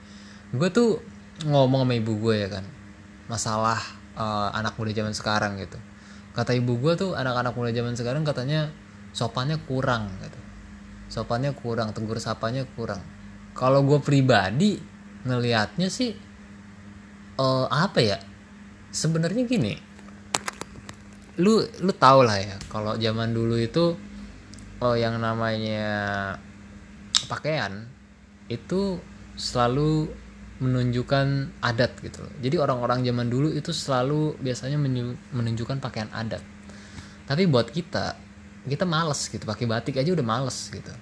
Gue 0.52 0.70
tuh 0.74 1.00
ngomong 1.44 1.84
sama 1.84 1.94
ibu 2.00 2.16
gue 2.22 2.36
ya 2.46 2.48
kan. 2.48 2.64
Masalah 3.28 3.80
uh, 4.16 4.50
anak 4.56 4.80
muda 4.80 4.96
zaman 4.96 5.12
sekarang 5.12 5.60
gitu. 5.60 5.76
Kata 6.32 6.56
ibu 6.56 6.80
gue 6.80 6.96
tuh 6.96 7.12
anak-anak 7.16 7.52
muda 7.56 7.72
zaman 7.76 7.96
sekarang 8.00 8.24
katanya 8.24 8.72
sopannya 9.12 9.60
kurang 9.68 10.08
gitu. 10.24 10.40
Sopannya 11.12 11.52
kurang 11.52 11.92
tegur 11.92 12.20
sapanya 12.24 12.64
kurang. 12.80 13.04
Kalau 13.56 13.84
gue 13.84 14.00
pribadi 14.00 14.80
ngelihatnya 15.28 15.92
sih 15.92 16.16
uh, 17.40 17.68
apa 17.68 18.00
ya? 18.00 18.18
Sebenarnya 18.96 19.44
gini. 19.44 19.74
Lu 21.36 21.60
lu 21.84 21.92
tau 21.92 22.24
lah 22.24 22.40
ya 22.40 22.56
kalau 22.72 22.96
zaman 22.96 23.36
dulu 23.36 23.60
itu 23.60 24.00
oh 24.80 24.96
yang 24.96 25.20
namanya 25.20 26.36
pakaian 27.28 27.88
itu 28.48 29.00
selalu 29.36 30.08
menunjukkan 30.66 31.62
adat 31.62 32.02
gitu 32.02 32.26
loh. 32.26 32.34
Jadi 32.42 32.56
orang-orang 32.58 33.06
zaman 33.06 33.30
dulu 33.30 33.54
itu 33.54 33.70
selalu 33.70 34.36
biasanya 34.42 34.82
menunjukkan 35.32 35.78
pakaian 35.78 36.10
adat. 36.12 36.42
Tapi 37.30 37.46
buat 37.46 37.70
kita, 37.70 38.18
kita 38.66 38.86
males 38.90 39.30
gitu 39.30 39.46
pakai 39.46 39.70
batik 39.70 40.02
aja 40.02 40.10
udah 40.10 40.26
males 40.26 40.58
gitu. 40.74 40.94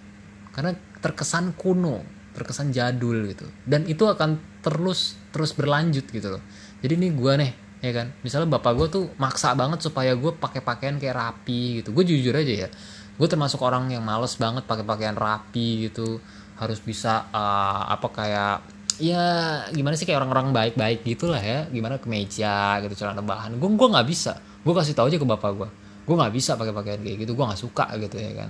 Karena 0.52 0.76
terkesan 1.00 1.56
kuno 1.56 2.04
terkesan 2.34 2.74
jadul 2.74 3.30
gitu 3.30 3.46
dan 3.64 3.86
itu 3.86 4.04
akan 4.10 4.42
terus 4.66 5.16
terus 5.30 5.54
berlanjut 5.54 6.10
gitu 6.10 6.34
loh 6.34 6.44
jadi 6.82 6.98
ini 6.98 7.14
gue 7.14 7.34
nih 7.40 7.52
ya 7.86 7.92
kan 7.94 8.08
misalnya 8.26 8.58
bapak 8.58 8.74
gue 8.74 8.88
tuh 8.90 9.04
maksa 9.22 9.54
banget 9.54 9.86
supaya 9.86 10.18
gue 10.18 10.34
pakai 10.34 10.66
pakaian 10.66 10.98
kayak 10.98 11.14
rapi 11.14 11.84
gitu 11.84 11.94
gue 11.94 12.04
jujur 12.04 12.34
aja 12.34 12.68
ya 12.68 12.70
gue 13.14 13.28
termasuk 13.30 13.62
orang 13.62 13.94
yang 13.94 14.02
males 14.02 14.34
banget 14.42 14.66
pakai 14.66 14.82
pakaian 14.82 15.14
rapi 15.14 15.88
gitu 15.88 16.18
harus 16.58 16.82
bisa 16.82 17.30
uh, 17.30 17.86
apa 17.94 18.08
kayak 18.10 18.56
ya 19.00 19.24
gimana 19.72 19.98
sih 19.98 20.06
kayak 20.06 20.26
orang-orang 20.26 20.54
baik-baik 20.54 21.06
gitulah 21.06 21.40
ya. 21.40 21.66
Gimana 21.70 21.98
kemeja 21.98 22.82
gitu 22.84 22.94
celana 23.06 23.22
bahan. 23.22 23.58
Gue 23.58 23.70
gue 23.74 23.88
nggak 23.90 24.08
bisa. 24.08 24.38
Gue 24.64 24.74
kasih 24.74 24.94
tau 24.94 25.08
aja 25.08 25.18
ke 25.18 25.28
bapak 25.28 25.52
gue 25.56 25.70
gue 26.04 26.16
nggak 26.20 26.34
bisa 26.36 26.60
pakai 26.60 26.74
pakaian 26.76 27.00
kayak 27.00 27.18
gitu. 27.24 27.32
Gue 27.36 27.46
nggak 27.48 27.62
suka 27.62 27.86
gitu 27.96 28.18
ya 28.20 28.32
kan. 28.36 28.50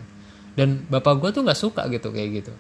Dan 0.54 0.86
bapak 0.90 1.22
gue 1.22 1.30
tuh 1.34 1.42
nggak 1.46 1.60
suka 1.60 1.86
gitu 1.90 2.10
kayak 2.10 2.30
gitu. 2.44 2.54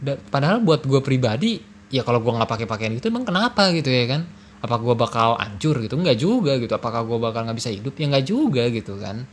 Dan, 0.00 0.20
padahal 0.28 0.60
buat 0.64 0.84
gue 0.84 1.00
pribadi 1.04 1.60
ya 1.92 2.02
kalau 2.02 2.20
gue 2.24 2.32
nggak 2.32 2.48
pakai 2.48 2.66
pakaian 2.66 2.92
gitu 2.96 3.12
emang 3.12 3.28
kenapa 3.28 3.68
gitu 3.76 3.88
ya 3.92 4.04
kan? 4.08 4.24
Apa 4.64 4.80
gue 4.80 4.94
bakal 4.96 5.36
hancur 5.36 5.76
gitu? 5.84 5.94
Nggak 6.00 6.18
juga 6.18 6.56
gitu. 6.56 6.72
Apakah 6.72 7.04
gue 7.04 7.18
bakal 7.20 7.44
nggak 7.48 7.58
bisa 7.60 7.68
hidup? 7.68 7.94
Ya 8.00 8.08
nggak 8.08 8.24
juga 8.24 8.64
gitu 8.72 8.96
kan. 8.96 9.28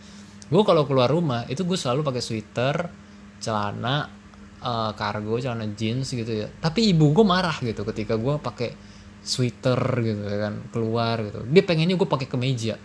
Gue 0.51 0.61
kalau 0.67 0.84
keluar 0.84 1.07
rumah 1.07 1.47
itu 1.47 1.63
gue 1.63 1.79
selalu 1.79 2.03
pakai 2.03 2.19
sweater 2.19 2.75
celana 3.39 4.20
uh, 4.62 4.91
kargo 4.95 5.41
celana 5.41 5.68
jeans 5.74 6.14
gitu 6.14 6.45
ya. 6.45 6.47
Tapi 6.47 6.93
ibu 6.93 7.12
gue 7.12 7.26
marah 7.26 7.57
gitu 7.62 7.82
ketika 7.84 8.16
gue 8.16 8.38
pakai 8.38 8.70
sweater 9.22 9.78
gitu 10.01 10.22
ya 10.26 10.38
kan 10.49 10.53
keluar 10.74 11.22
gitu. 11.26 11.45
Dia 11.49 11.64
pengennya 11.66 11.97
gue 11.97 12.09
pakai 12.09 12.28
kemeja. 12.30 12.78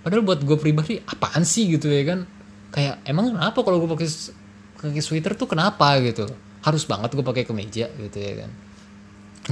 Padahal 0.00 0.22
buat 0.22 0.40
gue 0.40 0.56
pribadi 0.56 1.00
apaan 1.02 1.42
sih 1.42 1.68
gitu 1.72 1.90
ya 1.90 2.02
kan? 2.06 2.24
Kayak 2.72 3.02
emang 3.08 3.32
kenapa 3.32 3.58
kalau 3.60 3.82
gue 3.84 3.90
pakai 3.90 4.08
pakai 4.76 5.02
sweater 5.02 5.32
tuh 5.34 5.48
kenapa? 5.48 5.98
gitu. 6.00 6.28
Harus 6.64 6.84
banget 6.88 7.12
gue 7.12 7.24
pakai 7.24 7.44
kemeja 7.44 7.92
gitu 7.92 8.18
ya 8.18 8.46
kan. 8.46 8.50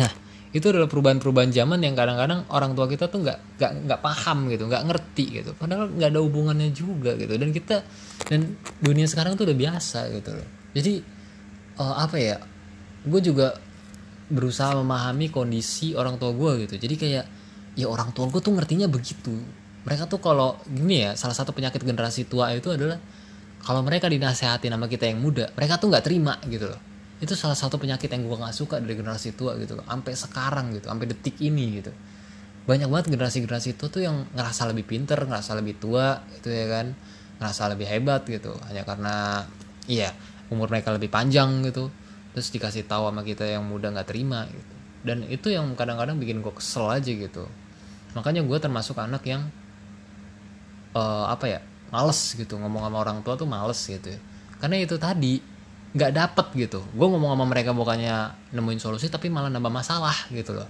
Nah 0.01 0.13
itu 0.55 0.71
adalah 0.71 0.87
perubahan-perubahan 0.87 1.51
zaman 1.51 1.83
yang 1.83 1.99
kadang-kadang 1.99 2.47
orang 2.55 2.79
tua 2.79 2.87
kita 2.87 3.11
tuh 3.11 3.27
nggak 3.27 3.59
nggak 3.59 3.73
nggak 3.91 4.01
paham 4.01 4.47
gitu 4.55 4.71
nggak 4.71 4.83
ngerti 4.87 5.25
gitu. 5.43 5.51
Padahal 5.59 5.91
nggak 5.91 6.15
ada 6.15 6.21
hubungannya 6.23 6.71
juga 6.71 7.19
gitu. 7.19 7.35
Dan 7.35 7.51
kita 7.51 7.83
dan 8.31 8.55
dunia 8.79 9.11
sekarang 9.11 9.35
tuh 9.35 9.51
udah 9.51 9.59
biasa 9.59 10.15
gitu 10.15 10.31
loh. 10.31 10.49
Jadi 10.71 11.14
uh, 11.79 11.97
apa 12.03 12.17
ya 12.19 12.37
gue 13.05 13.21
juga 13.21 13.59
berusaha 14.33 14.73
memahami 14.81 15.29
kondisi 15.29 15.93
orang 15.93 16.17
tua 16.17 16.33
gue 16.33 16.65
gitu. 16.67 16.75
Jadi 16.81 16.95
kayak 16.97 17.25
ya 17.77 17.87
orang 17.91 18.15
tua 18.17 18.31
gue 18.33 18.41
tuh 18.41 18.55
ngertinya 18.57 18.89
begitu. 18.89 19.35
Mereka 19.85 20.09
tuh 20.09 20.21
kalau 20.23 20.57
gini 20.65 21.05
ya 21.05 21.11
salah 21.13 21.37
satu 21.37 21.53
penyakit 21.53 21.85
generasi 21.85 22.25
tua 22.25 22.57
itu 22.57 22.73
adalah 22.73 22.97
kalau 23.61 23.85
mereka 23.85 24.09
dinasehati 24.09 24.69
nama 24.69 24.89
kita 24.89 25.09
yang 25.09 25.21
muda 25.21 25.53
mereka 25.57 25.77
tuh 25.77 25.93
nggak 25.93 26.05
terima 26.05 26.41
gitu 26.49 26.73
loh. 26.73 26.81
Itu 27.21 27.37
salah 27.37 27.57
satu 27.57 27.77
penyakit 27.77 28.11
yang 28.11 28.27
gue 28.27 28.37
gak 28.37 28.53
suka 28.53 28.77
dari 28.83 28.99
generasi 28.99 29.33
tua 29.37 29.57
gitu 29.61 29.79
loh. 29.79 29.85
Sampai 29.87 30.13
sekarang 30.17 30.73
gitu 30.77 30.89
sampai 30.89 31.07
detik 31.09 31.37
ini 31.45 31.81
gitu. 31.81 31.93
Banyak 32.65 32.89
banget 32.89 33.13
generasi-generasi 33.13 33.77
itu 33.77 33.85
tuh 33.93 34.01
yang 34.01 34.25
ngerasa 34.33 34.73
lebih 34.73 34.89
pinter 34.89 35.21
ngerasa 35.21 35.53
lebih 35.53 35.77
tua 35.77 36.25
gitu 36.41 36.49
ya 36.49 36.65
kan. 36.69 36.97
Ngerasa 37.41 37.63
lebih 37.77 37.87
hebat 37.89 38.25
gitu. 38.25 38.57
Hanya 38.69 38.89
karena 38.89 39.45
iya 39.85 40.17
umur 40.55 40.71
mereka 40.71 40.95
lebih 40.95 41.11
panjang 41.11 41.67
gitu 41.67 41.91
terus 42.35 42.51
dikasih 42.51 42.87
tahu 42.91 43.07
sama 43.11 43.23
kita 43.23 43.47
yang 43.47 43.63
muda 43.63 43.95
nggak 43.95 44.11
terima 44.11 44.51
gitu. 44.51 44.75
Dan 45.07 45.23
itu 45.31 45.55
yang 45.55 45.71
kadang-kadang 45.79 46.19
bikin 46.19 46.43
gue 46.43 46.51
kesel 46.51 46.91
aja 46.91 47.07
gitu. 47.07 47.47
Makanya 48.19 48.43
gue 48.43 48.59
termasuk 48.59 48.99
anak 48.99 49.23
yang 49.23 49.47
uh, 50.99 51.31
apa 51.31 51.47
ya 51.47 51.61
males 51.95 52.19
gitu 52.35 52.59
ngomong 52.59 52.91
sama 52.91 52.99
orang 53.07 53.19
tua 53.23 53.39
tuh 53.39 53.47
males 53.47 53.79
gitu 53.79 54.11
ya. 54.11 54.19
Karena 54.59 54.83
itu 54.83 54.99
tadi 54.99 55.39
nggak 55.95 56.11
dapet 56.11 56.47
gitu. 56.59 56.83
Gue 56.91 57.07
ngomong 57.07 57.39
sama 57.39 57.47
mereka 57.47 57.71
bukannya 57.71 58.35
nemuin 58.51 58.81
solusi 58.83 59.07
tapi 59.07 59.31
malah 59.31 59.53
nambah 59.55 59.71
masalah 59.71 60.27
gitu 60.35 60.59
loh. 60.59 60.67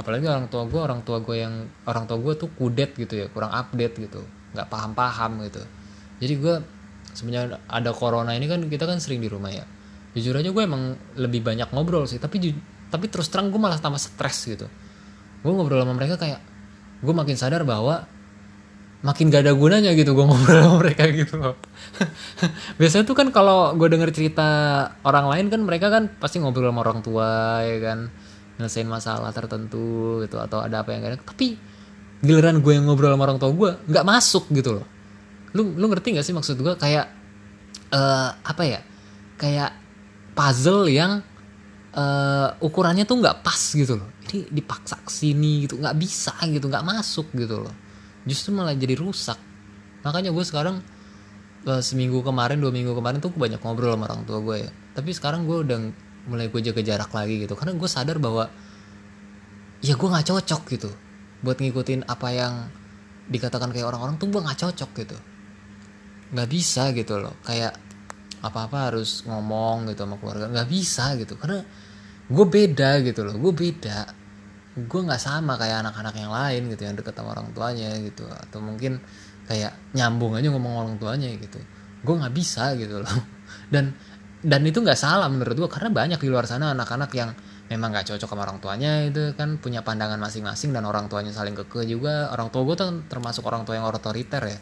Apalagi 0.00 0.24
orang 0.24 0.48
tua 0.48 0.64
gue 0.64 0.80
orang 0.80 1.04
tua 1.04 1.20
gue 1.20 1.36
yang 1.36 1.68
orang 1.84 2.08
tua 2.08 2.16
gue 2.16 2.32
tuh 2.40 2.48
kudet 2.56 2.96
gitu 2.96 3.20
ya 3.20 3.26
kurang 3.28 3.52
update 3.52 4.00
gitu 4.00 4.24
nggak 4.56 4.68
paham 4.72 4.96
paham 4.96 5.44
gitu. 5.44 5.60
Jadi 6.24 6.34
gue 6.40 6.54
sebenarnya 7.16 7.58
ada 7.64 7.90
corona 7.96 8.36
ini 8.36 8.44
kan 8.44 8.60
kita 8.68 8.84
kan 8.84 9.00
sering 9.00 9.24
di 9.24 9.32
rumah 9.32 9.48
ya. 9.48 9.64
Jujur 10.12 10.36
aja 10.36 10.48
gue 10.52 10.62
emang 10.64 10.96
lebih 11.16 11.40
banyak 11.44 11.72
ngobrol 11.72 12.04
sih 12.04 12.20
tapi 12.20 12.52
tapi 12.92 13.08
terus 13.08 13.32
terang 13.32 13.48
gue 13.48 13.56
malah 13.56 13.80
tambah 13.80 13.96
stres 13.96 14.44
gitu. 14.44 14.68
Gue 15.40 15.52
ngobrol 15.52 15.80
sama 15.80 15.96
mereka 15.96 16.20
kayak 16.20 16.40
gue 17.00 17.14
makin 17.16 17.36
sadar 17.40 17.64
bahwa 17.64 18.04
makin 19.04 19.28
gak 19.28 19.44
ada 19.44 19.52
gunanya 19.52 19.92
gitu 19.92 20.12
gue 20.12 20.24
ngobrol 20.28 20.60
sama 20.60 20.76
mereka 20.84 21.08
gitu. 21.08 21.34
Loh 21.40 21.56
biasanya 22.78 23.04
tuh 23.08 23.16
kan 23.16 23.32
kalau 23.32 23.72
gue 23.72 23.88
denger 23.88 24.12
cerita 24.12 24.48
orang 25.00 25.32
lain 25.32 25.46
kan 25.48 25.60
mereka 25.64 25.88
kan 25.88 26.12
pasti 26.20 26.38
ngobrol 26.38 26.68
sama 26.68 26.84
orang 26.84 27.00
tua 27.00 27.64
ya 27.64 27.80
kan? 27.80 28.12
Nyelesain 28.56 28.88
masalah 28.88 29.32
tertentu 29.32 30.20
gitu 30.24 30.40
atau 30.40 30.60
ada 30.60 30.84
apa 30.84 30.92
yang 30.92 31.00
gak 31.04 31.12
ada. 31.16 31.20
Tapi 31.24 31.76
giliran 32.24 32.64
gue 32.64 32.72
yang 32.72 32.88
ngobrol 32.88 33.12
sama 33.12 33.24
orang 33.28 33.38
tua 33.40 33.50
gue 33.52 33.70
nggak 33.92 34.04
masuk 34.06 34.48
gitu 34.56 34.80
loh 34.80 34.86
lu 35.56 35.72
lu 35.72 35.88
ngerti 35.88 36.12
gak 36.20 36.26
sih 36.28 36.36
maksud 36.36 36.60
gue 36.60 36.76
kayak 36.76 37.08
uh, 37.96 38.30
apa 38.36 38.62
ya? 38.68 38.80
Kayak 39.40 39.72
puzzle 40.36 40.88
yang 40.92 41.24
uh, 41.96 42.48
ukurannya 42.60 43.08
tuh 43.08 43.16
nggak 43.20 43.40
pas 43.40 43.60
gitu 43.72 43.96
loh. 43.96 44.08
Ini 44.28 44.52
dipaksa 44.52 45.00
sini 45.08 45.64
gitu. 45.64 45.80
Nggak 45.80 45.96
bisa 45.96 46.36
gitu. 46.44 46.68
Nggak 46.68 46.84
masuk 46.84 47.32
gitu 47.32 47.64
loh. 47.64 47.74
Justru 48.28 48.52
malah 48.52 48.76
jadi 48.76 48.96
rusak. 49.00 49.40
Makanya 50.04 50.30
gue 50.32 50.44
sekarang 50.44 50.76
uh, 51.64 51.82
seminggu 51.82 52.20
kemarin 52.20 52.60
dua 52.60 52.72
minggu 52.72 52.92
kemarin 52.92 53.18
tuh 53.24 53.32
gue 53.32 53.40
banyak 53.40 53.60
ngobrol 53.64 53.96
sama 53.96 54.04
orang 54.12 54.22
tua 54.28 54.38
gue 54.44 54.56
ya. 54.68 54.70
Tapi 54.92 55.10
sekarang 55.16 55.48
gue 55.48 55.56
udah 55.64 55.78
mulai 56.28 56.52
gue 56.52 56.60
jaga 56.60 56.84
jarak 56.84 57.10
lagi 57.16 57.48
gitu. 57.48 57.56
Karena 57.56 57.72
gue 57.76 57.88
sadar 57.88 58.20
bahwa 58.20 58.52
ya 59.80 59.96
gue 59.96 60.08
nggak 60.08 60.26
cocok 60.28 60.62
gitu. 60.72 60.90
Buat 61.40 61.60
ngikutin 61.60 62.08
apa 62.08 62.28
yang 62.32 62.54
dikatakan 63.26 63.74
kayak 63.74 63.90
orang-orang 63.90 64.16
tuh 64.16 64.30
gue 64.30 64.40
nggak 64.40 64.58
cocok 64.64 64.90
gitu 65.02 65.16
nggak 66.32 66.48
bisa 66.50 66.90
gitu 66.94 67.20
loh. 67.20 67.34
Kayak 67.42 67.78
apa-apa 68.42 68.92
harus 68.92 69.26
ngomong 69.26 69.90
gitu 69.90 70.06
sama 70.06 70.16
keluarga. 70.18 70.46
Nggak 70.50 70.68
bisa 70.70 71.14
gitu. 71.18 71.34
Karena 71.38 71.62
gue 72.26 72.46
beda 72.46 72.90
gitu 73.02 73.20
loh. 73.26 73.34
Gue 73.38 73.52
beda. 73.54 73.98
Gue 74.76 75.00
nggak 75.02 75.22
sama 75.22 75.56
kayak 75.56 75.86
anak-anak 75.86 76.14
yang 76.18 76.32
lain 76.32 76.62
gitu 76.72 76.82
yang 76.84 76.94
deket 76.98 77.14
sama 77.16 77.34
orang 77.34 77.50
tuanya 77.54 77.90
gitu. 78.02 78.26
Atau 78.28 78.62
mungkin 78.62 78.98
kayak 79.46 79.94
nyambung 79.94 80.34
aja 80.34 80.50
ngomong 80.50 80.74
orang 80.86 80.94
tuanya 80.98 81.30
gitu. 81.34 81.58
Gue 82.02 82.14
nggak 82.18 82.34
bisa 82.34 82.74
gitu 82.78 83.02
loh. 83.02 83.16
Dan 83.72 83.94
dan 84.46 84.62
itu 84.62 84.78
nggak 84.78 84.98
salah 84.98 85.26
menurut 85.26 85.56
gue. 85.58 85.70
Karena 85.70 85.90
banyak 85.90 86.20
di 86.22 86.28
luar 86.30 86.46
sana 86.46 86.70
anak-anak 86.70 87.10
yang 87.18 87.34
memang 87.66 87.90
nggak 87.90 88.14
cocok 88.14 88.30
sama 88.30 88.46
orang 88.46 88.62
tuanya 88.62 89.02
itu 89.02 89.34
kan 89.34 89.58
punya 89.58 89.82
pandangan 89.82 90.22
masing-masing 90.22 90.70
dan 90.70 90.86
orang 90.86 91.10
tuanya 91.10 91.34
saling 91.34 91.56
keke 91.58 91.82
juga. 91.82 92.30
Orang 92.30 92.54
tua 92.54 92.62
gue 92.62 92.76
tuh 92.78 93.02
termasuk 93.10 93.42
orang 93.42 93.66
tua 93.66 93.80
yang 93.80 93.86
otoriter 93.90 94.42
ya. 94.44 94.58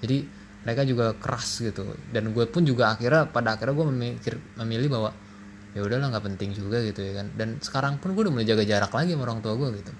Jadi 0.00 0.45
mereka 0.66 0.82
juga 0.82 1.14
keras 1.14 1.62
gitu. 1.62 1.86
Dan 2.10 2.34
gue 2.34 2.42
pun 2.50 2.66
juga 2.66 2.90
akhirnya 2.98 3.30
pada 3.30 3.54
akhirnya 3.54 3.78
gue 3.78 3.86
memikir 3.86 4.34
memilih 4.58 4.90
bahwa 4.98 5.14
ya 5.78 5.86
udahlah 5.86 6.10
nggak 6.10 6.24
penting 6.26 6.50
juga 6.58 6.82
gitu 6.82 7.06
ya 7.06 7.22
kan. 7.22 7.30
Dan 7.38 7.62
sekarang 7.62 8.02
pun 8.02 8.18
gue 8.18 8.26
udah 8.26 8.34
mulai 8.34 8.42
jaga 8.50 8.66
jarak 8.66 8.90
lagi 8.90 9.14
sama 9.14 9.30
orang 9.30 9.38
tua 9.38 9.54
gue 9.54 9.78
gitu. 9.78 9.92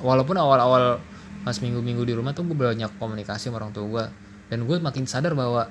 Walaupun 0.00 0.40
awal-awal 0.40 0.96
pas 1.44 1.56
minggu-minggu 1.60 2.08
di 2.08 2.16
rumah 2.16 2.32
tuh 2.32 2.48
gue 2.48 2.56
banyak 2.56 2.96
komunikasi 2.96 3.52
sama 3.52 3.60
orang 3.60 3.76
tua 3.76 3.84
gue 3.84 4.04
dan 4.48 4.64
gue 4.64 4.76
makin 4.80 5.04
sadar 5.04 5.36
bahwa 5.36 5.68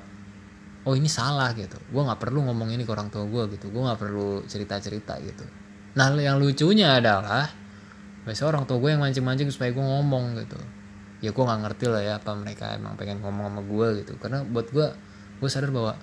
oh 0.86 0.94
ini 0.94 1.10
salah 1.10 1.58
gitu. 1.58 1.82
Gue 1.90 2.06
nggak 2.06 2.22
perlu 2.22 2.46
ngomong 2.46 2.70
ini 2.78 2.86
ke 2.86 2.94
orang 2.94 3.10
tua 3.10 3.26
gue 3.26 3.58
gitu. 3.58 3.74
Gue 3.74 3.90
nggak 3.90 3.98
perlu 3.98 4.46
cerita 4.46 4.78
cerita 4.78 5.18
gitu. 5.18 5.50
Nah 5.98 6.14
yang 6.14 6.38
lucunya 6.38 7.02
adalah 7.02 7.50
biasanya 8.22 8.54
orang 8.54 8.64
tua 8.70 8.78
gue 8.78 8.90
yang 8.94 9.02
mancing-mancing 9.02 9.50
supaya 9.50 9.74
gue 9.74 9.82
ngomong 9.82 10.38
gitu 10.46 10.62
ya 11.18 11.34
gue 11.34 11.44
nggak 11.44 11.62
ngerti 11.66 11.86
lah 11.90 12.02
ya 12.02 12.14
apa 12.22 12.32
mereka 12.38 12.78
emang 12.78 12.94
pengen 12.94 13.22
ngomong 13.22 13.50
sama 13.50 13.62
gue 13.66 13.88
gitu. 14.06 14.14
Karena 14.22 14.46
buat 14.46 14.68
gue 14.70 14.88
gue 15.38 15.50
sadar 15.50 15.74
bahwa 15.74 15.94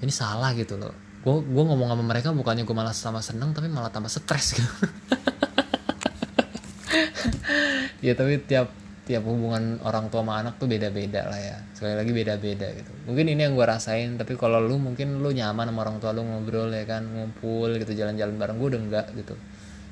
ini 0.00 0.12
salah 0.12 0.52
gitu 0.56 0.80
loh. 0.80 0.92
Gue 1.24 1.40
gue 1.40 1.64
ngomong 1.64 1.88
sama 1.88 2.04
mereka 2.04 2.32
bukannya 2.32 2.64
gue 2.64 2.76
malah 2.76 2.96
sama 2.96 3.20
seneng 3.24 3.52
tapi 3.52 3.68
malah 3.68 3.92
tambah 3.92 4.12
stres 4.12 4.56
gitu. 4.56 4.70
Ya 8.04 8.12
tapi 8.12 8.36
tiap 8.44 8.68
tiap 9.08 9.24
hubungan 9.24 9.80
orang 9.80 10.12
tua 10.12 10.20
sama 10.20 10.40
anak 10.40 10.60
tuh 10.60 10.68
beda-beda 10.68 11.24
lah 11.24 11.40
ya. 11.40 11.56
Sekali 11.72 11.96
lagi 11.96 12.12
beda-beda 12.12 12.68
gitu. 12.72 12.92
Mungkin 13.08 13.32
ini 13.32 13.40
yang 13.48 13.56
gue 13.56 13.64
rasain 13.64 14.20
tapi 14.20 14.36
kalau 14.36 14.60
lu 14.60 14.76
mungkin 14.76 15.24
lu 15.24 15.32
nyaman 15.32 15.72
sama 15.72 15.88
orang 15.88 15.96
tua 16.04 16.12
lu 16.12 16.20
ngobrol 16.20 16.68
ya 16.68 16.84
kan 16.84 17.04
ngumpul 17.04 17.72
gitu 17.80 17.96
jalan-jalan 17.96 18.36
bareng 18.36 18.60
gue 18.60 18.68
udah 18.76 18.80
enggak 18.84 19.06
gitu. 19.16 19.34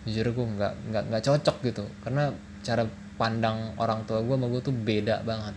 Jujur 0.05 0.29
gue 0.37 0.45
enggak 0.45 0.73
enggak 0.93 1.03
enggak 1.09 1.23
cocok 1.25 1.57
gitu. 1.65 1.85
Karena 2.05 2.37
cara 2.61 2.85
pandang 3.23 3.79
orang 3.79 4.03
tua 4.03 4.19
gue 4.19 4.35
sama 4.35 4.51
gue 4.51 4.59
tuh 4.67 4.75
beda 4.75 5.23
banget. 5.23 5.55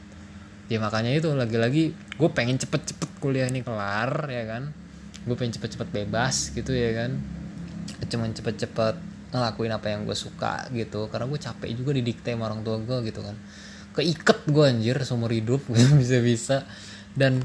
Ya 0.69 0.77
makanya 0.77 1.09
itu 1.17 1.33
lagi-lagi 1.33 1.97
gue 1.97 2.29
pengen 2.29 2.61
cepet-cepet 2.61 3.09
kuliah 3.17 3.49
ini 3.49 3.65
kelar 3.65 4.29
ya 4.29 4.45
kan? 4.45 4.69
Gue 5.25 5.33
pengen 5.33 5.57
cepet-cepet 5.57 5.89
bebas 5.89 6.53
gitu 6.53 6.69
ya 6.69 6.93
kan? 6.93 7.17
Cuman 8.05 8.37
cepet-cepet 8.37 8.95
ngelakuin 9.33 9.73
apa 9.73 9.89
yang 9.89 10.05
gue 10.05 10.13
suka 10.13 10.69
gitu 10.77 11.09
karena 11.09 11.25
gue 11.25 11.39
capek 11.41 11.69
juga 11.73 11.91
didikte 11.97 12.37
sama 12.37 12.53
orang 12.53 12.61
tua 12.61 12.77
gue 12.77 13.09
gitu 13.09 13.25
kan. 13.25 13.33
Keiket 13.97 14.45
gue 14.45 14.65
anjir 14.69 14.97
seumur 15.01 15.33
hidup 15.33 15.65
bisa-bisa. 15.99 16.69
Dan 17.17 17.41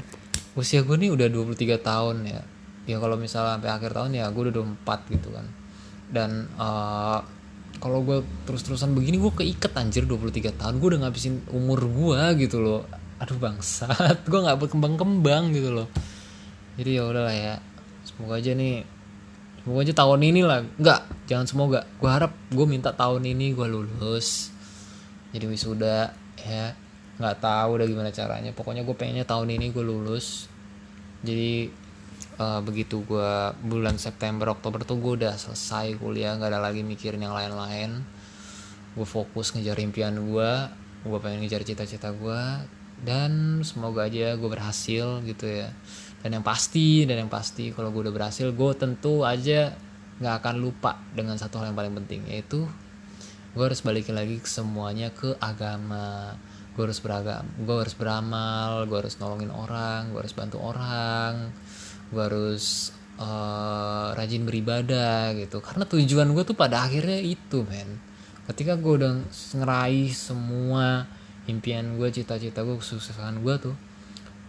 usia 0.53 0.85
gue 0.85 0.97
nih 1.01 1.09
udah 1.09 1.33
23 1.33 1.81
tahun 1.81 2.17
ya. 2.29 2.41
Ya 2.85 2.97
kalau 3.01 3.17
misalnya 3.17 3.57
sampai 3.57 3.69
akhir 3.73 3.91
tahun 3.97 4.13
ya 4.13 4.29
gue 4.29 4.43
udah 4.49 4.55
24 4.85 5.13
gitu 5.17 5.29
kan. 5.33 5.45
Dan 6.13 6.45
uh, 6.61 7.40
kalau 7.81 8.05
gue 8.05 8.21
terus-terusan 8.45 8.93
begini 8.93 9.17
gue 9.17 9.33
keiket 9.33 9.73
anjir 9.73 10.05
23 10.05 10.53
tahun. 10.53 10.77
Gue 10.77 10.93
udah 10.93 11.01
ngabisin 11.09 11.41
umur 11.49 11.81
gue 11.89 12.45
gitu 12.45 12.61
loh. 12.61 12.85
Aduh 13.17 13.41
bangsat. 13.41 14.21
Gue 14.29 14.39
nggak 14.41 14.57
berkembang-kembang 14.61 15.49
gitu 15.53 15.73
loh. 15.73 15.87
Jadi 16.77 16.97
ya 16.97 17.09
udahlah 17.09 17.33
ya. 17.33 17.55
Semoga 18.05 18.37
aja 18.37 18.53
nih 18.53 18.85
semoga 19.61 19.81
aja 19.85 19.93
tahun 19.97 20.21
ini 20.25 20.41
lah. 20.45 20.61
Nggak 20.77 21.01
jangan 21.25 21.45
semoga. 21.49 21.79
Gue 21.97 22.09
harap 22.09 22.33
gue 22.53 22.65
minta 22.69 22.93
tahun 22.93 23.25
ini 23.25 23.57
gue 23.57 23.65
lulus. 23.65 24.53
Jadi 25.33 25.45
wisuda 25.49 26.13
ya. 26.37 26.77
Nggak 27.17 27.37
tahu 27.41 27.69
udah 27.81 27.87
gimana 27.89 28.09
caranya. 28.13 28.53
Pokoknya 28.53 28.85
gue 28.85 28.93
pengennya 28.93 29.25
tahun 29.25 29.57
ini 29.57 29.73
gue 29.73 29.81
lulus. 29.85 30.45
Jadi 31.25 31.80
uh, 32.41 32.59
begitu 32.65 33.05
gue 33.05 33.31
bulan 33.61 34.01
September 34.01 34.49
Oktober 34.49 34.81
tuh 34.81 34.97
gue 34.97 35.13
udah 35.21 35.37
selesai 35.37 36.01
kuliah 36.01 36.33
nggak 36.35 36.49
ada 36.49 36.61
lagi 36.61 36.81
mikirin 36.81 37.21
yang 37.21 37.37
lain-lain. 37.37 38.01
Gue 38.97 39.07
fokus 39.07 39.53
ngejar 39.53 39.77
impian 39.79 40.17
gue 40.17 40.51
gue 41.01 41.17
pengen 41.17 41.41
ngejar 41.41 41.65
cita-cita 41.65 42.13
gue 42.13 42.41
dan 43.01 43.61
semoga 43.65 44.05
aja 44.05 44.37
gue 44.37 44.49
berhasil 44.49 45.21
gitu 45.25 45.45
ya. 45.45 45.69
Dan 46.21 46.41
yang 46.41 46.45
pasti 46.45 47.05
dan 47.05 47.25
yang 47.25 47.31
pasti 47.31 47.73
kalau 47.73 47.93
gue 47.93 48.09
udah 48.09 48.13
berhasil 48.13 48.49
gue 48.53 48.71
tentu 48.77 49.21
aja 49.25 49.73
nggak 50.21 50.35
akan 50.45 50.55
lupa 50.61 51.01
dengan 51.17 51.33
satu 51.37 51.57
hal 51.61 51.73
yang 51.73 51.77
paling 51.77 51.97
penting 52.05 52.21
yaitu 52.29 52.69
gue 53.51 53.63
harus 53.65 53.81
balikin 53.81 54.17
lagi 54.17 54.41
semuanya 54.45 55.13
ke 55.13 55.37
agama. 55.37 56.37
Gue 56.71 56.87
harus 56.87 57.03
beragam 57.03 57.43
gue 57.59 57.75
harus 57.75 57.93
beramal 57.99 58.87
gue 58.87 58.95
harus 58.95 59.19
nolongin 59.19 59.51
orang 59.51 60.15
gue 60.15 60.23
harus 60.23 60.31
bantu 60.31 60.63
orang 60.63 61.51
gue 62.11 62.21
harus 62.21 62.91
uh, 63.17 64.11
rajin 64.13 64.43
beribadah 64.43 65.33
gitu. 65.39 65.63
Karena 65.63 65.87
tujuan 65.87 66.29
gue 66.35 66.43
tuh 66.43 66.55
pada 66.55 66.85
akhirnya 66.85 67.17
itu 67.23 67.63
men. 67.65 67.97
Ketika 68.45 68.75
gue 68.75 68.93
udah 68.99 69.13
ngeraih 69.57 70.11
semua 70.11 71.07
impian 71.49 71.97
gue 71.97 72.09
cita-cita 72.11 72.61
gue 72.61 72.77
kesuksesan 72.77 73.41
gue 73.41 73.55
tuh 73.57 73.75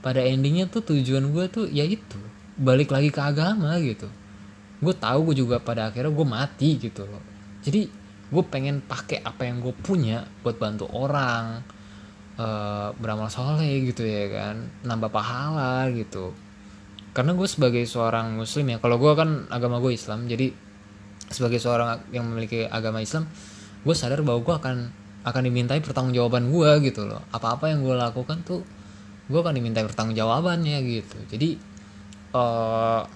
pada 0.04 0.20
endingnya 0.20 0.68
tuh 0.68 0.82
tujuan 0.82 1.30
gue 1.30 1.44
tuh 1.48 1.64
ya 1.70 1.86
itu 1.86 2.18
balik 2.58 2.90
lagi 2.90 3.08
ke 3.14 3.20
agama 3.22 3.78
gitu. 3.78 4.10
Gue 4.82 4.94
tahu 4.98 5.30
gue 5.30 5.46
juga 5.46 5.62
pada 5.62 5.88
akhirnya 5.88 6.10
gue 6.10 6.26
mati 6.26 6.76
gitu 6.82 7.06
loh. 7.06 7.22
Jadi 7.62 7.86
gue 8.32 8.44
pengen 8.48 8.82
pakai 8.82 9.22
apa 9.22 9.46
yang 9.46 9.62
gue 9.62 9.76
punya 9.76 10.24
buat 10.42 10.56
bantu 10.56 10.88
orang 10.90 11.62
uh, 12.40 12.88
beramal 12.96 13.28
soleh 13.28 13.92
gitu 13.92 14.08
ya 14.08 14.24
kan 14.32 14.56
nambah 14.88 15.12
pahala 15.12 15.84
gitu 15.92 16.32
karena 17.12 17.36
gue 17.36 17.48
sebagai 17.48 17.84
seorang 17.84 18.40
muslim 18.40 18.72
ya 18.72 18.78
kalau 18.80 18.96
gue 18.96 19.12
kan 19.12 19.48
agama 19.52 19.80
gue 19.80 19.92
Islam 19.92 20.28
jadi 20.28 20.52
sebagai 21.28 21.60
seorang 21.60 22.08
yang 22.12 22.28
memiliki 22.28 22.64
agama 22.68 23.00
Islam 23.00 23.28
gue 23.82 23.94
sadar 23.96 24.20
bahwa 24.22 24.40
gue 24.44 24.54
akan 24.54 24.76
akan 25.22 25.42
dimintai 25.46 25.78
pertanggungjawaban 25.78 26.50
gue 26.50 26.70
gitu 26.90 27.06
loh. 27.06 27.22
Apa-apa 27.30 27.70
yang 27.70 27.86
gue 27.86 27.94
lakukan 27.94 28.42
tuh 28.42 28.66
gue 29.30 29.38
akan 29.38 29.54
dimintai 29.54 29.86
pertanggungjawabannya 29.86 30.78
gitu. 30.82 31.18
Jadi 31.30 31.48
uh, 32.34 33.06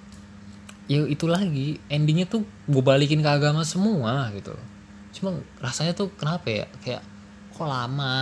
ya 0.86 1.02
itu 1.02 1.26
lagi 1.26 1.82
endingnya 1.90 2.30
tuh 2.30 2.46
gue 2.46 2.82
balikin 2.82 3.22
ke 3.22 3.30
agama 3.30 3.66
semua 3.66 4.30
gitu 4.34 4.54
loh. 4.54 4.66
Cuma 5.10 5.30
rasanya 5.58 5.98
tuh 5.98 6.14
kenapa 6.14 6.46
ya? 6.46 6.66
Kayak 6.82 7.02
kok 7.50 7.66
lama 7.66 8.14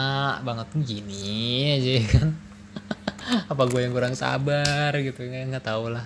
banget 0.47 0.69
gini 0.87 1.75
aja 1.75 1.93
kan 2.15 2.29
apa 3.53 3.63
gue 3.69 3.81
yang 3.81 3.93
kurang 3.97 4.15
sabar 4.17 4.93
gitu? 4.97 5.25
Ya 5.25 5.45
nggak 5.49 5.65
tahu 5.65 5.93
lah. 5.93 6.05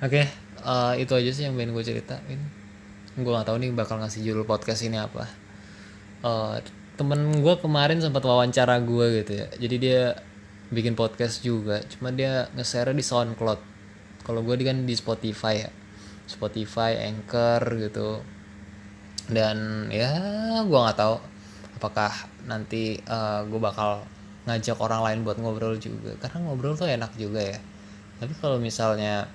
Oke 0.00 0.24
okay, 0.24 0.26
uh, 0.64 0.96
eh, 0.96 1.04
itu 1.04 1.12
aja 1.12 1.30
sih 1.30 1.44
yang 1.44 1.54
pengen 1.56 1.76
gue 1.76 1.84
ceritain. 1.84 2.40
Gue 3.16 3.32
nggak 3.32 3.48
tahu 3.48 3.56
nih 3.60 3.70
bakal 3.76 4.00
ngasih 4.00 4.24
judul 4.24 4.48
podcast 4.48 4.80
ini 4.84 4.96
apa. 4.96 5.28
Uh, 6.20 6.60
temen 6.96 7.40
gue 7.40 7.54
kemarin 7.60 8.00
sempat 8.00 8.24
wawancara 8.24 8.80
gue 8.80 9.24
gitu 9.24 9.32
ya. 9.44 9.46
Jadi 9.56 9.76
dia 9.80 10.02
bikin 10.70 10.94
podcast 10.94 11.42
juga 11.42 11.82
cuma 11.96 12.14
dia 12.14 12.48
nge-share 12.56 12.92
di 12.96 13.04
SoundCloud. 13.04 13.60
Kalau 14.24 14.40
gue 14.44 14.54
kan 14.60 14.84
di 14.84 14.94
Spotify 14.96 15.68
ya. 15.68 15.70
Spotify 16.30 16.96
Anchor 17.10 17.60
gitu. 17.80 18.22
Dan 19.30 19.88
ya 19.92 20.12
gue 20.64 20.78
nggak 20.78 20.98
tahu 20.98 21.16
apakah 21.80 22.12
nanti 22.44 23.00
uh, 23.08 23.40
eh, 23.40 23.48
gue 23.48 23.60
bakal 23.60 24.04
ngajak 24.48 24.76
orang 24.80 25.00
lain 25.04 25.18
buat 25.26 25.36
ngobrol 25.36 25.76
juga. 25.76 26.16
Karena 26.20 26.48
ngobrol 26.48 26.76
tuh 26.76 26.88
enak 26.88 27.12
juga 27.16 27.40
ya. 27.44 27.58
Tapi 28.20 28.32
kalau 28.40 28.60
misalnya 28.60 29.28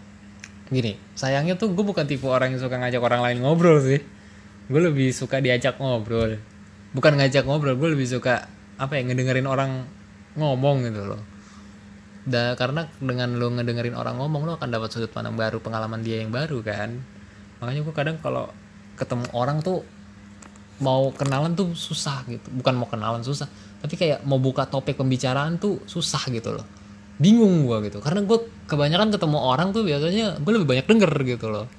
gini 0.66 0.98
sayangnya 1.14 1.54
tuh 1.62 1.78
gue 1.78 1.86
bukan 1.86 2.10
tipe 2.10 2.26
orang 2.26 2.58
yang 2.58 2.62
suka 2.62 2.82
ngajak 2.82 3.02
orang 3.02 3.22
lain 3.22 3.38
ngobrol 3.42 3.78
sih. 3.82 4.02
Gue 4.66 4.82
lebih 4.82 5.14
suka 5.14 5.42
diajak 5.42 5.78
ngobrol. 5.78 6.42
Bukan 6.96 7.14
ngajak 7.18 7.46
ngobrol 7.46 7.78
gue 7.78 7.90
lebih 7.94 8.08
suka 8.10 8.50
apa 8.76 8.98
ya 9.00 9.06
ngedengerin 9.08 9.46
orang 9.46 9.86
ngomong 10.36 10.86
gitu 10.90 11.06
loh. 11.06 11.22
Da, 12.26 12.58
karena 12.58 12.90
dengan 12.98 13.38
lo 13.38 13.54
ngedengerin 13.54 13.94
orang 13.94 14.18
ngomong 14.18 14.50
lo 14.50 14.52
akan 14.58 14.74
dapat 14.74 14.90
sudut 14.90 15.14
pandang 15.14 15.38
baru 15.38 15.62
pengalaman 15.62 16.02
dia 16.02 16.26
yang 16.26 16.34
baru 16.34 16.66
kan. 16.66 16.98
Makanya 17.62 17.82
gue 17.86 17.94
kadang 17.94 18.18
kalau 18.18 18.50
ketemu 18.98 19.30
orang 19.38 19.62
tuh 19.62 19.86
mau 20.84 21.12
kenalan 21.16 21.56
tuh 21.56 21.72
susah 21.72 22.28
gitu. 22.28 22.48
Bukan 22.52 22.76
mau 22.76 22.88
kenalan 22.90 23.24
susah 23.24 23.48
tapi 23.86 24.02
kayak 24.02 24.26
mau 24.26 24.42
buka 24.42 24.66
topik 24.66 24.98
pembicaraan 24.98 25.62
tuh 25.62 25.78
susah 25.86 26.26
gitu 26.34 26.58
loh. 26.58 26.66
Bingung 27.22 27.70
gue 27.70 27.92
gitu. 27.92 28.02
Karena 28.02 28.26
gue 28.26 28.66
kebanyakan 28.66 29.14
ketemu 29.14 29.38
orang 29.40 29.72
tuh 29.72 29.86
biasanya 29.86 30.42
gue 30.42 30.52
lebih 30.52 30.68
banyak 30.68 30.86
denger 30.90 31.12
gitu 31.38 31.48
loh. 31.54 31.70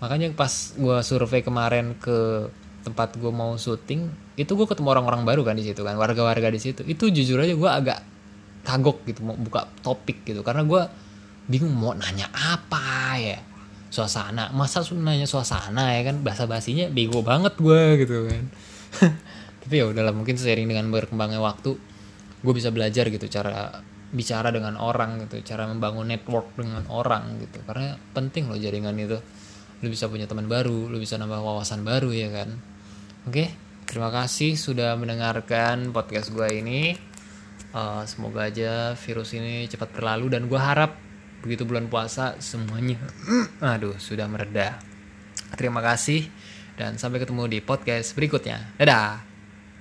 Makanya 0.00 0.32
pas 0.32 0.50
gue 0.74 0.96
survei 1.04 1.44
kemarin 1.44 1.92
ke 2.00 2.48
tempat 2.86 3.18
gue 3.18 3.32
mau 3.34 3.58
syuting 3.58 4.06
itu 4.38 4.52
gue 4.54 4.66
ketemu 4.68 4.94
orang-orang 4.94 5.26
baru 5.26 5.42
kan 5.42 5.58
di 5.58 5.66
situ 5.66 5.82
kan 5.84 5.94
warga-warga 6.00 6.48
di 6.48 6.60
situ. 6.60 6.82
Itu 6.88 7.12
jujur 7.12 7.36
aja 7.42 7.52
gue 7.52 7.70
agak 7.70 8.00
kagok 8.66 9.04
gitu 9.06 9.22
mau 9.22 9.36
buka 9.36 9.68
topik 9.84 10.24
gitu. 10.24 10.40
Karena 10.40 10.64
gue 10.64 10.82
bingung 11.46 11.70
mau 11.76 11.94
nanya 11.94 12.26
apa 12.32 13.14
ya 13.20 13.38
suasana. 13.96 14.52
Masa 14.52 14.84
nanya 14.92 15.24
suasana 15.24 15.96
ya 15.96 16.12
kan? 16.12 16.20
Bahasa 16.20 16.44
basinya 16.44 16.92
bego 16.92 17.24
banget 17.24 17.56
gue 17.56 18.04
gitu 18.04 18.28
kan. 18.28 18.44
Tapi 19.64 19.74
ya 19.80 19.88
udahlah 19.88 20.12
mungkin 20.12 20.36
seiring 20.36 20.68
dengan 20.68 20.92
berkembangnya 20.92 21.40
waktu 21.40 21.80
gue 22.44 22.52
bisa 22.52 22.68
belajar 22.68 23.08
gitu 23.08 23.26
cara 23.32 23.80
bicara 24.12 24.54
dengan 24.54 24.78
orang 24.78 25.26
gitu 25.26 25.42
cara 25.42 25.66
membangun 25.66 26.12
network 26.12 26.52
dengan 26.60 26.84
orang 26.92 27.40
gitu. 27.40 27.64
Karena 27.64 27.96
penting 28.12 28.52
loh 28.52 28.60
jaringan 28.60 28.94
itu. 29.00 29.16
Lu 29.80 29.88
bisa 29.88 30.08
punya 30.12 30.28
teman 30.28 30.48
baru 30.48 30.92
lu 30.92 31.00
bisa 31.00 31.16
nambah 31.16 31.40
wawasan 31.40 31.80
baru 31.80 32.12
ya 32.12 32.28
kan. 32.28 32.52
Oke 33.24 33.66
terima 33.86 34.10
kasih 34.10 34.58
sudah 34.58 34.98
mendengarkan 34.98 35.94
podcast 35.94 36.34
gue 36.34 36.48
ini. 36.52 36.98
Uh, 37.70 38.02
semoga 38.08 38.50
aja 38.50 38.98
virus 38.98 39.36
ini 39.36 39.68
cepat 39.70 39.94
berlalu 39.94 40.32
dan 40.32 40.50
gue 40.50 40.58
harap 40.58 41.05
begitu 41.46 41.62
bulan 41.62 41.86
puasa 41.86 42.36
semuanya 42.42 42.98
aduh 43.62 43.94
sudah 44.02 44.26
mereda. 44.26 44.82
Terima 45.54 45.78
kasih 45.78 46.26
dan 46.74 46.98
sampai 46.98 47.22
ketemu 47.22 47.46
di 47.46 47.58
podcast 47.62 48.12
berikutnya. 48.18 48.74
Dadah 48.76 49.35